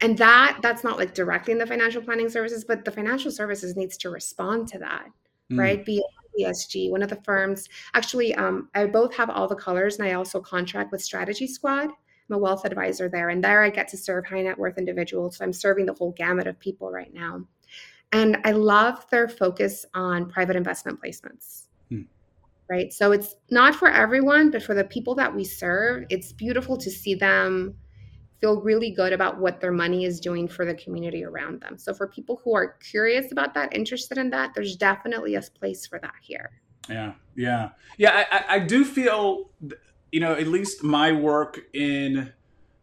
and 0.00 0.16
that 0.18 0.58
that's 0.62 0.84
not 0.84 0.96
like 0.96 1.14
directly 1.14 1.52
in 1.52 1.58
the 1.58 1.66
financial 1.66 2.02
planning 2.02 2.28
services 2.28 2.64
but 2.64 2.84
the 2.84 2.90
financial 2.90 3.30
services 3.30 3.76
needs 3.76 3.96
to 3.98 4.10
respond 4.10 4.68
to 4.68 4.78
that 4.78 5.06
mm. 5.50 5.58
right? 5.58 5.84
Be 5.84 6.02
esg 6.40 6.90
one 6.90 7.02
of 7.02 7.10
the 7.10 7.20
firms 7.22 7.68
actually 7.92 8.34
um, 8.36 8.68
i 8.74 8.86
both 8.86 9.12
have 9.14 9.28
all 9.28 9.48
the 9.48 9.54
colors 9.54 9.98
and 9.98 10.08
i 10.08 10.12
also 10.12 10.40
contract 10.40 10.92
with 10.92 11.02
strategy 11.02 11.46
squad 11.46 11.90
I'm 12.30 12.36
a 12.36 12.38
wealth 12.38 12.64
advisor 12.64 13.08
there, 13.08 13.28
and 13.28 13.42
there 13.42 13.62
I 13.62 13.70
get 13.70 13.88
to 13.88 13.96
serve 13.96 14.26
high 14.26 14.42
net 14.42 14.56
worth 14.56 14.78
individuals. 14.78 15.36
So 15.36 15.44
I'm 15.44 15.52
serving 15.52 15.86
the 15.86 15.94
whole 15.94 16.12
gamut 16.12 16.46
of 16.46 16.58
people 16.60 16.90
right 16.90 17.12
now. 17.12 17.44
And 18.12 18.38
I 18.44 18.52
love 18.52 19.04
their 19.10 19.28
focus 19.28 19.84
on 19.94 20.28
private 20.28 20.56
investment 20.56 21.00
placements. 21.02 21.66
Hmm. 21.88 22.02
Right. 22.68 22.92
So 22.92 23.12
it's 23.12 23.36
not 23.50 23.74
for 23.74 23.88
everyone, 23.88 24.50
but 24.50 24.62
for 24.62 24.74
the 24.74 24.84
people 24.84 25.14
that 25.16 25.34
we 25.34 25.44
serve, 25.44 26.04
it's 26.08 26.32
beautiful 26.32 26.76
to 26.76 26.90
see 26.90 27.14
them 27.14 27.74
feel 28.40 28.60
really 28.62 28.90
good 28.90 29.12
about 29.12 29.38
what 29.38 29.60
their 29.60 29.72
money 29.72 30.04
is 30.04 30.18
doing 30.18 30.48
for 30.48 30.64
the 30.64 30.74
community 30.74 31.24
around 31.24 31.60
them. 31.60 31.76
So 31.76 31.92
for 31.92 32.08
people 32.08 32.40
who 32.42 32.54
are 32.54 32.76
curious 32.78 33.32
about 33.32 33.54
that, 33.54 33.74
interested 33.74 34.18
in 34.18 34.30
that, 34.30 34.54
there's 34.54 34.76
definitely 34.76 35.34
a 35.34 35.42
place 35.42 35.86
for 35.86 35.98
that 35.98 36.14
here. 36.22 36.50
Yeah, 36.88 37.12
yeah, 37.36 37.70
yeah. 37.98 38.24
I, 38.30 38.56
I 38.56 38.58
do 38.60 38.84
feel 38.84 39.50
you 40.12 40.20
know, 40.20 40.32
at 40.32 40.48
least 40.48 40.82
my 40.82 41.12
work 41.12 41.60
in 41.72 42.32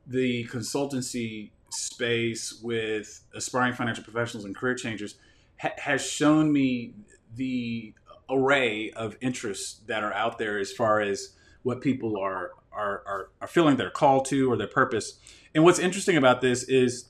the 0.05 0.45
consultancy 0.47 1.51
space 1.69 2.59
with 2.63 3.23
aspiring 3.35 3.73
financial 3.73 4.03
professionals 4.03 4.45
and 4.45 4.55
career 4.55 4.75
changers 4.75 5.15
ha- 5.59 5.73
has 5.77 6.05
shown 6.05 6.51
me 6.51 6.93
the 7.35 7.93
array 8.29 8.91
of 8.91 9.17
interests 9.21 9.81
that 9.87 10.03
are 10.03 10.13
out 10.13 10.37
there 10.37 10.57
as 10.57 10.71
far 10.71 11.01
as 11.01 11.33
what 11.63 11.81
people 11.81 12.17
are 12.17 12.51
are, 12.71 13.03
are, 13.07 13.29
are 13.41 13.47
feeling 13.47 13.75
their 13.75 13.89
call 13.89 14.21
to 14.21 14.51
or 14.51 14.55
their 14.55 14.67
purpose. 14.67 15.19
And 15.55 15.63
what's 15.63 15.79
interesting 15.79 16.15
about 16.15 16.41
this 16.41 16.63
is 16.63 17.09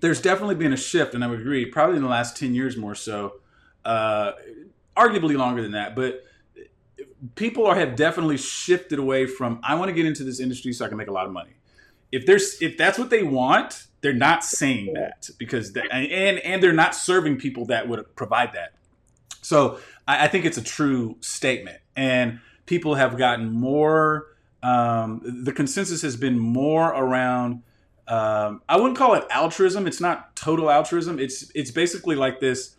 there's 0.00 0.20
definitely 0.20 0.56
been 0.56 0.72
a 0.72 0.76
shift, 0.76 1.14
and 1.14 1.24
I 1.24 1.28
would 1.28 1.40
agree, 1.40 1.64
probably 1.64 1.96
in 1.96 2.02
the 2.02 2.08
last 2.08 2.36
10 2.36 2.54
years 2.54 2.76
more 2.76 2.94
so, 2.94 3.40
uh, 3.86 4.32
arguably 4.94 5.36
longer 5.36 5.62
than 5.62 5.72
that, 5.72 5.96
but 5.96 6.24
people 7.34 7.66
are, 7.66 7.74
have 7.74 7.96
definitely 7.96 8.36
shifted 8.36 8.98
away 8.98 9.26
from 9.26 9.60
I 9.62 9.74
want 9.74 9.88
to 9.88 9.92
get 9.92 10.06
into 10.06 10.24
this 10.24 10.40
industry 10.40 10.72
so 10.72 10.84
I 10.84 10.88
can 10.88 10.96
make 10.96 11.08
a 11.08 11.12
lot 11.12 11.26
of 11.26 11.32
money. 11.32 11.52
If 12.10 12.26
there's 12.26 12.60
if 12.60 12.76
that's 12.76 12.98
what 12.98 13.10
they 13.10 13.22
want, 13.22 13.86
they're 14.00 14.12
not 14.12 14.44
saying 14.44 14.94
that 14.94 15.30
because 15.38 15.72
they, 15.72 15.82
and 15.90 16.38
and 16.38 16.62
they're 16.62 16.72
not 16.72 16.94
serving 16.94 17.38
people 17.38 17.66
that 17.66 17.88
would 17.88 18.14
provide 18.16 18.52
that. 18.54 18.74
So 19.40 19.78
I, 20.06 20.24
I 20.24 20.28
think 20.28 20.44
it's 20.44 20.58
a 20.58 20.62
true 20.62 21.16
statement, 21.20 21.78
and 21.96 22.40
people 22.66 22.96
have 22.96 23.16
gotten 23.16 23.50
more. 23.52 24.28
Um, 24.62 25.22
the 25.44 25.52
consensus 25.52 26.02
has 26.02 26.16
been 26.16 26.38
more 26.38 26.88
around. 26.88 27.62
Um, 28.06 28.62
I 28.68 28.76
wouldn't 28.76 28.98
call 28.98 29.14
it 29.14 29.24
altruism. 29.30 29.86
It's 29.86 30.00
not 30.00 30.36
total 30.36 30.70
altruism. 30.70 31.18
It's 31.18 31.50
it's 31.54 31.70
basically 31.70 32.16
like 32.16 32.40
this. 32.40 32.76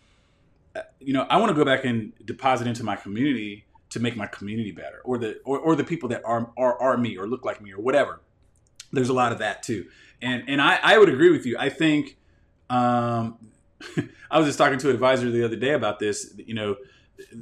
Uh, 0.76 0.82
you 1.00 1.14
know, 1.14 1.26
I 1.30 1.38
want 1.38 1.50
to 1.50 1.56
go 1.56 1.66
back 1.66 1.86
and 1.86 2.14
deposit 2.26 2.68
into 2.68 2.84
my 2.84 2.96
community 2.96 3.66
to 3.94 4.00
make 4.00 4.18
my 4.18 4.26
community 4.26 4.72
better 4.72 5.02
or 5.04 5.20
the 5.20 5.40
or, 5.46 5.60
or 5.60 5.76
the 5.76 5.84
people 5.84 6.10
that 6.10 6.24
are, 6.26 6.52
are 6.58 6.82
are 6.82 6.98
me 6.98 7.16
or 7.16 7.28
look 7.28 7.46
like 7.46 7.62
me 7.62 7.72
or 7.72 7.80
whatever. 7.80 8.22
There's 8.92 9.10
a 9.10 9.14
lot 9.14 9.32
of 9.32 9.38
that 9.38 9.62
too. 9.62 9.86
And 10.20 10.44
and 10.48 10.60
i 10.60 10.80
i 10.82 10.98
would 10.98 11.10
agree 11.10 11.30
with 11.30 11.46
you. 11.46 11.58
I 11.60 11.70
think 11.70 12.18
um 12.70 13.38
i 14.32 14.38
was 14.40 14.48
just 14.48 14.58
talking 14.58 14.80
to 14.80 14.90
an 14.90 14.96
advisor 14.96 15.30
the 15.30 15.44
other 15.44 15.58
day 15.58 15.74
about 15.74 16.00
this 16.00 16.34
you 16.38 16.54
know 16.54 16.78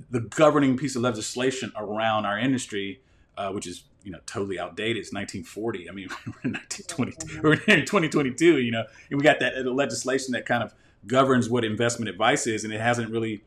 the 0.10 0.20
governing 0.20 0.76
piece 0.76 0.96
of 0.96 1.02
legislation 1.02 1.72
around 1.78 2.26
our 2.26 2.38
industry 2.38 3.00
uh, 3.38 3.52
which 3.52 3.68
is 3.68 3.84
you 4.04 4.12
know 4.12 4.20
totally 4.26 4.60
outdated 4.60 4.98
it's 4.98 5.14
1940 5.14 5.88
i 5.88 5.94
mean 5.94 6.10
we're 6.26 6.42
in 6.44 6.54
1920 6.54 7.42
we're 7.42 7.54
in 7.54 7.86
2022 7.86 8.58
you 8.58 8.72
know 8.72 8.84
and 9.12 9.20
we 9.20 9.24
got 9.24 9.40
that 9.40 9.66
legislation 9.68 10.32
that 10.32 10.46
kind 10.46 10.64
of 10.64 10.74
governs 11.06 11.48
what 11.48 11.64
investment 11.64 12.10
advice 12.10 12.48
is 12.48 12.64
and 12.64 12.74
it 12.74 12.82
hasn't 12.82 13.12
really 13.12 13.44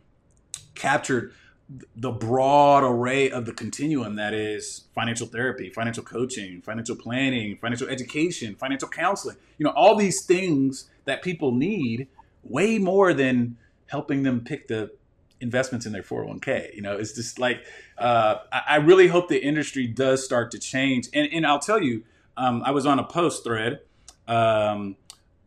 captured 0.76 1.32
the 1.96 2.10
broad 2.10 2.84
array 2.84 3.30
of 3.30 3.46
the 3.46 3.52
continuum 3.52 4.16
that 4.16 4.34
is 4.34 4.84
financial 4.94 5.26
therapy, 5.26 5.70
financial 5.70 6.02
coaching, 6.02 6.60
financial 6.60 6.94
planning, 6.94 7.56
financial 7.56 7.88
education, 7.88 8.54
financial 8.54 8.88
counseling. 8.88 9.36
You 9.58 9.64
know, 9.64 9.72
all 9.72 9.96
these 9.96 10.24
things 10.24 10.90
that 11.06 11.22
people 11.22 11.52
need 11.52 12.08
way 12.42 12.78
more 12.78 13.14
than 13.14 13.56
helping 13.86 14.22
them 14.22 14.42
pick 14.42 14.68
the 14.68 14.90
investments 15.40 15.86
in 15.86 15.92
their 15.92 16.02
401k. 16.02 16.74
You 16.74 16.82
know, 16.82 16.96
it's 16.96 17.12
just 17.12 17.38
like 17.38 17.64
uh, 17.96 18.36
I 18.52 18.76
really 18.76 19.08
hope 19.08 19.28
the 19.28 19.42
industry 19.42 19.86
does 19.86 20.24
start 20.24 20.50
to 20.52 20.58
change. 20.58 21.08
And, 21.14 21.28
and 21.32 21.46
I'll 21.46 21.58
tell 21.58 21.82
you, 21.82 22.04
um, 22.36 22.62
I 22.64 22.72
was 22.72 22.84
on 22.84 22.98
a 22.98 23.04
post 23.04 23.44
thread 23.44 23.80
um, 24.26 24.96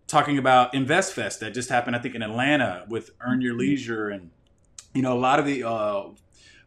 talking 0.08 0.38
about 0.38 0.74
InvestFest 0.74 1.39
that 1.39 1.54
just 1.54 1.70
happened, 1.70 1.96
I 1.96 2.00
think, 2.00 2.16
in 2.16 2.24
Atlanta 2.24 2.86
with 2.88 3.12
Earn 3.20 3.41
Your 3.41 3.56
Leisure 3.56 4.10
and 4.10 4.32
you 4.98 5.04
know, 5.04 5.14
a 5.14 5.20
lot 5.20 5.38
of 5.39 5.45
the 5.45 5.64
uh, 5.64 6.08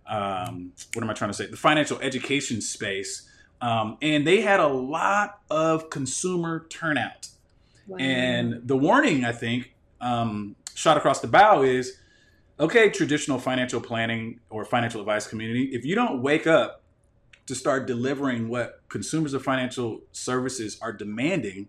um, 0.07 0.73
what 0.95 1.03
am 1.03 1.11
I 1.11 1.15
trying 1.15 1.31
to 1.31 1.37
say? 1.37 1.47
The 1.47 1.57
financial 1.57 1.99
education 2.01 2.61
space, 2.61 3.29
um, 3.61 3.99
and 4.01 4.27
they 4.27 4.41
had 4.41 4.61
a 4.61 4.69
lot 4.69 5.41
of 5.51 5.91
consumer 5.91 6.67
turnout. 6.71 7.29
Wow. 7.89 7.99
And 7.99 8.63
the 8.65 8.77
warning, 8.77 9.25
I 9.25 9.33
think, 9.33 9.75
um, 10.01 10.55
shot 10.75 10.97
across 10.97 11.21
the 11.21 11.27
bow 11.27 11.63
is 11.63 11.97
okay, 12.61 12.91
traditional 12.91 13.39
financial 13.39 13.81
planning 13.81 14.39
or 14.51 14.65
financial 14.65 15.01
advice 15.01 15.27
community, 15.27 15.65
if 15.73 15.85
you 15.85 15.95
don't 15.95 16.23
wake 16.23 16.47
up 16.47 16.83
to 17.47 17.55
start 17.55 17.87
delivering 17.87 18.49
what 18.49 18.83
consumers 18.89 19.33
of 19.33 19.43
financial 19.43 20.03
services 20.13 20.79
are 20.83 20.93
demanding, 20.93 21.67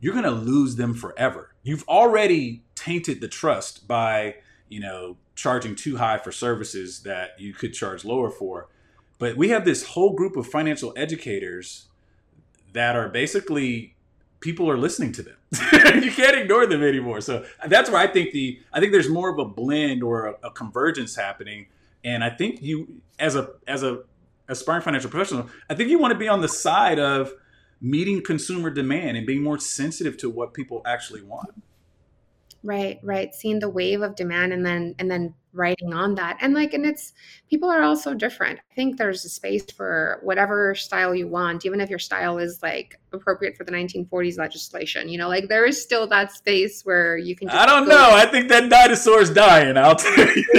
you're 0.00 0.12
going 0.12 0.24
to 0.24 0.30
lose 0.30 0.76
them 0.76 0.92
forever. 0.92 1.54
You've 1.62 1.88
already 1.88 2.64
tainted 2.74 3.20
the 3.20 3.28
trust 3.28 3.86
by, 3.86 4.36
you 4.68 4.80
know, 4.80 5.16
charging 5.40 5.74
too 5.74 5.96
high 5.96 6.18
for 6.18 6.30
services 6.30 7.00
that 7.00 7.30
you 7.40 7.54
could 7.54 7.72
charge 7.72 8.04
lower 8.04 8.30
for. 8.30 8.68
But 9.18 9.38
we 9.38 9.48
have 9.48 9.64
this 9.64 9.84
whole 9.84 10.12
group 10.12 10.36
of 10.36 10.46
financial 10.46 10.92
educators 10.96 11.86
that 12.74 12.94
are 12.94 13.08
basically 13.08 13.96
people 14.40 14.70
are 14.70 14.76
listening 14.76 15.12
to 15.12 15.22
them. 15.22 15.36
you 16.02 16.10
can't 16.10 16.36
ignore 16.36 16.66
them 16.66 16.82
anymore. 16.82 17.22
So 17.22 17.46
that's 17.66 17.88
where 17.88 17.98
I 17.98 18.06
think 18.06 18.32
the 18.32 18.60
I 18.70 18.80
think 18.80 18.92
there's 18.92 19.08
more 19.08 19.30
of 19.30 19.38
a 19.38 19.46
blend 19.46 20.02
or 20.02 20.26
a, 20.26 20.48
a 20.48 20.50
convergence 20.50 21.16
happening. 21.16 21.68
And 22.04 22.22
I 22.22 22.28
think 22.28 22.60
you 22.60 23.00
as 23.18 23.34
a 23.34 23.52
as 23.66 23.82
a 23.82 24.02
aspiring 24.46 24.82
financial 24.82 25.08
professional, 25.08 25.48
I 25.70 25.74
think 25.74 25.88
you 25.88 25.98
want 25.98 26.12
to 26.12 26.18
be 26.18 26.28
on 26.28 26.42
the 26.42 26.48
side 26.48 26.98
of 26.98 27.32
meeting 27.80 28.22
consumer 28.22 28.68
demand 28.68 29.16
and 29.16 29.26
being 29.26 29.42
more 29.42 29.58
sensitive 29.58 30.18
to 30.18 30.28
what 30.28 30.52
people 30.52 30.82
actually 30.84 31.22
want. 31.22 31.50
Right, 32.62 32.98
right. 33.02 33.34
Seeing 33.34 33.58
the 33.58 33.70
wave 33.70 34.02
of 34.02 34.16
demand 34.16 34.52
and 34.52 34.64
then 34.64 34.94
and 34.98 35.10
then 35.10 35.34
writing 35.52 35.92
on 35.94 36.14
that. 36.16 36.36
And 36.40 36.52
like 36.54 36.74
and 36.74 36.84
it's 36.84 37.12
people 37.48 37.70
are 37.70 37.82
all 37.82 37.96
so 37.96 38.12
different. 38.14 38.58
I 38.58 38.74
think 38.74 38.98
there's 38.98 39.24
a 39.24 39.28
space 39.28 39.64
for 39.70 40.20
whatever 40.22 40.74
style 40.74 41.14
you 41.14 41.26
want, 41.26 41.64
even 41.64 41.80
if 41.80 41.88
your 41.88 41.98
style 41.98 42.38
is 42.38 42.62
like 42.62 43.00
appropriate 43.12 43.56
for 43.56 43.64
the 43.64 43.72
1940s 43.72 44.38
legislation. 44.38 45.08
You 45.08 45.18
know, 45.18 45.28
like 45.28 45.48
there 45.48 45.64
is 45.64 45.80
still 45.80 46.06
that 46.08 46.32
space 46.32 46.82
where 46.82 47.16
you 47.16 47.34
can 47.34 47.48
I 47.48 47.64
don't 47.64 47.88
know. 47.88 48.10
I 48.12 48.26
think 48.26 48.48
that 48.48 48.68
dinosaur 48.68 49.20
is 49.20 49.30
dying, 49.30 49.76
I'll 49.76 49.96
tell 49.96 50.36
you. 50.36 50.44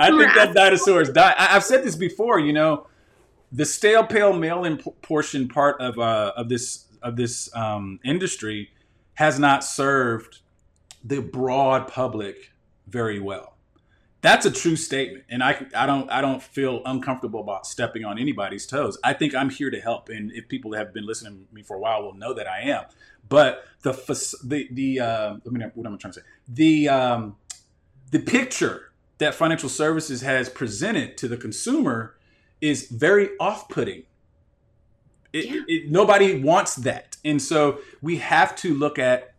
I 0.00 0.10
think 0.10 0.34
that 0.34 0.52
dinosaur 0.54 1.02
is 1.02 1.10
dying. 1.10 1.36
I, 1.38 1.54
I've 1.54 1.64
said 1.64 1.84
this 1.84 1.94
before, 1.94 2.40
you 2.40 2.52
know, 2.52 2.88
the 3.52 3.64
stale 3.64 4.04
pale 4.04 4.32
male 4.32 4.64
in 4.64 4.78
portion 4.78 5.46
part 5.46 5.80
of 5.80 5.98
uh, 5.98 6.32
of 6.36 6.48
this 6.48 6.86
of 7.02 7.14
this 7.16 7.54
um, 7.54 8.00
industry 8.04 8.70
has 9.14 9.38
not 9.38 9.62
served 9.62 10.40
the 11.04 11.20
broad 11.20 11.86
public 11.86 12.50
very 12.88 13.20
well. 13.20 13.54
That's 14.22 14.46
a 14.46 14.50
true 14.50 14.76
statement, 14.76 15.24
and 15.28 15.42
I, 15.42 15.66
I 15.76 15.84
don't 15.84 16.10
I 16.10 16.22
don't 16.22 16.42
feel 16.42 16.80
uncomfortable 16.86 17.40
about 17.40 17.66
stepping 17.66 18.06
on 18.06 18.18
anybody's 18.18 18.66
toes. 18.66 18.96
I 19.04 19.12
think 19.12 19.34
I'm 19.34 19.50
here 19.50 19.70
to 19.70 19.78
help, 19.78 20.08
and 20.08 20.32
if 20.32 20.48
people 20.48 20.72
have 20.72 20.94
been 20.94 21.04
listening 21.04 21.46
to 21.46 21.54
me 21.54 21.62
for 21.62 21.76
a 21.76 21.78
while 21.78 22.02
will 22.02 22.14
know 22.14 22.32
that 22.32 22.48
I 22.48 22.60
am. 22.62 22.84
But 23.28 23.64
the 23.82 23.92
the 24.42 24.68
the 24.70 25.00
uh, 25.00 25.34
what 25.44 25.86
am 25.86 25.94
I 25.94 25.96
trying 25.98 26.12
to 26.14 26.20
say? 26.20 26.26
The 26.48 26.88
um, 26.88 27.36
the 28.12 28.18
picture 28.18 28.92
that 29.18 29.34
financial 29.34 29.68
services 29.68 30.22
has 30.22 30.48
presented 30.48 31.18
to 31.18 31.28
the 31.28 31.36
consumer 31.36 32.16
is 32.62 32.88
very 32.88 33.28
off-putting. 33.38 34.04
It, 35.34 35.44
yeah. 35.46 35.60
it, 35.68 35.90
nobody 35.90 36.40
wants 36.40 36.76
that, 36.76 37.18
and 37.26 37.42
so 37.42 37.80
we 38.00 38.16
have 38.16 38.56
to 38.56 38.74
look 38.74 38.98
at 38.98 39.34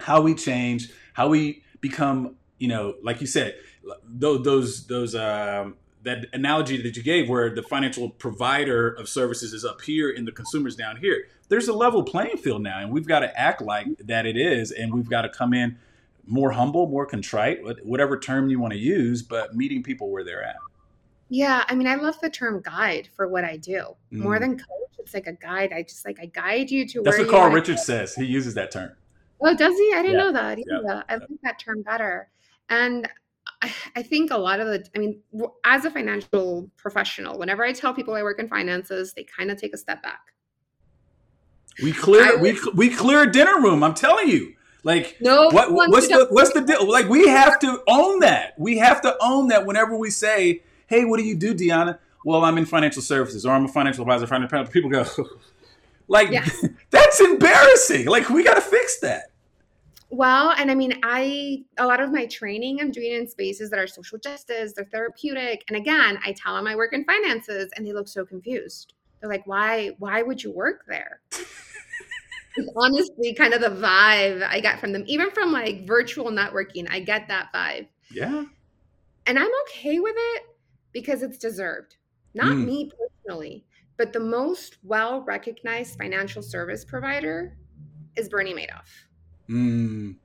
how 0.00 0.20
we 0.20 0.34
change 0.36 0.92
how 1.18 1.26
we 1.26 1.64
become, 1.80 2.36
you 2.58 2.68
know, 2.68 2.94
like 3.02 3.20
you 3.20 3.26
said, 3.26 3.56
those 4.04 4.44
those 4.44 4.86
those 4.86 5.14
um, 5.16 5.74
that 6.04 6.26
analogy 6.32 6.80
that 6.80 6.96
you 6.96 7.02
gave, 7.02 7.28
where 7.28 7.52
the 7.52 7.62
financial 7.62 8.08
provider 8.08 8.88
of 8.88 9.08
services 9.08 9.52
is 9.52 9.64
up 9.64 9.80
here 9.80 10.14
and 10.16 10.28
the 10.28 10.32
consumers 10.32 10.76
down 10.76 10.96
here. 10.96 11.24
There's 11.48 11.66
a 11.66 11.72
level 11.72 12.04
playing 12.04 12.36
field 12.36 12.62
now, 12.62 12.78
and 12.78 12.92
we've 12.92 13.08
got 13.08 13.20
to 13.20 13.38
act 13.38 13.60
like 13.60 13.88
that 13.98 14.26
it 14.26 14.36
is, 14.36 14.70
and 14.70 14.94
we've 14.94 15.10
got 15.10 15.22
to 15.22 15.28
come 15.28 15.52
in 15.52 15.76
more 16.24 16.52
humble, 16.52 16.86
more 16.86 17.04
contrite, 17.04 17.58
whatever 17.84 18.16
term 18.16 18.48
you 18.48 18.60
want 18.60 18.72
to 18.74 18.78
use, 18.78 19.20
but 19.22 19.56
meeting 19.56 19.82
people 19.82 20.10
where 20.12 20.22
they're 20.22 20.44
at. 20.44 20.56
Yeah, 21.30 21.64
I 21.66 21.74
mean, 21.74 21.88
I 21.88 21.96
love 21.96 22.20
the 22.20 22.30
term 22.30 22.62
guide 22.62 23.08
for 23.16 23.26
what 23.26 23.44
I 23.44 23.56
do. 23.56 23.96
Mm. 24.12 24.18
More 24.20 24.38
than 24.38 24.56
coach, 24.56 24.92
it's 25.00 25.14
like 25.14 25.26
a 25.26 25.32
guide. 25.32 25.72
I 25.72 25.82
just 25.82 26.04
like 26.06 26.18
I 26.22 26.26
guide 26.26 26.70
you 26.70 26.86
to. 26.86 27.02
That's 27.02 27.18
what 27.18 27.28
Carl 27.28 27.52
Richards 27.52 27.84
says. 27.84 28.14
He 28.14 28.24
uses 28.24 28.54
that 28.54 28.70
term. 28.70 28.92
Oh, 29.40 29.54
does 29.54 29.76
he? 29.76 29.92
I 29.94 30.02
didn't 30.02 30.18
yeah. 30.18 30.24
know 30.24 30.32
that. 30.32 30.58
Yeah. 30.58 30.80
yeah. 30.84 31.02
I 31.08 31.14
like 31.14 31.28
that 31.42 31.58
term 31.58 31.82
better. 31.82 32.28
And 32.68 33.08
I, 33.62 33.72
I 33.96 34.02
think 34.02 34.30
a 34.30 34.36
lot 34.36 34.60
of 34.60 34.66
the, 34.66 34.84
I 34.94 34.98
mean, 34.98 35.20
as 35.64 35.84
a 35.84 35.90
financial 35.90 36.70
professional, 36.76 37.38
whenever 37.38 37.64
I 37.64 37.72
tell 37.72 37.94
people 37.94 38.14
I 38.14 38.22
work 38.22 38.38
in 38.38 38.48
finances, 38.48 39.14
they 39.14 39.24
kind 39.24 39.50
of 39.50 39.60
take 39.60 39.74
a 39.74 39.78
step 39.78 40.02
back. 40.02 40.20
We 41.82 41.92
clear 41.92 42.38
we 42.40 42.58
we 42.74 42.88
clear 42.88 43.22
a 43.22 43.30
dinner 43.30 43.60
room. 43.60 43.84
I'm 43.84 43.94
telling 43.94 44.28
you. 44.28 44.54
Like 44.84 45.16
no, 45.20 45.48
what, 45.50 45.72
what's 45.72 46.08
the 46.08 46.26
what's 46.30 46.52
the 46.52 46.60
deal? 46.60 46.90
Like 46.90 47.08
we 47.08 47.28
have 47.28 47.58
to 47.60 47.82
own 47.88 48.20
that. 48.20 48.54
We 48.58 48.78
have 48.78 49.00
to 49.02 49.16
own 49.20 49.48
that 49.48 49.66
whenever 49.66 49.96
we 49.96 50.10
say, 50.10 50.62
"Hey, 50.86 51.04
what 51.04 51.18
do 51.18 51.24
you 51.24 51.36
do, 51.36 51.54
Deanna?" 51.54 51.98
Well, 52.24 52.44
I'm 52.44 52.58
in 52.58 52.64
financial 52.64 53.02
services, 53.02 53.44
or 53.44 53.54
I'm 53.54 53.64
a 53.64 53.68
financial 53.68 54.02
advisor. 54.02 54.26
Financial 54.26 54.64
people 54.66 54.90
go, 54.90 55.04
like 56.08 56.30
yes. 56.30 56.64
that's 56.90 57.20
embarrassing. 57.20 58.06
Like 58.06 58.28
we 58.28 58.42
got 58.42 58.54
to 58.54 58.60
fix 58.60 59.00
that. 59.00 59.30
Well, 60.10 60.54
and 60.56 60.70
I 60.70 60.74
mean, 60.74 60.98
I 61.02 61.64
a 61.78 61.86
lot 61.86 62.00
of 62.00 62.10
my 62.10 62.26
training 62.26 62.78
I'm 62.80 62.90
doing 62.90 63.12
in 63.12 63.28
spaces 63.28 63.70
that 63.70 63.78
are 63.78 63.86
social 63.86 64.18
justice, 64.18 64.72
they're 64.72 64.86
therapeutic. 64.86 65.64
And 65.68 65.76
again, 65.76 66.18
I 66.24 66.32
tell 66.32 66.54
them 66.56 66.66
I 66.66 66.76
work 66.76 66.94
in 66.94 67.04
finances 67.04 67.70
and 67.76 67.86
they 67.86 67.92
look 67.92 68.08
so 68.08 68.24
confused. 68.24 68.94
They're 69.20 69.28
like, 69.28 69.46
why, 69.46 69.90
why 69.98 70.22
would 70.22 70.42
you 70.42 70.50
work 70.52 70.84
there? 70.86 71.20
it's 72.56 72.70
honestly 72.76 73.34
kind 73.34 73.52
of 73.52 73.60
the 73.60 73.68
vibe 73.68 74.46
I 74.48 74.60
got 74.60 74.78
from 74.80 74.92
them, 74.92 75.04
even 75.06 75.30
from 75.30 75.52
like 75.52 75.86
virtual 75.86 76.30
networking. 76.30 76.86
I 76.90 77.00
get 77.00 77.28
that 77.28 77.52
vibe. 77.52 77.88
Yeah. 78.10 78.44
And 79.26 79.38
I'm 79.38 79.50
okay 79.68 79.98
with 80.00 80.14
it 80.16 80.42
because 80.92 81.22
it's 81.22 81.36
deserved. 81.36 81.96
Not 82.34 82.52
mm. 82.52 82.64
me 82.64 82.90
personally, 82.90 83.64
but 83.98 84.12
the 84.12 84.20
most 84.20 84.78
well 84.82 85.22
recognized 85.22 85.98
financial 85.98 86.40
service 86.40 86.84
provider 86.84 87.56
is 88.16 88.28
Bernie 88.28 88.54
Madoff. 88.54 88.88
Mm. 89.50 90.16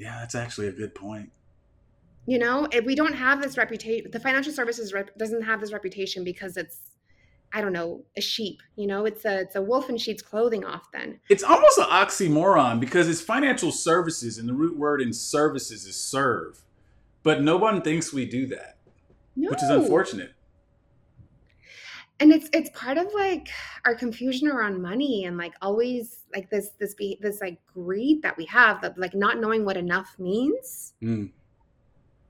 Yeah, 0.00 0.16
that's 0.18 0.34
actually 0.34 0.68
a 0.68 0.72
good 0.72 0.94
point. 0.94 1.30
You 2.26 2.38
know, 2.38 2.66
if 2.72 2.84
we 2.84 2.94
don't 2.94 3.14
have 3.14 3.42
this 3.42 3.56
reputation, 3.56 4.10
the 4.10 4.18
financial 4.18 4.52
services 4.52 4.92
rep- 4.92 5.16
doesn't 5.18 5.42
have 5.42 5.60
this 5.60 5.72
reputation 5.72 6.24
because 6.24 6.56
it's, 6.56 6.78
I 7.52 7.60
don't 7.60 7.72
know, 7.72 8.04
a 8.16 8.20
sheep. 8.20 8.62
You 8.76 8.86
know, 8.86 9.04
it's 9.04 9.24
a 9.24 9.40
it's 9.40 9.56
a 9.56 9.62
wolf 9.62 9.90
in 9.90 9.98
sheep's 9.98 10.22
clothing. 10.22 10.64
Often, 10.64 11.20
it's 11.28 11.42
almost 11.42 11.78
an 11.78 11.84
oxymoron 11.84 12.80
because 12.80 13.08
it's 13.08 13.20
financial 13.20 13.70
services, 13.70 14.38
and 14.38 14.48
the 14.48 14.54
root 14.54 14.78
word 14.78 15.02
in 15.02 15.12
services 15.12 15.84
is 15.84 15.96
serve, 15.96 16.64
but 17.22 17.42
no 17.42 17.56
one 17.56 17.82
thinks 17.82 18.12
we 18.12 18.24
do 18.24 18.46
that, 18.46 18.78
no. 19.36 19.50
which 19.50 19.62
is 19.62 19.68
unfortunate 19.68 20.32
and 22.22 22.32
it's 22.32 22.48
it's 22.52 22.70
part 22.70 22.98
of 22.98 23.12
like 23.14 23.48
our 23.84 23.96
confusion 23.96 24.46
around 24.46 24.80
money 24.80 25.24
and 25.24 25.36
like 25.36 25.54
always 25.60 26.20
like 26.32 26.48
this 26.50 26.70
this 26.78 26.94
be 26.94 27.18
this 27.20 27.40
like 27.40 27.58
greed 27.74 28.22
that 28.22 28.36
we 28.36 28.44
have 28.44 28.80
that 28.80 28.96
like 28.96 29.12
not 29.12 29.40
knowing 29.40 29.64
what 29.64 29.76
enough 29.76 30.14
means. 30.20 30.94
Mm. 31.02 31.32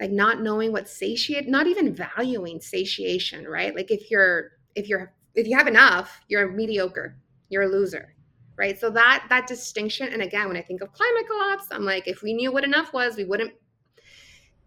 like 0.01 0.11
not 0.11 0.40
knowing 0.40 0.72
what 0.72 0.88
satiate 0.88 1.47
not 1.47 1.66
even 1.66 1.95
valuing 1.95 2.59
satiation 2.59 3.45
right? 3.47 3.76
Like 3.76 3.90
if 3.90 4.11
you're 4.11 4.53
if 4.74 4.88
you're 4.88 5.12
if 5.34 5.47
you 5.47 5.57
have 5.59 5.68
enough 5.68 6.22
you're 6.26 6.49
a 6.49 6.53
mediocre 6.53 7.14
you're 7.51 7.64
a 7.64 7.68
loser 7.68 8.14
right? 8.57 8.78
So 8.78 8.88
that 8.90 9.26
that 9.28 9.47
distinction 9.47 10.09
and 10.09 10.22
again 10.22 10.49
when 10.49 10.57
i 10.57 10.62
think 10.62 10.80
of 10.80 10.93
climate 10.93 11.26
collapse 11.26 11.66
i'm 11.70 11.84
like 11.84 12.09
if 12.09 12.22
we 12.22 12.32
knew 12.32 12.51
what 12.51 12.64
enough 12.64 12.93
was 12.93 13.16
we 13.16 13.24
wouldn't 13.24 13.53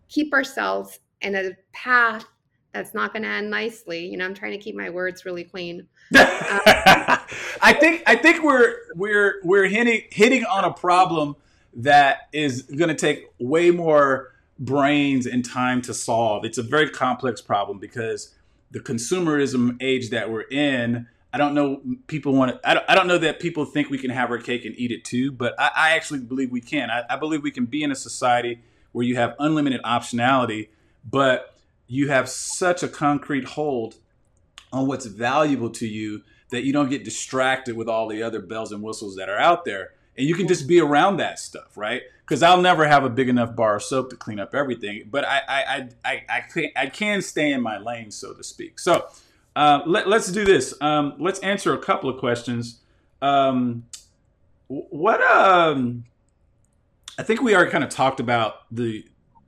keep 0.08 0.34
ourselves 0.34 1.00
in 1.22 1.36
a 1.36 1.52
path 1.72 2.26
that's 2.76 2.94
not 2.94 3.14
going 3.14 3.24
to 3.24 3.30
end 3.30 3.50
nicely. 3.50 4.06
You 4.06 4.18
know, 4.18 4.26
I'm 4.26 4.34
trying 4.34 4.52
to 4.52 4.58
keep 4.58 4.76
my 4.76 4.90
words 4.90 5.24
really 5.24 5.46
clean. 5.46 5.88
I 6.14 7.76
think 7.80 8.04
I 8.06 8.18
think 8.18 8.44
we're 8.44 8.76
we're 8.96 9.40
we're 9.44 9.68
hitting 9.68 10.02
hitting 10.12 10.44
on 10.44 10.66
a 10.66 10.74
problem 10.74 11.38
that 11.78 12.28
is 12.34 12.64
going 12.64 12.90
to 12.90 12.96
take 12.96 13.28
way 13.40 13.72
more 13.72 14.34
brains 14.60 15.26
and 15.26 15.44
time 15.44 15.82
to 15.84 15.94
solve. 15.94 16.44
It's 16.44 16.58
a 16.58 16.64
very 16.64 16.90
complex 16.90 17.42
problem 17.42 17.80
because 17.80 18.36
the 18.72 18.82
consumerism 18.82 19.82
age 19.82 20.10
that 20.10 20.30
we're 20.30 20.42
in. 20.42 21.08
I 21.32 21.38
don't 21.38 21.54
know. 21.54 21.82
People 22.08 22.34
want 22.34 22.52
to. 22.52 22.70
I 22.70 22.74
don't, 22.74 22.86
I 22.90 22.96
don't 22.96 23.08
know 23.08 23.18
that 23.18 23.40
people 23.40 23.66
think 23.66 23.90
we 23.90 23.98
can 23.98 24.10
have 24.10 24.32
our 24.32 24.38
cake 24.38 24.64
and 24.64 24.76
eat 24.78 24.92
it 24.92 25.04
too. 25.04 25.32
But 25.32 25.54
I, 25.58 25.72
I 25.76 25.92
actually 25.92 26.20
believe 26.20 26.52
we 26.52 26.62
can. 26.62 26.90
I, 26.90 27.04
I 27.10 27.16
believe 27.16 27.42
we 27.42 27.52
can 27.52 27.66
be 27.66 27.84
in 27.84 27.92
a 27.92 27.96
society 27.96 28.62
where 28.92 29.06
you 29.06 29.16
have 29.16 29.36
unlimited 29.40 29.82
optionality, 29.84 30.70
but 31.10 31.55
you 31.88 32.08
have 32.10 32.30
such 32.30 32.84
a 32.84 32.88
concrete 32.88 33.46
hold 33.46 33.96
on 34.72 34.88
what's 34.88 35.06
valuable 35.06 35.70
to 35.70 35.88
you 35.88 36.24
that 36.50 36.64
you 36.64 36.74
don't 36.74 36.90
get 36.90 37.04
distracted 37.04 37.76
with 37.76 37.88
all 37.88 38.08
the 38.08 38.22
other 38.22 38.40
bells 38.40 38.72
and 38.72 38.84
whistles 38.84 39.16
that 39.16 39.30
are 39.30 39.38
out 39.38 39.66
there. 39.66 39.92
And 40.18 40.28
you 40.28 40.36
can 40.36 40.48
just 40.48 40.68
be 40.68 40.80
around 40.80 41.18
that 41.18 41.40
stuff 41.40 41.76
right? 41.78 42.04
Because 42.22 42.42
i'll 42.42 42.62
never 42.62 42.88
have 42.88 43.04
a 43.04 43.10
big 43.10 43.30
enough 43.30 43.56
bar 43.56 43.76
of 43.76 43.84
soap 43.84 44.10
to 44.10 44.16
clean 44.16 44.40
up 44.40 44.56
everything 44.56 45.04
but 45.12 45.26
i 45.28 45.42
i 45.48 45.90
i 46.04 46.24
i, 46.28 46.40
can, 46.42 46.70
I 46.76 46.88
can 46.88 47.22
stay 47.22 47.52
in 47.52 47.62
my 47.62 47.78
lane 47.78 48.12
so 48.12 48.34
to 48.34 48.44
speak. 48.44 48.80
So 48.80 49.08
uh, 49.56 49.82
let, 49.86 50.08
us 50.08 50.28
do 50.28 50.44
this. 50.44 50.74
Um, 50.82 51.14
let's 51.18 51.40
answer 51.40 51.74
a 51.74 51.78
couple 51.78 52.10
of 52.10 52.20
questions. 52.20 52.82
Um, 53.22 53.86
what 54.68 55.22
um, 55.22 56.06
i 57.18 57.24
think 57.24 57.42
we 57.42 57.56
already 57.56 57.72
kind 57.72 57.84
of 57.84 57.90
talked 57.90 58.20
about 58.20 58.64
the 58.72 59.06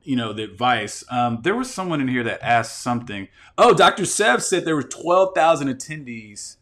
you 0.07 0.15
know 0.15 0.31
the 0.31 0.43
advice. 0.43 1.03
Um, 1.11 1.39
there 1.43 1.55
was 1.55 1.71
someone 1.71 1.99
in 1.99 2.07
here 2.07 2.23
that 2.23 2.41
asked 2.41 2.81
something. 2.81 3.27
Oh, 3.57 3.73
Dr. 3.73 4.05
Sev 4.05 4.41
said 4.41 4.63
there 4.63 4.75
were 4.75 4.83
twelve 4.83 5.35
thousand 5.35 5.67
attendees 5.67 6.55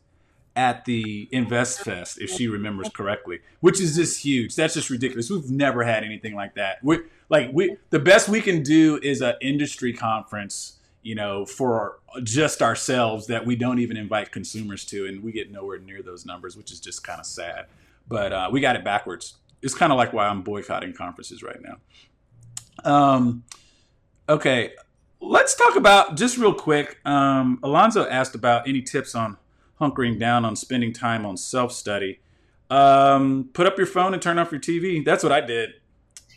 at 0.55 0.85
the 0.85 1.27
Invest 1.31 1.81
Fest, 1.81 2.19
if 2.19 2.29
she 2.29 2.47
remembers 2.47 2.89
correctly, 2.89 3.41
which 3.59 3.79
is 3.79 3.95
just 3.95 4.23
huge. 4.23 4.55
That's 4.55 4.73
just 4.73 4.89
ridiculous. 4.89 5.29
We've 5.29 5.51
never 5.51 5.83
had 5.83 6.03
anything 6.03 6.33
like 6.33 6.55
that. 6.55 6.83
We 6.83 6.99
like 7.29 7.51
we 7.53 7.77
the 7.91 7.99
best 7.99 8.29
we 8.29 8.41
can 8.41 8.63
do 8.63 8.99
is 9.03 9.21
an 9.21 9.35
industry 9.41 9.93
conference, 9.93 10.79
you 11.03 11.13
know, 11.13 11.45
for 11.45 11.99
just 12.23 12.63
ourselves 12.63 13.27
that 13.27 13.45
we 13.45 13.55
don't 13.55 13.77
even 13.77 13.95
invite 13.95 14.31
consumers 14.31 14.85
to, 14.85 15.05
and 15.05 15.21
we 15.21 15.31
get 15.31 15.51
nowhere 15.51 15.77
near 15.77 16.01
those 16.01 16.25
numbers, 16.25 16.57
which 16.57 16.71
is 16.71 16.79
just 16.79 17.03
kind 17.03 17.19
of 17.19 17.27
sad. 17.27 17.67
But 18.07 18.33
uh, 18.33 18.49
we 18.51 18.59
got 18.59 18.75
it 18.75 18.83
backwards. 18.83 19.35
It's 19.61 19.75
kind 19.75 19.91
of 19.91 19.97
like 19.97 20.13
why 20.13 20.27
I'm 20.27 20.41
boycotting 20.41 20.93
conferences 20.93 21.43
right 21.43 21.61
now. 21.61 21.77
Um, 22.83 23.43
okay, 24.27 24.71
let's 25.21 25.55
talk 25.55 25.75
about 25.75 26.17
just 26.17 26.37
real 26.37 26.53
quick. 26.53 26.99
Um, 27.05 27.59
Alonzo 27.63 28.07
asked 28.07 28.35
about 28.35 28.67
any 28.67 28.81
tips 28.81 29.15
on 29.15 29.37
hunkering 29.79 30.19
down 30.19 30.45
on 30.45 30.55
spending 30.55 30.93
time 30.93 31.25
on 31.25 31.37
self 31.37 31.71
study. 31.71 32.19
Um, 32.69 33.49
put 33.53 33.67
up 33.67 33.77
your 33.77 33.87
phone 33.87 34.13
and 34.13 34.21
turn 34.21 34.39
off 34.39 34.51
your 34.51 34.61
TV. 34.61 35.03
That's 35.03 35.23
what 35.23 35.31
I 35.31 35.41
did. 35.41 35.71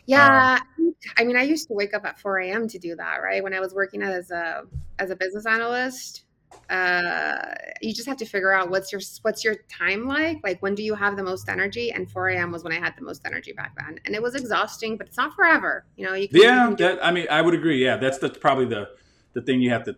Yeah, 0.05 0.59
um, 0.79 0.95
I 1.17 1.23
mean, 1.23 1.37
I 1.37 1.43
used 1.43 1.67
to 1.67 1.73
wake 1.73 1.93
up 1.93 2.05
at 2.05 2.19
4 2.19 2.39
a.m. 2.39 2.67
to 2.67 2.79
do 2.79 2.95
that, 2.95 3.17
right? 3.21 3.43
When 3.43 3.53
I 3.53 3.59
was 3.59 3.73
working 3.73 4.01
as 4.01 4.31
a 4.31 4.63
as 4.97 5.11
a 5.11 5.15
business 5.15 5.45
analyst, 5.45 6.23
uh, 6.69 7.55
you 7.81 7.93
just 7.93 8.07
have 8.07 8.17
to 8.17 8.25
figure 8.25 8.51
out 8.51 8.69
what's 8.69 8.91
your 8.91 9.01
what's 9.23 9.43
your 9.43 9.55
time 9.69 10.07
like. 10.07 10.39
Like, 10.43 10.61
when 10.61 10.75
do 10.75 10.83
you 10.83 10.93
have 10.95 11.15
the 11.15 11.23
most 11.23 11.49
energy? 11.49 11.91
And 11.91 12.09
4 12.09 12.29
a.m. 12.29 12.51
was 12.51 12.63
when 12.63 12.73
I 12.73 12.79
had 12.79 12.95
the 12.95 13.03
most 13.03 13.25
energy 13.25 13.53
back 13.53 13.75
then, 13.77 13.99
and 14.05 14.15
it 14.15 14.21
was 14.21 14.35
exhausting, 14.35 14.97
but 14.97 15.07
it's 15.07 15.17
not 15.17 15.33
forever. 15.33 15.85
You 15.95 16.07
know, 16.07 16.13
you 16.13 16.27
can, 16.27 16.41
yeah. 16.41 16.69
You 16.69 16.75
that, 16.77 17.03
I 17.03 17.11
mean, 17.11 17.27
I 17.29 17.41
would 17.41 17.53
agree. 17.53 17.83
Yeah, 17.83 17.97
that's 17.97 18.19
the 18.19 18.29
probably 18.29 18.65
the 18.65 18.89
the 19.33 19.41
thing 19.41 19.61
you 19.61 19.71
have 19.71 19.83
to 19.85 19.95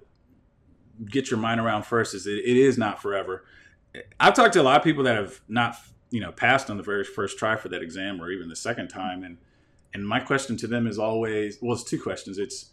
get 1.10 1.30
your 1.30 1.40
mind 1.40 1.60
around 1.60 1.84
first. 1.86 2.14
Is 2.14 2.28
it, 2.28 2.40
it 2.40 2.58
is 2.58 2.78
not 2.78 3.02
forever. 3.02 3.46
I've 4.20 4.34
talked 4.34 4.54
to 4.54 4.62
a 4.62 4.64
lot 4.64 4.78
of 4.78 4.84
people 4.84 5.04
that 5.04 5.18
have 5.18 5.42
not 5.50 5.76
you 6.12 6.20
know 6.20 6.32
passed 6.32 6.70
on 6.70 6.78
the 6.78 6.84
very 6.84 7.04
first 7.04 7.38
try 7.40 7.56
for 7.56 7.70
that 7.70 7.82
exam 7.82 8.22
or 8.22 8.30
even 8.30 8.50
the 8.50 8.56
second 8.56 8.90
time 8.90 9.24
and 9.24 9.38
and 9.94 10.08
my 10.08 10.20
question 10.20 10.58
to 10.58 10.68
them 10.68 10.86
is 10.86 11.00
always 11.00 11.58
well 11.62 11.74
it's 11.74 11.84
two 11.84 12.00
questions 12.00 12.38
it's 12.38 12.71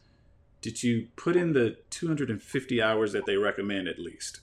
did 0.60 0.82
you 0.82 1.08
put 1.16 1.36
in 1.36 1.52
the 1.52 1.76
250 1.90 2.82
hours 2.82 3.12
that 3.12 3.26
they 3.26 3.36
recommend 3.36 3.88
at 3.88 3.98
least? 3.98 4.40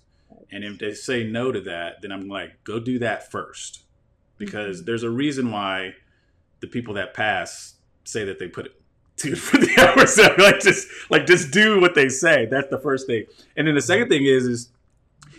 And 0.51 0.63
if 0.63 0.79
they 0.79 0.93
say 0.93 1.23
no 1.23 1.51
to 1.51 1.61
that 1.61 2.01
then 2.01 2.11
i'm 2.11 2.27
like 2.27 2.63
go 2.63 2.79
do 2.79 2.99
that 2.99 3.31
first. 3.31 3.83
Because 4.37 4.77
mm-hmm. 4.77 4.85
there's 4.85 5.03
a 5.03 5.09
reason 5.09 5.51
why 5.51 5.95
the 6.59 6.67
people 6.67 6.93
that 6.95 7.13
pass 7.13 7.75
say 8.03 8.23
that 8.25 8.39
they 8.39 8.47
put 8.47 8.67
it 8.67 8.81
250 9.17 9.81
hours 9.81 10.17
like 10.37 10.59
just 10.59 10.87
like 11.09 11.25
just 11.25 11.51
do 11.51 11.79
what 11.79 11.95
they 11.95 12.09
say. 12.09 12.45
That's 12.45 12.69
the 12.69 12.79
first 12.79 13.07
thing. 13.07 13.25
And 13.55 13.67
then 13.67 13.75
the 13.75 13.81
second 13.81 14.09
thing 14.09 14.25
is 14.25 14.45
is 14.45 14.69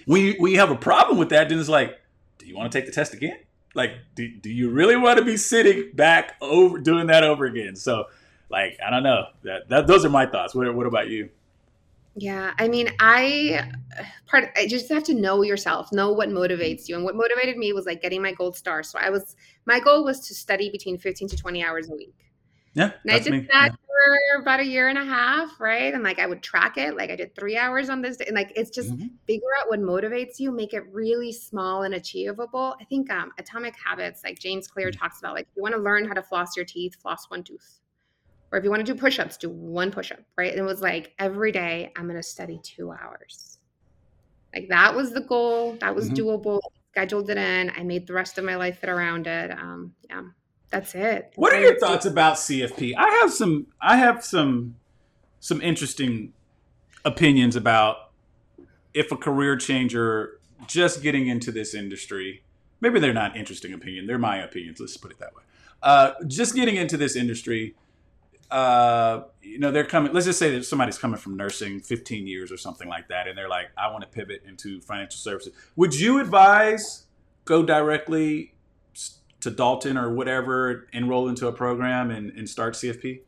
we 0.07 0.37
we 0.39 0.55
have 0.55 0.71
a 0.71 0.77
problem 0.77 1.19
with 1.19 1.31
that 1.31 1.49
then 1.49 1.59
it's 1.59 1.69
like 1.69 1.99
do 2.39 2.47
you 2.47 2.57
want 2.57 2.71
to 2.71 2.79
take 2.79 2.87
the 2.87 2.93
test 2.93 3.15
again? 3.15 3.39
Like 3.75 3.93
do, 4.15 4.29
do 4.29 4.51
you 4.51 4.71
really 4.71 4.97
want 4.97 5.19
to 5.19 5.25
be 5.25 5.37
sitting 5.37 5.91
back 5.95 6.37
over 6.41 6.79
doing 6.79 7.09
that 7.09 7.23
over 7.23 7.45
again? 7.45 7.77
So 7.77 8.07
like 8.49 8.77
i 8.87 8.91
don't 8.91 9.03
know 9.03 9.25
that, 9.43 9.69
that 9.69 9.87
those 9.87 10.05
are 10.05 10.11
my 10.11 10.27
thoughts 10.27 10.55
what, 10.55 10.73
what 10.75 10.87
about 10.87 11.09
you 11.09 11.29
yeah 12.15 12.55
i 12.59 12.69
mean 12.69 12.91
i 13.01 13.71
part 14.27 14.51
i 14.57 14.67
just 14.67 14.89
have 14.89 15.03
to 15.03 15.15
know 15.15 15.43
yourself 15.43 15.93
know 15.93 16.13
what 16.13 16.29
motivates 16.29 16.89
you 16.89 16.97
and 16.97 17.05
what 17.05 17.15
motivated 17.15 17.57
me 17.57 17.73
was 17.73 17.87
like 17.87 18.01
getting 18.01 18.23
my 18.23 18.33
gold 18.33 18.57
star 18.57 18.83
so 18.83 18.99
i 18.99 19.11
was 19.11 19.37
my 19.67 19.81
goal 19.81 20.05
was 20.05 20.21
to 20.21 20.35
study 20.35 20.71
between 20.71 20.99
15 20.99 21.29
to 21.29 21.37
20 21.37 21.65
hours 21.65 21.91
a 21.91 21.95
week 21.95 22.27
yeah. 22.77 22.91
And 23.05 23.13
I 23.13 23.19
did 23.19 23.33
me. 23.33 23.41
that 23.51 23.71
yeah. 23.73 23.77
for 24.37 24.43
about 24.43 24.61
a 24.61 24.65
year 24.65 24.89
and 24.89 24.99
a 24.99 25.05
half, 25.05 25.59
right? 25.59 25.95
And 25.95 26.03
like 26.03 26.19
I 26.19 26.27
would 26.27 26.43
track 26.43 26.77
it. 26.77 26.95
Like 26.95 27.09
I 27.09 27.17
did 27.17 27.35
three 27.35 27.57
hours 27.57 27.89
on 27.89 28.03
this 28.03 28.19
day. 28.19 28.27
And 28.27 28.37
like 28.37 28.53
it's 28.55 28.69
just 28.71 28.93
mm-hmm. 28.93 29.07
figure 29.27 29.49
out 29.59 29.71
what 29.71 29.81
motivates 29.81 30.39
you, 30.39 30.53
make 30.53 30.75
it 30.75 30.85
really 30.93 31.33
small 31.33 31.85
and 31.85 31.95
achievable. 31.95 32.77
I 32.79 32.85
think 32.85 33.11
um 33.11 33.33
atomic 33.39 33.75
habits, 33.83 34.23
like 34.23 34.39
James 34.39 34.69
Clear 34.69 34.91
mm-hmm. 34.91 35.01
talks 35.01 35.21
about, 35.21 35.35
like 35.35 35.49
you 35.57 35.63
want 35.63 35.75
to 35.75 35.81
learn 35.81 36.07
how 36.07 36.13
to 36.13 36.23
floss 36.23 36.55
your 36.55 36.67
teeth, 36.67 36.97
floss 37.01 37.31
one 37.31 37.43
tooth. 37.43 37.81
Or 38.57 38.59
if 38.59 38.65
you 38.65 38.71
want 38.71 38.87
to 38.87 38.91
do 38.91 38.99
push-ups, 38.99 39.37
do 39.37 39.51
one 39.51 39.91
push-up, 39.91 40.21
right? 40.39 40.51
And 40.51 40.59
it 40.59 40.65
was 40.65 40.81
like 40.81 41.13
every 41.19 41.53
day 41.53 41.93
I'm 41.95 42.07
gonna 42.07 42.23
study 42.23 42.59
two 42.63 42.91
hours. 42.91 43.59
Like 44.55 44.69
that 44.71 44.97
was 44.97 45.13
the 45.13 45.21
goal. 45.21 45.77
That 45.81 45.95
was 45.95 46.09
mm-hmm. 46.09 46.27
doable. 46.27 46.61
Scheduled 46.93 47.29
it 47.29 47.37
in. 47.37 47.71
I 47.77 47.83
made 47.83 48.07
the 48.07 48.15
rest 48.15 48.39
of 48.39 48.45
my 48.45 48.57
life 48.57 48.79
fit 48.79 48.89
around 48.89 49.27
it. 49.27 49.51
Um, 49.51 49.93
yeah 50.09 50.23
that's 50.71 50.95
it. 50.95 51.33
What 51.37 51.53
are 51.53 51.61
your 51.61 51.79
thoughts 51.79 52.07
about 52.07 52.37
CFP? 52.37 52.95
I 52.97 53.09
have 53.21 53.33
some. 53.33 53.67
I 53.81 53.97
have 53.97 54.25
some 54.25 54.77
some 55.41 55.61
interesting 55.61 56.33
opinions 57.05 57.55
about 57.55 58.11
if 58.93 59.13
a 59.13 59.17
career 59.17 59.57
changer 59.57 60.41
just 60.67 61.03
getting 61.03 61.29
into 61.29 61.53
this 61.53 61.75
industry. 61.75 62.43
Maybe 62.81 63.01
they're 63.01 63.15
not 63.15 63.37
interesting 63.37 63.73
opinion. 63.73 64.07
They're 64.07 64.19
my 64.19 64.39
opinions. 64.39 64.81
Let's 64.81 64.97
put 64.97 65.13
it 65.13 65.19
that 65.19 65.35
way. 65.35 65.43
Uh, 65.83 66.13
just 66.27 66.55
getting 66.55 66.77
into 66.77 66.97
this 66.97 67.17
industry, 67.17 67.75
uh, 68.51 69.23
you 69.43 69.59
know, 69.59 69.71
they're 69.71 69.85
coming. 69.85 70.13
Let's 70.13 70.27
just 70.27 70.39
say 70.39 70.51
that 70.53 70.65
somebody's 70.65 70.99
coming 70.99 71.19
from 71.19 71.37
nursing 71.37 71.81
15 71.81 72.27
years 72.27 72.53
or 72.53 72.57
something 72.57 72.89
like 72.89 73.09
that, 73.09 73.29
and 73.29 73.37
they're 73.37 73.49
like, 73.49 73.67
I 73.77 73.91
want 73.91 74.03
to 74.03 74.09
pivot 74.09 74.43
into 74.47 74.81
financial 74.81 75.19
services. 75.19 75.53
Would 75.77 75.99
you 75.99 76.21
advise 76.21 77.05
go 77.45 77.65
directly 77.65 78.53
to 79.41 79.51
Dalton 79.51 79.97
or 79.97 80.13
whatever, 80.13 80.89
enroll 80.93 81.29
into 81.29 81.47
a 81.47 81.53
program 81.53 82.11
and, 82.11 82.33
and 82.33 82.49
start 82.49 82.75
CFP? 82.75 83.21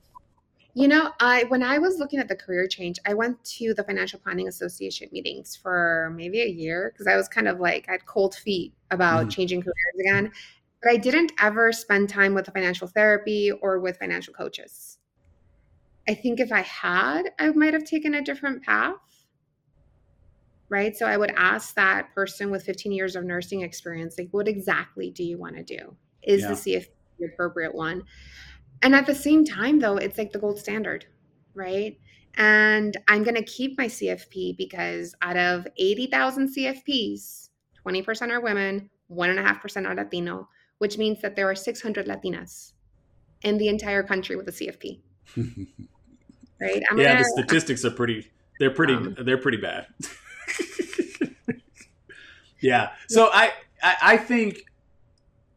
You 0.75 0.87
know, 0.87 1.11
I 1.19 1.45
when 1.45 1.63
I 1.63 1.79
was 1.79 1.99
looking 1.99 2.21
at 2.21 2.29
the 2.29 2.37
career 2.37 2.69
change, 2.69 2.99
I 3.07 3.15
went 3.15 3.43
to 3.57 3.75
the 3.75 3.83
Financial 3.83 4.21
Planning 4.21 4.47
Association 4.49 5.09
meetings 5.11 5.57
for 5.57 6.13
maybe 6.15 6.41
a 6.43 6.47
year 6.47 6.93
because 6.93 7.07
I 7.07 7.17
was 7.17 7.27
kind 7.27 7.49
of 7.49 7.59
like 7.59 7.87
I 7.89 7.93
had 7.93 8.07
cold 8.07 8.35
feet 8.35 8.75
about 8.91 9.27
mm 9.27 9.31
changing 9.31 9.61
careers 9.61 9.99
again. 10.01 10.31
But 10.83 10.93
I 10.93 10.97
didn't 10.97 11.33
ever 11.41 11.73
spend 11.73 12.09
time 12.09 12.35
with 12.35 12.47
a 12.47 12.53
financial 12.53 12.87
therapy 12.87 13.51
or 13.51 13.81
with 13.81 13.99
financial 13.99 14.33
coaches. 14.33 14.98
I 16.09 16.15
think 16.15 16.41
if 16.41 16.51
I 16.51 16.63
had, 16.63 17.25
I 17.39 17.51
might 17.51 17.75
have 17.75 17.85
taken 17.85 18.15
a 18.15 18.23
different 18.23 18.65
path. 18.65 18.95
Right. 20.71 20.97
So 20.97 21.07
I 21.07 21.17
would 21.17 21.33
ask 21.37 21.75
that 21.75 22.15
person 22.15 22.51
with 22.51 22.65
15 22.65 22.93
years 22.93 23.15
of 23.15 23.25
nursing 23.25 23.63
experience, 23.63 24.17
like, 24.19 24.29
what 24.33 24.49
exactly 24.49 25.11
do 25.11 25.23
you 25.23 25.39
want 25.39 25.57
to 25.57 25.63
do? 25.63 25.97
Is 26.23 26.43
yeah. 26.43 26.49
the 26.49 26.55
CFP 26.55 26.87
the 27.19 27.27
appropriate 27.27 27.75
one? 27.75 28.05
And 28.83 28.95
at 28.95 29.07
the 29.07 29.15
same 29.15 29.45
time, 29.45 29.81
though, 29.81 29.97
it's 29.97 30.19
like 30.19 30.33
the 30.33 30.39
gold 30.39 30.59
standard, 30.59 31.07
right? 31.55 31.99
And 32.37 32.97
I'm 33.09 33.23
going 33.23 33.35
to 33.35 33.43
keep 33.43 33.77
my 33.77 33.87
CFP 33.87 34.57
because 34.57 35.15
out 35.21 35.37
of 35.37 35.67
80,000 35.77 36.55
CFPs, 36.55 37.49
20% 37.85 38.31
are 38.31 38.41
women, 38.41 38.91
1.5% 39.11 39.87
are 39.89 39.95
Latino, 39.95 40.49
which 40.79 40.97
means 40.97 41.21
that 41.23 41.35
there 41.35 41.51
are 41.51 41.55
600 41.55 42.07
Latinas 42.07 42.73
in 43.43 43.59
the 43.59 43.69
entire 43.69 44.03
country 44.03 44.37
with 44.37 44.49
a 44.49 44.53
CFP. 44.53 45.01
right? 46.61 46.83
I'm 46.91 46.99
yeah, 46.99 47.15
gonna, 47.15 47.19
the 47.19 47.25
statistics 47.25 47.85
are 47.85 47.91
pretty, 47.91 48.31
they're 48.59 48.71
pretty, 48.71 48.95
um, 48.95 49.17
they're 49.21 49.39
pretty 49.39 49.59
bad. 49.59 49.87
yeah. 52.61 52.91
So 53.09 53.29
I, 53.33 53.53
I, 53.83 53.97
I 54.03 54.17
think 54.17 54.65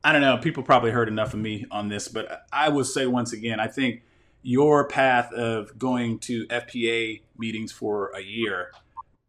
I 0.03 0.11
don't 0.11 0.21
know. 0.21 0.37
People 0.37 0.63
probably 0.63 0.91
heard 0.91 1.07
enough 1.07 1.33
of 1.33 1.39
me 1.39 1.65
on 1.69 1.87
this, 1.87 2.07
but 2.07 2.45
I 2.51 2.69
will 2.69 2.83
say 2.83 3.05
once 3.05 3.33
again, 3.33 3.59
I 3.59 3.67
think 3.67 4.03
your 4.41 4.87
path 4.87 5.31
of 5.33 5.77
going 5.77 6.17
to 6.19 6.47
FPA 6.47 7.21
meetings 7.37 7.71
for 7.71 8.11
a 8.15 8.21
year 8.21 8.71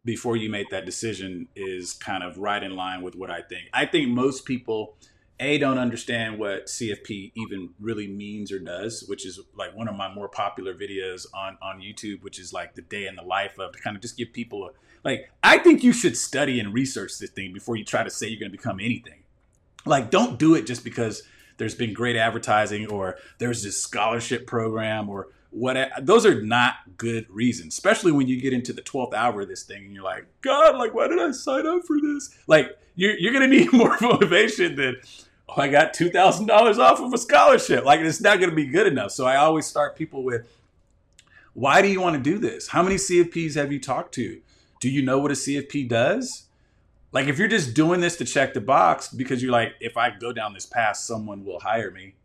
before 0.03 0.35
you 0.35 0.49
make 0.49 0.69
that 0.71 0.85
decision 0.85 1.47
is 1.55 1.93
kind 1.93 2.23
of 2.23 2.37
right 2.39 2.63
in 2.63 2.75
line 2.75 3.03
with 3.03 3.15
what 3.15 3.29
I 3.29 3.41
think. 3.41 3.69
I 3.71 3.85
think 3.85 4.09
most 4.09 4.45
people 4.45 4.97
a 5.43 5.57
don't 5.57 5.77
understand 5.77 6.39
what 6.39 6.67
CFP 6.67 7.33
even 7.35 7.69
really 7.79 8.07
means 8.07 8.51
or 8.51 8.59
does, 8.59 9.03
which 9.07 9.25
is 9.25 9.39
like 9.55 9.75
one 9.75 9.87
of 9.87 9.95
my 9.95 10.13
more 10.13 10.27
popular 10.27 10.73
videos 10.73 11.25
on 11.33 11.57
on 11.61 11.81
YouTube, 11.81 12.23
which 12.23 12.39
is 12.39 12.53
like 12.53 12.75
the 12.75 12.81
day 12.81 13.07
in 13.07 13.15
the 13.15 13.23
life 13.23 13.59
of 13.59 13.73
to 13.73 13.79
kind 13.79 13.95
of 13.95 14.01
just 14.01 14.17
give 14.17 14.33
people 14.33 14.67
a 14.67 14.71
like. 15.03 15.29
I 15.43 15.57
think 15.57 15.83
you 15.83 15.93
should 15.93 16.17
study 16.17 16.59
and 16.59 16.73
research 16.73 17.19
this 17.19 17.29
thing 17.29 17.53
before 17.53 17.75
you 17.75 17.85
try 17.85 18.03
to 18.03 18.09
say 18.09 18.27
you're 18.27 18.39
going 18.39 18.51
to 18.51 18.57
become 18.57 18.79
anything 18.79 19.23
like 19.85 20.09
don't 20.09 20.39
do 20.39 20.55
it 20.55 20.65
just 20.65 20.83
because 20.83 21.23
there's 21.57 21.75
been 21.75 21.93
great 21.93 22.15
advertising 22.15 22.87
or 22.87 23.17
there's 23.37 23.63
this 23.63 23.81
scholarship 23.81 24.47
program 24.47 25.09
or 25.09 25.29
what 25.51 25.91
those 26.01 26.25
are 26.25 26.41
not 26.41 26.75
good 26.97 27.29
reasons 27.29 27.73
especially 27.73 28.11
when 28.11 28.27
you 28.27 28.41
get 28.41 28.53
into 28.53 28.73
the 28.73 28.81
12th 28.81 29.13
hour 29.13 29.41
of 29.41 29.47
this 29.47 29.63
thing 29.63 29.85
and 29.85 29.93
you're 29.93 30.03
like 30.03 30.25
god 30.41 30.75
like 30.77 30.93
why 30.93 31.07
did 31.07 31.19
i 31.19 31.31
sign 31.31 31.67
up 31.67 31.83
for 31.85 31.97
this 32.01 32.35
like 32.47 32.75
you're, 32.95 33.15
you're 33.17 33.33
gonna 33.33 33.47
need 33.47 33.71
more 33.73 33.95
motivation 34.01 34.75
than 34.75 34.95
oh 35.49 35.61
i 35.61 35.67
got 35.67 35.93
$2000 35.93 36.79
off 36.79 36.99
of 36.99 37.13
a 37.13 37.17
scholarship 37.17 37.85
like 37.85 37.99
it's 37.99 38.21
not 38.21 38.39
gonna 38.39 38.53
be 38.53 38.65
good 38.65 38.87
enough 38.87 39.11
so 39.11 39.25
i 39.25 39.35
always 39.35 39.65
start 39.65 39.95
people 39.95 40.23
with 40.23 40.47
why 41.53 41.81
do 41.81 41.87
you 41.87 42.01
want 42.01 42.15
to 42.15 42.21
do 42.21 42.37
this 42.37 42.69
how 42.69 42.81
many 42.83 42.95
cfps 42.95 43.55
have 43.55 43.71
you 43.71 43.79
talked 43.79 44.13
to 44.13 44.41
do 44.79 44.89
you 44.89 45.01
know 45.01 45.19
what 45.19 45.31
a 45.31 45.35
cfp 45.35 45.87
does 45.87 46.47
like 47.13 47.27
if 47.27 47.37
you're 47.37 47.47
just 47.47 47.75
doing 47.75 48.01
this 48.01 48.17
to 48.17 48.25
check 48.25 48.53
the 48.53 48.59
box 48.59 49.07
because 49.07 49.41
you're 49.41 49.51
like, 49.51 49.75
if 49.79 49.97
I 49.97 50.09
go 50.09 50.33
down 50.33 50.53
this 50.53 50.65
path, 50.65 50.97
someone 50.97 51.45
will 51.45 51.59
hire 51.59 51.91
me. 51.91 52.15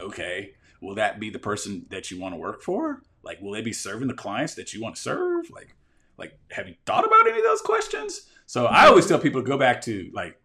Okay. 0.00 0.54
Will 0.80 0.94
that 0.96 1.20
be 1.20 1.28
the 1.30 1.38
person 1.38 1.86
that 1.90 2.10
you 2.10 2.18
want 2.18 2.34
to 2.34 2.38
work 2.38 2.62
for? 2.62 3.02
Like, 3.22 3.40
will 3.42 3.52
they 3.52 3.60
be 3.60 3.74
serving 3.74 4.08
the 4.08 4.14
clients 4.14 4.54
that 4.54 4.72
you 4.72 4.82
want 4.82 4.96
to 4.96 5.02
serve? 5.02 5.50
Like, 5.50 5.76
like, 6.16 6.38
have 6.50 6.66
you 6.66 6.74
thought 6.86 7.06
about 7.06 7.28
any 7.28 7.38
of 7.38 7.44
those 7.44 7.60
questions? 7.60 8.22
So 8.46 8.66
I 8.66 8.86
always 8.86 9.06
tell 9.06 9.18
people 9.18 9.42
to 9.42 9.46
go 9.46 9.58
back 9.58 9.82
to 9.82 10.10
like, 10.14 10.40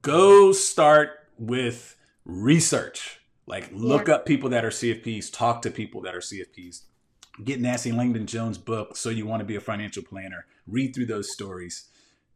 go 0.00 0.52
start 0.52 1.23
with 1.38 1.96
research. 2.24 3.20
Like, 3.46 3.68
look 3.72 4.08
yeah. 4.08 4.14
up 4.14 4.26
people 4.26 4.48
that 4.50 4.64
are 4.64 4.70
CFPs, 4.70 5.32
talk 5.32 5.62
to 5.62 5.70
people 5.70 6.00
that 6.02 6.14
are 6.14 6.20
CFPs, 6.20 6.82
get 7.42 7.60
Nancy 7.60 7.92
Langdon 7.92 8.26
Jones' 8.26 8.58
book, 8.58 8.96
So 8.96 9.10
You 9.10 9.26
Want 9.26 9.40
to 9.40 9.44
Be 9.44 9.56
a 9.56 9.60
Financial 9.60 10.02
Planner, 10.02 10.46
read 10.66 10.94
through 10.94 11.06
those 11.06 11.30
stories, 11.30 11.88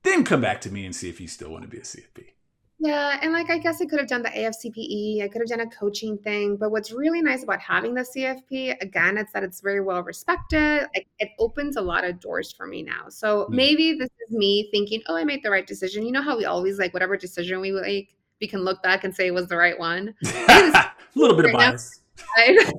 then 0.02 0.24
come 0.24 0.40
back 0.40 0.60
to 0.62 0.70
me 0.70 0.84
and 0.84 0.94
see 0.94 1.08
if 1.08 1.20
you 1.20 1.28
still 1.28 1.50
want 1.50 1.62
to 1.62 1.68
be 1.68 1.78
a 1.78 1.82
CFP. 1.82 2.32
Yeah, 2.80 3.18
and 3.22 3.32
like 3.32 3.50
I 3.50 3.58
guess 3.58 3.82
I 3.82 3.86
could 3.86 3.98
have 3.98 4.08
done 4.08 4.22
the 4.22 4.28
AFCPE, 4.28 5.24
I 5.24 5.28
could 5.28 5.40
have 5.40 5.48
done 5.48 5.66
a 5.66 5.70
coaching 5.70 6.16
thing, 6.16 6.56
but 6.56 6.70
what's 6.70 6.92
really 6.92 7.20
nice 7.20 7.42
about 7.42 7.58
having 7.58 7.92
the 7.92 8.02
CFP, 8.02 8.80
again, 8.80 9.18
it's 9.18 9.32
that 9.32 9.42
it's 9.42 9.60
very 9.60 9.80
well 9.80 10.02
respected. 10.04 10.86
Like, 10.94 11.08
it 11.18 11.30
opens 11.40 11.76
a 11.76 11.80
lot 11.80 12.04
of 12.04 12.20
doors 12.20 12.52
for 12.52 12.68
me 12.68 12.84
now. 12.84 13.08
So 13.08 13.46
mm. 13.46 13.50
maybe 13.50 13.94
this 13.94 14.10
is 14.28 14.36
me 14.36 14.68
thinking, 14.70 15.02
oh, 15.08 15.16
I 15.16 15.24
made 15.24 15.42
the 15.42 15.50
right 15.50 15.66
decision. 15.66 16.06
You 16.06 16.12
know 16.12 16.22
how 16.22 16.36
we 16.36 16.44
always 16.44 16.78
like 16.78 16.94
whatever 16.94 17.16
decision 17.16 17.60
we 17.60 17.72
make, 17.72 18.14
we 18.40 18.46
can 18.46 18.60
look 18.60 18.82
back 18.82 19.04
and 19.04 19.14
say 19.14 19.26
it 19.26 19.34
was 19.34 19.48
the 19.48 19.56
right 19.56 19.78
one. 19.78 20.14
a 20.24 20.90
little 21.14 21.36
bit 21.36 21.46
of 21.46 21.52
bias. 21.52 22.00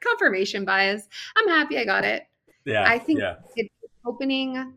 Confirmation 0.00 0.64
bias. 0.64 1.08
I'm 1.36 1.48
happy 1.48 1.78
I 1.78 1.84
got 1.84 2.04
it. 2.04 2.24
Yeah. 2.64 2.84
I 2.88 2.98
think 2.98 3.20
yeah. 3.20 3.36
it's 3.56 3.74
opening 4.04 4.74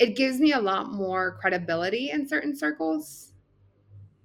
it 0.00 0.16
gives 0.16 0.40
me 0.40 0.52
a 0.52 0.58
lot 0.58 0.90
more 0.90 1.36
credibility 1.40 2.10
in 2.10 2.26
certain 2.26 2.56
circles. 2.56 3.34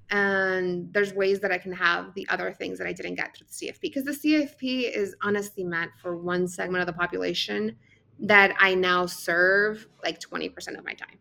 And 0.10 0.92
there's 0.94 1.14
ways 1.14 1.42
that 1.42 1.52
I 1.52 1.58
can 1.58 1.74
have 1.74 2.14
the 2.14 2.26
other 2.30 2.54
things 2.54 2.78
that 2.78 2.88
I 2.88 2.94
didn't 2.94 3.16
get 3.16 3.36
through 3.36 3.48
the 3.48 3.68
CFP 3.68 3.82
because 3.82 4.06
the 4.06 4.12
CFP 4.12 4.96
is 4.96 5.16
honestly 5.22 5.66
meant 5.66 5.92
for 6.02 6.16
one 6.16 6.48
segment 6.48 6.82
of 6.82 6.88
the 6.88 6.94
population 6.94 7.76
that 8.20 8.56
I 8.58 8.74
now 8.74 9.06
serve 9.06 9.86
like 10.02 10.22
20% 10.22 10.78
of 10.78 10.86
my 10.86 10.94
time. 10.94 11.18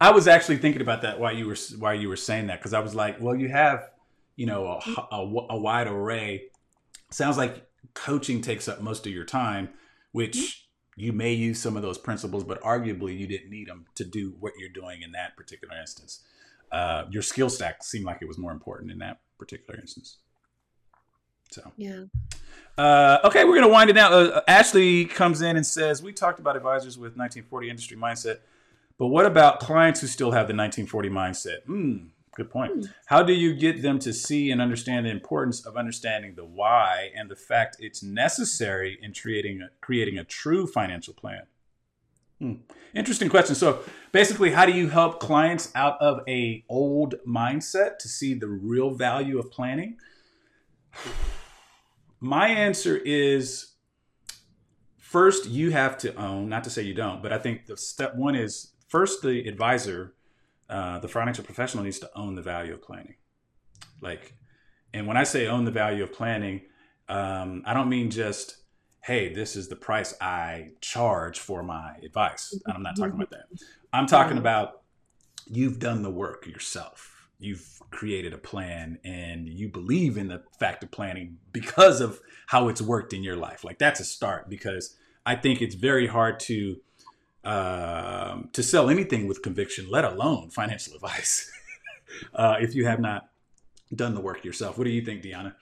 I 0.00 0.12
was 0.12 0.28
actually 0.28 0.58
thinking 0.58 0.82
about 0.82 1.02
that 1.02 1.18
while 1.18 1.34
you 1.34 1.46
were 1.46 1.56
while 1.78 1.94
you 1.94 2.08
were 2.08 2.16
saying 2.16 2.46
that 2.48 2.60
because 2.60 2.72
I 2.72 2.80
was 2.80 2.94
like, 2.94 3.20
well, 3.20 3.34
you 3.34 3.48
have 3.48 3.88
you 4.36 4.46
know 4.46 4.66
a, 4.66 5.14
a, 5.14 5.46
a, 5.50 5.58
wide 5.58 5.88
array. 5.88 6.44
Sounds 7.10 7.36
like 7.36 7.66
coaching 7.94 8.40
takes 8.40 8.68
up 8.68 8.80
most 8.80 9.06
of 9.06 9.12
your 9.12 9.24
time, 9.24 9.70
which 10.12 10.68
you 10.96 11.12
may 11.12 11.32
use 11.32 11.60
some 11.60 11.76
of 11.76 11.82
those 11.82 11.98
principles, 11.98 12.44
but 12.44 12.60
arguably 12.62 13.18
you 13.18 13.26
didn't 13.26 13.50
need 13.50 13.68
them 13.68 13.86
to 13.96 14.04
do 14.04 14.34
what 14.38 14.52
you're 14.58 14.68
doing 14.68 15.02
in 15.02 15.12
that 15.12 15.36
particular 15.36 15.74
instance. 15.80 16.22
Uh, 16.70 17.04
your 17.10 17.22
skill 17.22 17.48
stack 17.48 17.82
seemed 17.82 18.04
like 18.04 18.18
it 18.20 18.28
was 18.28 18.38
more 18.38 18.52
important 18.52 18.92
in 18.92 18.98
that 18.98 19.20
particular 19.38 19.80
instance. 19.80 20.18
So 21.50 21.72
yeah. 21.76 22.04
Uh, 22.76 23.18
okay, 23.24 23.44
we're 23.44 23.54
gonna 23.56 23.72
wind 23.72 23.90
it 23.90 23.94
down. 23.94 24.12
Uh, 24.12 24.42
Ashley 24.46 25.06
comes 25.06 25.40
in 25.40 25.56
and 25.56 25.66
says, 25.66 26.00
"We 26.02 26.12
talked 26.12 26.38
about 26.38 26.56
advisors 26.56 26.96
with 26.96 27.16
1940 27.16 27.70
industry 27.70 27.96
mindset, 27.96 28.38
but 28.98 29.06
what 29.06 29.26
about 29.26 29.60
clients 29.60 30.00
who 30.00 30.06
still 30.06 30.32
have 30.32 30.48
the 30.48 30.54
1940 30.54 31.08
mindset? 31.08 31.64
Hmm, 31.66 32.08
Good 32.38 32.50
point. 32.50 32.72
Hmm. 32.72 32.82
How 33.06 33.24
do 33.24 33.32
you 33.32 33.52
get 33.52 33.82
them 33.82 33.98
to 33.98 34.12
see 34.12 34.52
and 34.52 34.62
understand 34.62 35.04
the 35.04 35.10
importance 35.10 35.66
of 35.66 35.76
understanding 35.76 36.36
the 36.36 36.44
why 36.44 37.10
and 37.16 37.28
the 37.28 37.34
fact 37.34 37.78
it's 37.80 38.00
necessary 38.00 38.96
in 39.02 39.12
creating 39.12 39.60
a, 39.60 39.70
creating 39.80 40.18
a 40.18 40.24
true 40.24 40.68
financial 40.68 41.12
plan? 41.14 41.42
Hmm. 42.38 42.52
Interesting 42.94 43.28
question. 43.28 43.56
So 43.56 43.80
basically, 44.12 44.52
how 44.52 44.66
do 44.66 44.72
you 44.72 44.88
help 44.88 45.18
clients 45.18 45.72
out 45.74 46.00
of 46.00 46.20
a 46.28 46.64
old 46.68 47.16
mindset 47.26 47.98
to 47.98 48.08
see 48.08 48.34
the 48.34 48.46
real 48.46 48.90
value 48.90 49.40
of 49.40 49.50
planning? 49.50 49.96
My 52.20 52.46
answer 52.46 52.96
is 52.96 53.72
first 54.96 55.46
you 55.46 55.72
have 55.72 55.98
to 55.98 56.14
own, 56.14 56.48
not 56.48 56.62
to 56.64 56.70
say 56.70 56.82
you 56.82 56.94
don't, 56.94 57.20
but 57.20 57.32
I 57.32 57.38
think 57.38 57.66
the 57.66 57.76
step 57.76 58.14
one 58.14 58.36
is 58.36 58.74
first 58.88 59.22
the 59.22 59.46
advisor 59.48 60.14
uh, 60.68 60.98
the 60.98 61.08
financial 61.08 61.44
professional 61.44 61.84
needs 61.84 61.98
to 61.98 62.10
own 62.14 62.34
the 62.34 62.42
value 62.42 62.74
of 62.74 62.82
planning. 62.82 63.14
Like, 64.02 64.34
and 64.92 65.06
when 65.06 65.16
I 65.16 65.24
say 65.24 65.46
own 65.46 65.64
the 65.64 65.70
value 65.70 66.02
of 66.02 66.12
planning, 66.12 66.62
um, 67.08 67.62
I 67.64 67.72
don't 67.72 67.88
mean 67.88 68.10
just, 68.10 68.58
hey, 69.02 69.32
this 69.32 69.56
is 69.56 69.68
the 69.68 69.76
price 69.76 70.14
I 70.20 70.72
charge 70.80 71.38
for 71.38 71.62
my 71.62 71.94
advice. 72.04 72.58
I'm 72.66 72.82
not 72.82 72.96
talking 72.96 73.14
about 73.14 73.30
that. 73.30 73.46
I'm 73.92 74.06
talking 74.06 74.36
about 74.36 74.82
you've 75.46 75.78
done 75.78 76.02
the 76.02 76.10
work 76.10 76.46
yourself. 76.46 77.28
You've 77.38 77.80
created 77.90 78.34
a 78.34 78.38
plan 78.38 78.98
and 79.04 79.48
you 79.48 79.68
believe 79.68 80.18
in 80.18 80.28
the 80.28 80.42
fact 80.58 80.82
of 80.82 80.90
planning 80.90 81.38
because 81.52 82.02
of 82.02 82.20
how 82.46 82.68
it's 82.68 82.82
worked 82.82 83.14
in 83.14 83.22
your 83.22 83.36
life. 83.36 83.64
Like, 83.64 83.78
that's 83.78 84.00
a 84.00 84.04
start 84.04 84.50
because 84.50 84.96
I 85.24 85.34
think 85.36 85.62
it's 85.62 85.74
very 85.74 86.06
hard 86.06 86.40
to 86.40 86.76
um, 87.48 88.50
to 88.52 88.62
sell 88.62 88.90
anything 88.90 89.26
with 89.26 89.42
conviction, 89.42 89.88
let 89.90 90.04
alone 90.04 90.50
financial 90.50 90.94
advice, 90.96 91.50
uh, 92.34 92.56
if 92.60 92.74
you 92.74 92.84
have 92.86 93.00
not 93.00 93.30
done 93.94 94.14
the 94.14 94.20
work 94.20 94.44
yourself. 94.44 94.76
What 94.76 94.84
do 94.84 94.90
you 94.90 95.02
think, 95.02 95.22
Deanna? 95.22 95.54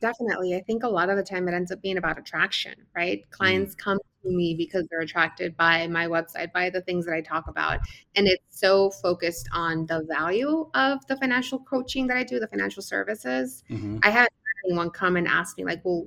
Definitely. 0.00 0.54
I 0.54 0.60
think 0.60 0.84
a 0.84 0.88
lot 0.88 1.10
of 1.10 1.16
the 1.16 1.22
time 1.22 1.46
it 1.48 1.54
ends 1.54 1.70
up 1.70 1.82
being 1.82 1.98
about 1.98 2.18
attraction, 2.18 2.74
right? 2.96 3.28
Clients 3.30 3.74
mm. 3.74 3.78
come 3.78 3.98
to 4.22 4.30
me 4.30 4.54
because 4.56 4.86
they're 4.90 5.00
attracted 5.00 5.56
by 5.56 5.88
my 5.88 6.06
website, 6.06 6.52
by 6.52 6.70
the 6.70 6.80
things 6.82 7.04
that 7.04 7.14
I 7.14 7.20
talk 7.20 7.48
about. 7.48 7.80
And 8.14 8.26
it's 8.26 8.44
so 8.48 8.90
focused 8.90 9.48
on 9.52 9.86
the 9.86 10.06
value 10.08 10.70
of 10.72 11.04
the 11.08 11.16
financial 11.16 11.58
coaching 11.58 12.06
that 12.06 12.16
I 12.16 12.22
do, 12.22 12.38
the 12.38 12.46
financial 12.46 12.82
services. 12.82 13.62
Mm-hmm. 13.68 13.98
I 14.04 14.10
had 14.10 14.28
anyone 14.64 14.90
come 14.90 15.16
and 15.16 15.26
ask 15.26 15.58
me, 15.58 15.64
like, 15.64 15.84
well, 15.84 16.06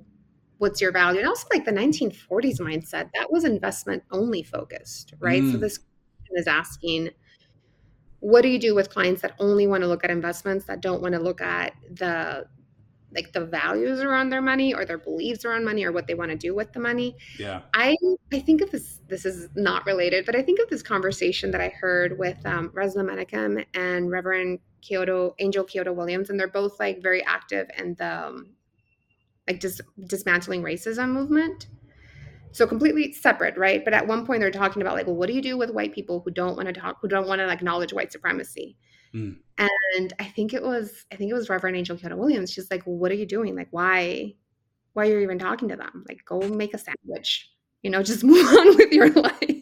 what's 0.62 0.80
your 0.80 0.92
value? 0.92 1.20
And 1.20 1.28
also 1.28 1.48
like 1.52 1.66
the 1.66 1.72
1940s 1.72 2.60
mindset 2.60 3.10
that 3.16 3.32
was 3.32 3.46
investment 3.46 4.04
only 4.12 4.44
focused 4.44 5.16
right? 5.20 5.42
Mm. 5.42 5.54
so 5.54 5.58
this 5.58 5.80
is 6.34 6.46
asking 6.48 7.10
what 8.20 8.44
do 8.44 8.48
you 8.48 8.60
do 8.60 8.76
with 8.76 8.92
clients 8.92 9.24
that 9.24 9.34
only 9.40 9.66
want 9.66 9.82
to 9.82 9.88
look 9.88 10.04
at 10.04 10.12
investments 10.12 10.66
that 10.66 10.80
don't 10.80 11.02
want 11.02 11.16
to 11.16 11.20
look 11.20 11.42
at 11.42 11.74
the 11.90 12.46
like 13.14 13.34
the 13.34 13.44
values 13.44 14.02
around 14.02 14.30
their 14.30 14.42
money 14.42 14.74
or 14.74 14.86
their 14.86 15.00
beliefs 15.00 15.44
around 15.44 15.66
money 15.66 15.84
or 15.84 15.92
what 15.92 16.06
they 16.06 16.14
want 16.14 16.30
to 16.30 16.38
do 16.38 16.54
with 16.54 16.72
the 16.74 16.80
money? 16.80 17.18
Yeah. 17.40 17.62
I 17.74 17.98
i 18.32 18.40
think 18.40 18.62
of 18.62 18.70
this 18.70 19.00
this 19.08 19.26
is 19.26 19.50
not 19.56 19.84
related 19.88 20.28
but 20.28 20.36
i 20.36 20.44
think 20.44 20.60
of 20.60 20.70
this 20.70 20.84
conversation 20.84 21.50
that 21.52 21.60
i 21.60 21.70
heard 21.70 22.20
with 22.20 22.38
um, 22.46 22.70
Resmaa 22.70 23.04
Menakem 23.04 23.66
and 23.74 24.12
reverend 24.12 24.60
kyodo 24.88 25.34
angel 25.40 25.64
kyodo 25.64 25.92
williams 25.92 26.30
and 26.30 26.40
they're 26.40 26.48
both 26.48 26.80
like 26.80 27.02
very 27.02 27.26
active 27.26 27.68
in 27.80 27.96
the 27.96 28.28
um, 28.28 28.52
like 29.48 29.60
just 29.60 29.82
dismantling 30.08 30.64
racism 30.64 31.10
movement. 31.10 31.68
So 32.54 32.68
completely 32.68 33.14
separate, 33.14 33.58
right? 33.58 33.84
But 33.84 33.94
at 33.94 34.08
one 34.08 34.26
point 34.26 34.42
they're 34.42 34.52
talking 34.52 34.82
about 34.82 34.96
like, 34.96 35.08
well, 35.08 35.16
what 35.16 35.28
do 35.28 35.34
you 35.34 35.42
do 35.42 35.58
with 35.58 35.72
white 35.72 35.94
people 35.94 36.22
who 36.24 36.32
don't 36.32 36.58
want 36.58 36.68
to 36.68 36.74
talk, 36.74 36.98
who 37.02 37.08
don't 37.08 37.28
want 37.28 37.40
to 37.40 37.50
acknowledge 37.50 37.94
white 37.94 38.12
supremacy? 38.12 38.78
Mm. 39.14 39.38
And 39.58 40.14
I 40.20 40.26
think 40.26 40.54
it 40.54 40.62
was, 40.62 41.06
I 41.12 41.16
think 41.16 41.32
it 41.32 41.34
was 41.34 41.50
Reverend 41.50 41.78
Angel 41.78 41.98
Kyodo 41.98 42.18
Williams. 42.18 42.52
She's 42.52 42.70
like, 42.70 42.86
well, 42.86 42.98
what 42.98 43.12
are 43.12 43.16
you 43.16 43.26
doing? 43.26 43.56
Like, 43.56 43.70
why, 43.72 44.36
why 44.94 45.08
are 45.08 45.12
you 45.12 45.20
even 45.20 45.40
talking 45.40 45.70
to 45.70 45.76
them? 45.76 46.04
Like, 46.10 46.20
go 46.26 46.40
make 46.42 46.74
a 46.74 46.78
sandwich. 46.78 47.50
You 47.84 47.90
know, 47.90 48.04
just 48.04 48.24
move 48.24 48.46
on 48.46 48.78
with 48.78 48.92
your 48.92 49.10
life. 49.10 49.61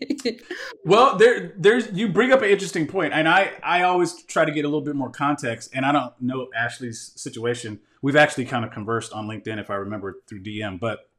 Well, 0.86 1.18
there, 1.18 1.54
there's 1.58 1.92
you 1.92 2.10
bring 2.10 2.32
up 2.32 2.42
an 2.42 2.50
interesting 2.50 2.88
point, 2.88 3.14
and 3.14 3.28
I, 3.28 3.52
I 3.64 3.84
always 3.84 4.24
try 4.24 4.46
to 4.46 4.52
get 4.52 4.66
a 4.66 4.68
little 4.68 4.82
bit 4.82 4.96
more 4.96 5.10
context. 5.10 5.72
And 5.74 5.86
I 5.86 5.92
don't 5.92 6.14
know 6.22 6.48
Ashley's 6.56 7.14
situation 7.16 7.80
we've 8.02 8.16
actually 8.16 8.46
kind 8.46 8.66
of 8.66 8.72
conversed 8.72 9.14
on 9.14 9.28
LinkedIn, 9.28 9.60
if 9.60 9.70
I 9.70 9.76
remember 9.76 10.18
through 10.28 10.44
DM. 10.44 10.80
But 10.80 11.10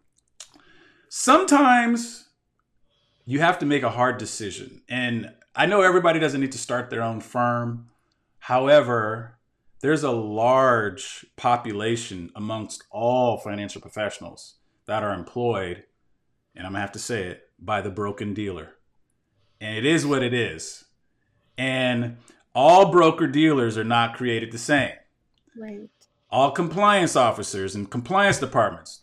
sometimes 1.08 2.28
you 3.24 3.40
have 3.40 3.58
to 3.60 3.66
make 3.66 3.82
a 3.82 3.90
hard 3.90 4.18
decision. 4.18 4.82
And 4.88 5.32
I 5.54 5.66
know 5.66 5.82
everybody 5.82 6.18
doesn't 6.18 6.40
need 6.40 6.52
to 6.52 6.58
start 6.58 6.90
their 6.90 7.02
own 7.02 7.20
firm. 7.20 7.90
However, 8.38 9.38
there's 9.80 10.02
a 10.02 10.10
large 10.10 11.26
population 11.36 12.30
amongst 12.34 12.84
all 12.90 13.38
financial 13.38 13.80
professionals 13.80 14.56
that 14.86 15.02
are 15.02 15.12
employed, 15.12 15.84
and 16.54 16.66
I'm 16.66 16.72
gonna 16.72 16.80
have 16.80 16.92
to 16.92 16.98
say 16.98 17.24
it, 17.24 17.50
by 17.58 17.80
the 17.80 17.90
broken 17.90 18.34
dealer. 18.34 18.74
And 19.60 19.76
it 19.76 19.86
is 19.86 20.06
what 20.06 20.22
it 20.22 20.32
is. 20.32 20.84
And 21.58 22.16
all 22.54 22.90
broker 22.90 23.26
dealers 23.26 23.76
are 23.76 23.84
not 23.84 24.16
created 24.16 24.52
the 24.52 24.58
same. 24.58 24.92
Right 25.56 25.88
all 26.30 26.50
compliance 26.52 27.16
officers 27.16 27.74
and 27.74 27.90
compliance 27.90 28.38
departments 28.38 29.02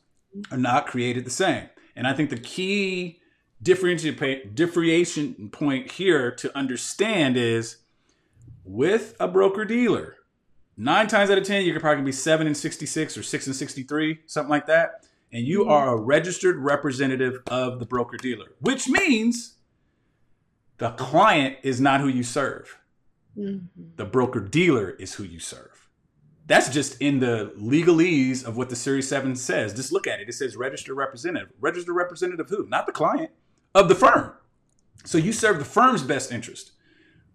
are 0.51 0.57
not 0.57 0.87
created 0.87 1.25
the 1.25 1.31
same. 1.31 1.65
And 1.95 2.07
I 2.07 2.13
think 2.13 2.29
the 2.29 2.37
key 2.37 3.19
differentiation 3.61 5.49
point 5.51 5.91
here 5.91 6.31
to 6.31 6.57
understand 6.57 7.35
is 7.37 7.77
with 8.63 9.15
a 9.19 9.27
broker 9.27 9.65
dealer, 9.65 10.17
nine 10.77 11.07
times 11.07 11.29
out 11.29 11.37
of 11.37 11.43
10, 11.43 11.65
you 11.65 11.73
could 11.73 11.81
probably 11.81 12.03
be 12.03 12.11
seven 12.11 12.47
and 12.47 12.55
66 12.55 13.17
or 13.17 13.23
six 13.23 13.47
and 13.47 13.55
63, 13.55 14.19
something 14.25 14.49
like 14.49 14.67
that. 14.67 15.05
And 15.33 15.45
you 15.45 15.61
mm-hmm. 15.61 15.71
are 15.71 15.89
a 15.89 15.97
registered 15.97 16.57
representative 16.57 17.41
of 17.47 17.79
the 17.79 17.85
broker 17.85 18.17
dealer, 18.17 18.53
which 18.61 18.87
means 18.87 19.56
the 20.77 20.91
client 20.91 21.57
is 21.63 21.81
not 21.81 22.01
who 22.01 22.07
you 22.07 22.23
serve. 22.23 22.79
Mm-hmm. 23.37 23.83
The 23.95 24.05
broker 24.05 24.39
dealer 24.39 24.91
is 24.91 25.15
who 25.15 25.23
you 25.23 25.39
serve. 25.39 25.89
That's 26.47 26.69
just 26.69 27.01
in 27.01 27.19
the 27.19 27.51
legalese 27.59 28.45
of 28.45 28.55
what 28.55 28.69
the 28.69 28.75
Series 28.75 29.07
7 29.07 29.35
says. 29.35 29.73
Just 29.73 29.91
look 29.91 30.07
at 30.07 30.21
it. 30.21 30.29
It 30.29 30.33
says 30.33 30.55
registered 30.55 30.95
representative. 30.95 31.49
Registered 31.59 31.95
representative 31.95 32.49
who? 32.49 32.65
Not 32.67 32.85
the 32.85 32.93
client, 32.93 33.31
of 33.75 33.89
the 33.89 33.95
firm. 33.95 34.33
So 35.03 35.17
you 35.17 35.33
serve 35.33 35.59
the 35.59 35.65
firm's 35.65 36.03
best 36.03 36.31
interest. 36.31 36.71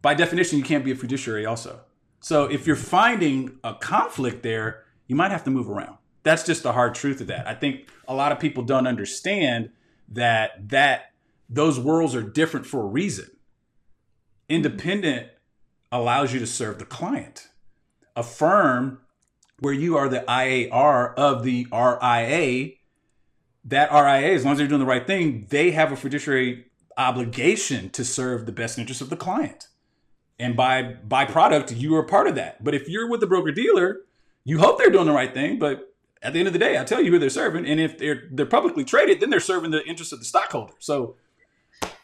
By 0.00 0.14
definition, 0.14 0.58
you 0.58 0.64
can't 0.64 0.84
be 0.84 0.92
a 0.92 0.96
fiduciary 0.96 1.46
also. 1.46 1.80
So 2.20 2.44
if 2.44 2.66
you're 2.66 2.74
finding 2.74 3.58
a 3.62 3.74
conflict 3.74 4.42
there, 4.42 4.84
you 5.06 5.14
might 5.14 5.30
have 5.30 5.44
to 5.44 5.50
move 5.50 5.68
around. 5.68 5.98
That's 6.22 6.44
just 6.44 6.62
the 6.62 6.72
hard 6.72 6.94
truth 6.94 7.20
of 7.20 7.26
that. 7.26 7.46
I 7.46 7.54
think 7.54 7.88
a 8.08 8.14
lot 8.14 8.32
of 8.32 8.40
people 8.40 8.62
don't 8.62 8.86
understand 8.86 9.70
that 10.08 10.68
that 10.70 11.11
those 11.52 11.78
worlds 11.78 12.14
are 12.14 12.22
different 12.22 12.66
for 12.66 12.80
a 12.80 12.86
reason. 12.86 13.30
Independent 14.48 15.28
allows 15.90 16.32
you 16.32 16.40
to 16.40 16.46
serve 16.46 16.78
the 16.78 16.84
client. 16.84 17.48
A 18.16 18.22
firm 18.22 19.00
where 19.60 19.74
you 19.74 19.96
are 19.96 20.08
the 20.08 20.24
IAR 20.26 21.14
of 21.14 21.44
the 21.44 21.66
RIA, 21.72 22.72
that 23.64 23.92
RIA, 23.92 24.34
as 24.34 24.44
long 24.44 24.52
as 24.52 24.58
they're 24.58 24.66
doing 24.66 24.80
the 24.80 24.86
right 24.86 25.06
thing, 25.06 25.46
they 25.50 25.70
have 25.70 25.92
a 25.92 25.96
fiduciary 25.96 26.66
obligation 26.96 27.90
to 27.90 28.04
serve 28.04 28.46
the 28.46 28.52
best 28.52 28.78
interest 28.78 29.00
of 29.00 29.10
the 29.10 29.16
client. 29.16 29.68
And 30.38 30.56
by 30.56 30.96
byproduct, 31.06 31.78
you 31.78 31.94
are 31.96 32.02
part 32.02 32.26
of 32.26 32.34
that. 32.34 32.64
But 32.64 32.74
if 32.74 32.88
you're 32.88 33.08
with 33.08 33.20
the 33.20 33.26
broker 33.26 33.52
dealer, 33.52 34.00
you 34.44 34.58
hope 34.58 34.78
they're 34.78 34.90
doing 34.90 35.06
the 35.06 35.12
right 35.12 35.32
thing, 35.32 35.58
but 35.58 35.94
at 36.22 36.32
the 36.32 36.38
end 36.38 36.48
of 36.48 36.52
the 36.52 36.58
day, 36.58 36.78
I 36.78 36.84
tell 36.84 37.00
you 37.00 37.10
who 37.10 37.18
they're 37.18 37.30
serving, 37.30 37.66
and 37.66 37.80
if 37.80 37.98
they're 37.98 38.28
they're 38.30 38.46
publicly 38.46 38.84
traded, 38.84 39.20
then 39.20 39.30
they're 39.30 39.40
serving 39.40 39.70
the 39.70 39.84
interest 39.84 40.12
of 40.12 40.20
the 40.20 40.24
stockholder. 40.24 40.74
So, 40.78 41.16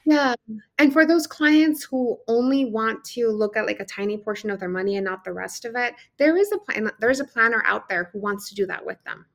yeah, 0.04 0.34
and 0.78 0.92
for 0.92 1.04
those 1.04 1.26
clients 1.26 1.84
who 1.84 2.18
only 2.28 2.64
want 2.64 3.04
to 3.06 3.28
look 3.28 3.56
at 3.56 3.66
like 3.66 3.80
a 3.80 3.84
tiny 3.84 4.16
portion 4.16 4.48
of 4.48 4.58
their 4.58 4.68
money 4.68 4.96
and 4.96 5.04
not 5.04 5.22
the 5.22 5.32
rest 5.32 5.64
of 5.64 5.76
it, 5.76 5.94
there 6.18 6.36
is 6.36 6.50
a 6.50 6.58
plan. 6.58 6.90
There 6.98 7.10
is 7.10 7.20
a 7.20 7.24
planner 7.24 7.62
out 7.66 7.88
there 7.88 8.10
who 8.12 8.18
wants 8.18 8.48
to 8.48 8.54
do 8.54 8.66
that 8.66 8.86
with 8.86 8.96
them. 9.04 9.26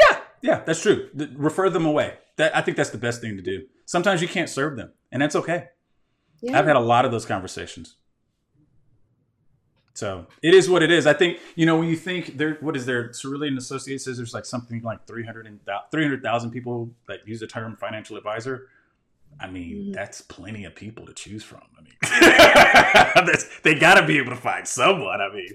Yeah, 0.00 0.20
yeah, 0.40 0.62
that's 0.64 0.80
true. 0.80 1.10
Refer 1.36 1.68
them 1.70 1.84
away. 1.84 2.14
That 2.36 2.56
I 2.56 2.62
think 2.62 2.76
that's 2.76 2.90
the 2.90 2.98
best 2.98 3.20
thing 3.20 3.36
to 3.36 3.42
do. 3.42 3.66
Sometimes 3.84 4.22
you 4.22 4.28
can't 4.28 4.48
serve 4.48 4.76
them, 4.76 4.92
and 5.12 5.20
that's 5.20 5.36
okay. 5.36 5.68
Yeah. 6.40 6.58
I've 6.58 6.66
had 6.66 6.76
a 6.76 6.80
lot 6.80 7.04
of 7.04 7.10
those 7.10 7.26
conversations. 7.26 7.96
So 9.94 10.26
it 10.42 10.54
is 10.54 10.68
what 10.68 10.82
it 10.82 10.90
is. 10.90 11.06
I 11.06 11.12
think 11.12 11.38
you 11.54 11.66
know 11.66 11.76
when 11.76 11.88
you 11.88 11.96
think 11.96 12.38
there, 12.38 12.56
what 12.60 12.76
is 12.76 12.86
there? 12.86 13.10
Cerulli 13.10 13.54
Associates 13.56 14.04
says 14.04 14.16
there's 14.16 14.34
like 14.34 14.44
something 14.44 14.82
like 14.82 15.06
300,000 15.06 16.50
people 16.50 16.90
that 17.08 17.26
use 17.28 17.40
the 17.40 17.46
term 17.46 17.76
financial 17.76 18.16
advisor. 18.16 18.68
I 19.40 19.48
mean, 19.48 19.76
mm-hmm. 19.76 19.92
that's 19.92 20.20
plenty 20.20 20.64
of 20.64 20.74
people 20.74 21.06
to 21.06 21.14
choose 21.14 21.42
from. 21.42 21.62
I 21.78 21.82
mean, 21.82 23.36
they 23.62 23.74
got 23.74 24.00
to 24.00 24.06
be 24.06 24.18
able 24.18 24.30
to 24.30 24.36
find 24.36 24.66
someone. 24.66 25.20
I 25.20 25.32
mean, 25.32 25.48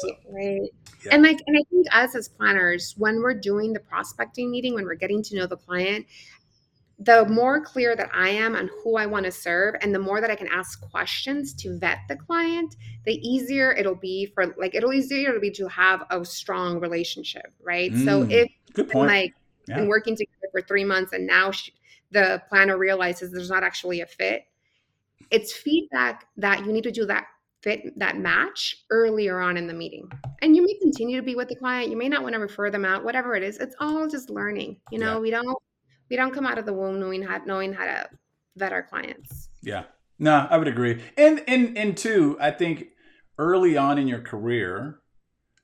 so. 0.00 0.10
right. 0.30 0.70
Yeah. 1.04 1.14
And 1.14 1.22
like, 1.22 1.38
and 1.46 1.56
I 1.56 1.62
think 1.70 1.86
us 1.92 2.14
as 2.14 2.28
planners, 2.28 2.94
when 2.96 3.22
we're 3.22 3.34
doing 3.34 3.72
the 3.72 3.80
prospecting 3.80 4.50
meeting, 4.50 4.74
when 4.74 4.84
we're 4.84 4.94
getting 4.94 5.22
to 5.24 5.36
know 5.36 5.46
the 5.46 5.56
client, 5.56 6.06
the 6.98 7.26
more 7.26 7.60
clear 7.60 7.94
that 7.94 8.08
I 8.14 8.30
am 8.30 8.56
on 8.56 8.70
who 8.82 8.96
I 8.96 9.04
want 9.04 9.26
to 9.26 9.32
serve 9.32 9.74
and 9.82 9.94
the 9.94 9.98
more 9.98 10.20
that 10.20 10.30
I 10.30 10.34
can 10.34 10.48
ask 10.48 10.80
questions 10.90 11.52
to 11.54 11.78
vet 11.78 11.98
the 12.08 12.16
client, 12.16 12.76
the 13.04 13.14
easier 13.16 13.72
it'll 13.72 13.94
be 13.94 14.26
for 14.34 14.54
like 14.56 14.74
it'll 14.74 14.94
easier 14.94 15.28
it'll 15.28 15.40
be 15.40 15.50
to 15.52 15.68
have 15.68 16.04
a 16.10 16.24
strong 16.24 16.80
relationship, 16.80 17.52
right? 17.62 17.92
Mm, 17.92 18.04
so 18.04 18.22
if 18.30 18.50
good 18.72 18.88
point. 18.88 19.08
like 19.08 19.34
yeah. 19.68 19.76
been 19.76 19.88
working 19.88 20.16
together 20.16 20.48
for 20.52 20.62
three 20.62 20.84
months 20.84 21.12
and 21.12 21.26
now 21.26 21.50
she, 21.50 21.72
the 22.10 22.42
planner 22.48 22.78
realizes 22.78 23.30
there's 23.30 23.50
not 23.50 23.64
actually 23.64 24.00
a 24.00 24.06
fit, 24.06 24.44
it's 25.30 25.52
feedback 25.52 26.26
that 26.36 26.64
you 26.64 26.72
need 26.72 26.84
to 26.84 26.92
do 26.92 27.06
that 27.06 27.26
fit 27.62 27.98
that 27.98 28.18
match 28.18 28.84
earlier 28.90 29.40
on 29.40 29.56
in 29.56 29.66
the 29.66 29.74
meeting. 29.74 30.08
And 30.42 30.54
you 30.54 30.64
may 30.64 30.74
continue 30.80 31.16
to 31.16 31.22
be 31.22 31.34
with 31.34 31.48
the 31.48 31.56
client, 31.56 31.90
you 31.90 31.96
may 31.96 32.08
not 32.08 32.22
want 32.22 32.34
to 32.34 32.38
refer 32.38 32.70
them 32.70 32.84
out, 32.84 33.04
whatever 33.04 33.34
it 33.34 33.42
is. 33.42 33.58
It's 33.58 33.74
all 33.80 34.06
just 34.06 34.30
learning. 34.30 34.76
You 34.90 34.98
know, 34.98 35.14
yeah. 35.14 35.18
we 35.18 35.30
don't 35.30 35.58
we 36.08 36.16
don't 36.16 36.32
come 36.32 36.46
out 36.46 36.58
of 36.58 36.66
the 36.66 36.72
womb 36.72 37.00
knowing 37.00 37.22
how 37.22 37.38
knowing 37.44 37.72
how 37.72 37.84
to 37.84 38.08
vet 38.56 38.72
our 38.72 38.82
clients. 38.82 39.48
Yeah. 39.62 39.84
No, 40.18 40.46
I 40.48 40.56
would 40.56 40.68
agree. 40.68 41.02
And 41.16 41.42
and 41.46 41.76
and 41.76 41.96
two, 41.96 42.36
I 42.40 42.50
think 42.50 42.88
early 43.38 43.76
on 43.76 43.98
in 43.98 44.08
your 44.08 44.20
career, 44.20 45.00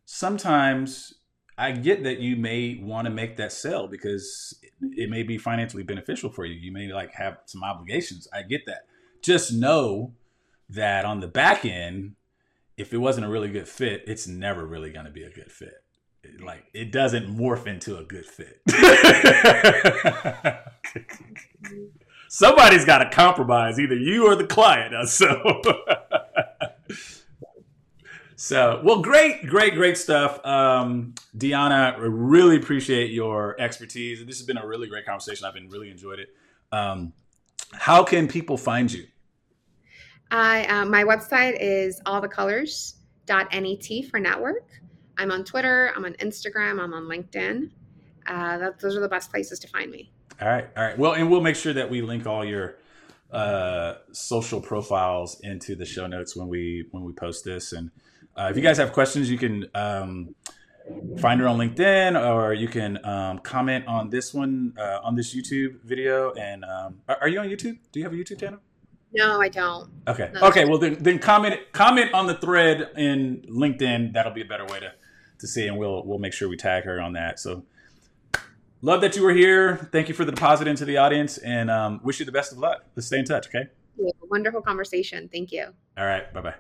sometimes 0.04 1.14
I 1.62 1.72
get 1.72 2.04
that 2.04 2.18
you 2.18 2.36
may 2.36 2.78
want 2.82 3.06
to 3.06 3.10
make 3.10 3.36
that 3.36 3.52
sale 3.52 3.86
because 3.86 4.58
it 4.80 5.08
may 5.08 5.22
be 5.22 5.38
financially 5.38 5.82
beneficial 5.82 6.30
for 6.30 6.44
you. 6.44 6.54
You 6.54 6.72
may 6.72 6.92
like 6.92 7.12
have 7.14 7.38
some 7.46 7.62
obligations. 7.62 8.26
I 8.32 8.42
get 8.42 8.66
that. 8.66 8.86
Just 9.22 9.52
know 9.52 10.12
that 10.68 11.04
on 11.04 11.20
the 11.20 11.28
back 11.28 11.64
end, 11.64 12.16
if 12.76 12.92
it 12.92 12.98
wasn't 12.98 13.26
a 13.26 13.28
really 13.28 13.50
good 13.50 13.68
fit, 13.68 14.02
it's 14.06 14.26
never 14.26 14.66
really 14.66 14.90
going 14.90 15.06
to 15.06 15.12
be 15.12 15.22
a 15.22 15.30
good 15.30 15.52
fit 15.52 15.82
like 16.40 16.64
it 16.72 16.92
doesn't 16.92 17.26
morph 17.36 17.66
into 17.66 17.96
a 17.98 18.04
good 18.04 18.24
fit. 18.26 18.60
Somebody's 22.28 22.84
got 22.84 22.98
to 22.98 23.10
compromise, 23.10 23.78
either 23.78 23.96
you 23.96 24.26
or 24.26 24.36
the 24.36 24.46
client. 24.46 24.94
Uh, 24.94 25.06
so, 25.06 25.60
so 28.42 28.80
well, 28.82 29.00
great, 29.00 29.46
great, 29.46 29.74
great 29.74 29.96
stuff, 29.96 30.44
um, 30.44 31.14
Deanna. 31.38 31.94
Really 32.00 32.56
appreciate 32.56 33.12
your 33.12 33.54
expertise. 33.60 34.18
This 34.26 34.38
has 34.38 34.44
been 34.44 34.58
a 34.58 34.66
really 34.66 34.88
great 34.88 35.06
conversation. 35.06 35.46
I've 35.46 35.54
been 35.54 35.68
really 35.68 35.92
enjoyed 35.92 36.18
it. 36.18 36.30
Um, 36.72 37.12
how 37.72 38.02
can 38.02 38.26
people 38.26 38.56
find 38.56 38.92
you? 38.92 39.06
I 40.32 40.64
uh, 40.64 40.84
my 40.86 41.04
website 41.04 41.56
is 41.60 42.00
allthecolors.net 42.04 44.10
for 44.10 44.18
network. 44.18 44.68
I'm 45.18 45.30
on 45.30 45.44
Twitter, 45.44 45.92
I'm 45.94 46.04
on 46.04 46.14
Instagram, 46.14 46.82
I'm 46.82 46.94
on 46.94 47.04
LinkedIn. 47.04 47.70
Uh, 48.26 48.58
that, 48.58 48.80
those 48.80 48.96
are 48.96 49.00
the 49.00 49.08
best 49.08 49.30
places 49.30 49.60
to 49.60 49.68
find 49.68 49.88
me. 49.88 50.10
All 50.40 50.48
right, 50.48 50.68
all 50.76 50.82
right. 50.82 50.98
Well, 50.98 51.12
and 51.12 51.30
we'll 51.30 51.42
make 51.42 51.54
sure 51.54 51.74
that 51.74 51.88
we 51.88 52.02
link 52.02 52.26
all 52.26 52.44
your 52.44 52.74
uh, 53.30 53.98
social 54.10 54.60
profiles 54.60 55.38
into 55.42 55.76
the 55.76 55.86
show 55.86 56.08
notes 56.08 56.34
when 56.34 56.48
we 56.48 56.88
when 56.90 57.04
we 57.04 57.12
post 57.12 57.44
this. 57.44 57.72
And 57.72 57.92
uh, 58.36 58.48
if 58.50 58.56
you 58.56 58.62
guys 58.62 58.78
have 58.78 58.92
questions, 58.92 59.30
you 59.30 59.38
can 59.38 59.66
um, 59.74 60.34
find 61.18 61.40
her 61.40 61.48
on 61.48 61.58
LinkedIn, 61.58 62.20
or 62.20 62.54
you 62.54 62.68
can 62.68 63.04
um, 63.04 63.38
comment 63.40 63.86
on 63.86 64.10
this 64.10 64.32
one 64.32 64.74
uh, 64.78 65.00
on 65.02 65.14
this 65.14 65.34
YouTube 65.34 65.82
video. 65.82 66.32
And 66.32 66.64
um, 66.64 67.00
are, 67.08 67.18
are, 67.22 67.28
you 67.28 67.40
on 67.40 67.48
YouTube? 67.48 67.78
Do 67.92 68.00
you 68.00 68.04
have 68.04 68.12
a 68.12 68.16
YouTube 68.16 68.40
channel? 68.40 68.60
No, 69.14 69.40
I 69.40 69.48
don't. 69.48 69.90
Okay. 70.08 70.30
No. 70.34 70.48
Okay. 70.48 70.64
Well, 70.64 70.78
then 70.78 70.96
then 71.00 71.18
comment 71.18 71.60
comment 71.72 72.14
on 72.14 72.26
the 72.26 72.34
thread 72.34 72.90
in 72.96 73.42
LinkedIn. 73.48 74.14
That'll 74.14 74.32
be 74.32 74.42
a 74.42 74.46
better 74.46 74.64
way 74.64 74.80
to 74.80 74.92
to 75.38 75.46
see, 75.46 75.66
and 75.66 75.76
we'll 75.76 76.04
we'll 76.04 76.18
make 76.18 76.32
sure 76.32 76.48
we 76.48 76.56
tag 76.56 76.84
her 76.84 77.00
on 77.00 77.12
that. 77.12 77.38
So, 77.38 77.64
love 78.80 79.02
that 79.02 79.14
you 79.14 79.22
were 79.22 79.34
here. 79.34 79.88
Thank 79.92 80.08
you 80.08 80.14
for 80.14 80.24
the 80.24 80.32
deposit 80.32 80.66
into 80.66 80.86
the 80.86 80.96
audience, 80.96 81.36
and 81.36 81.70
um, 81.70 82.00
wish 82.02 82.20
you 82.20 82.26
the 82.26 82.32
best 82.32 82.52
of 82.52 82.58
luck. 82.58 82.84
Let's 82.96 83.06
stay 83.06 83.18
in 83.18 83.26
touch. 83.26 83.48
Okay. 83.48 83.68
Wonderful 84.30 84.62
conversation. 84.62 85.28
Thank 85.30 85.52
you. 85.52 85.66
All 85.98 86.06
right. 86.06 86.32
Bye 86.32 86.40
bye. 86.40 86.54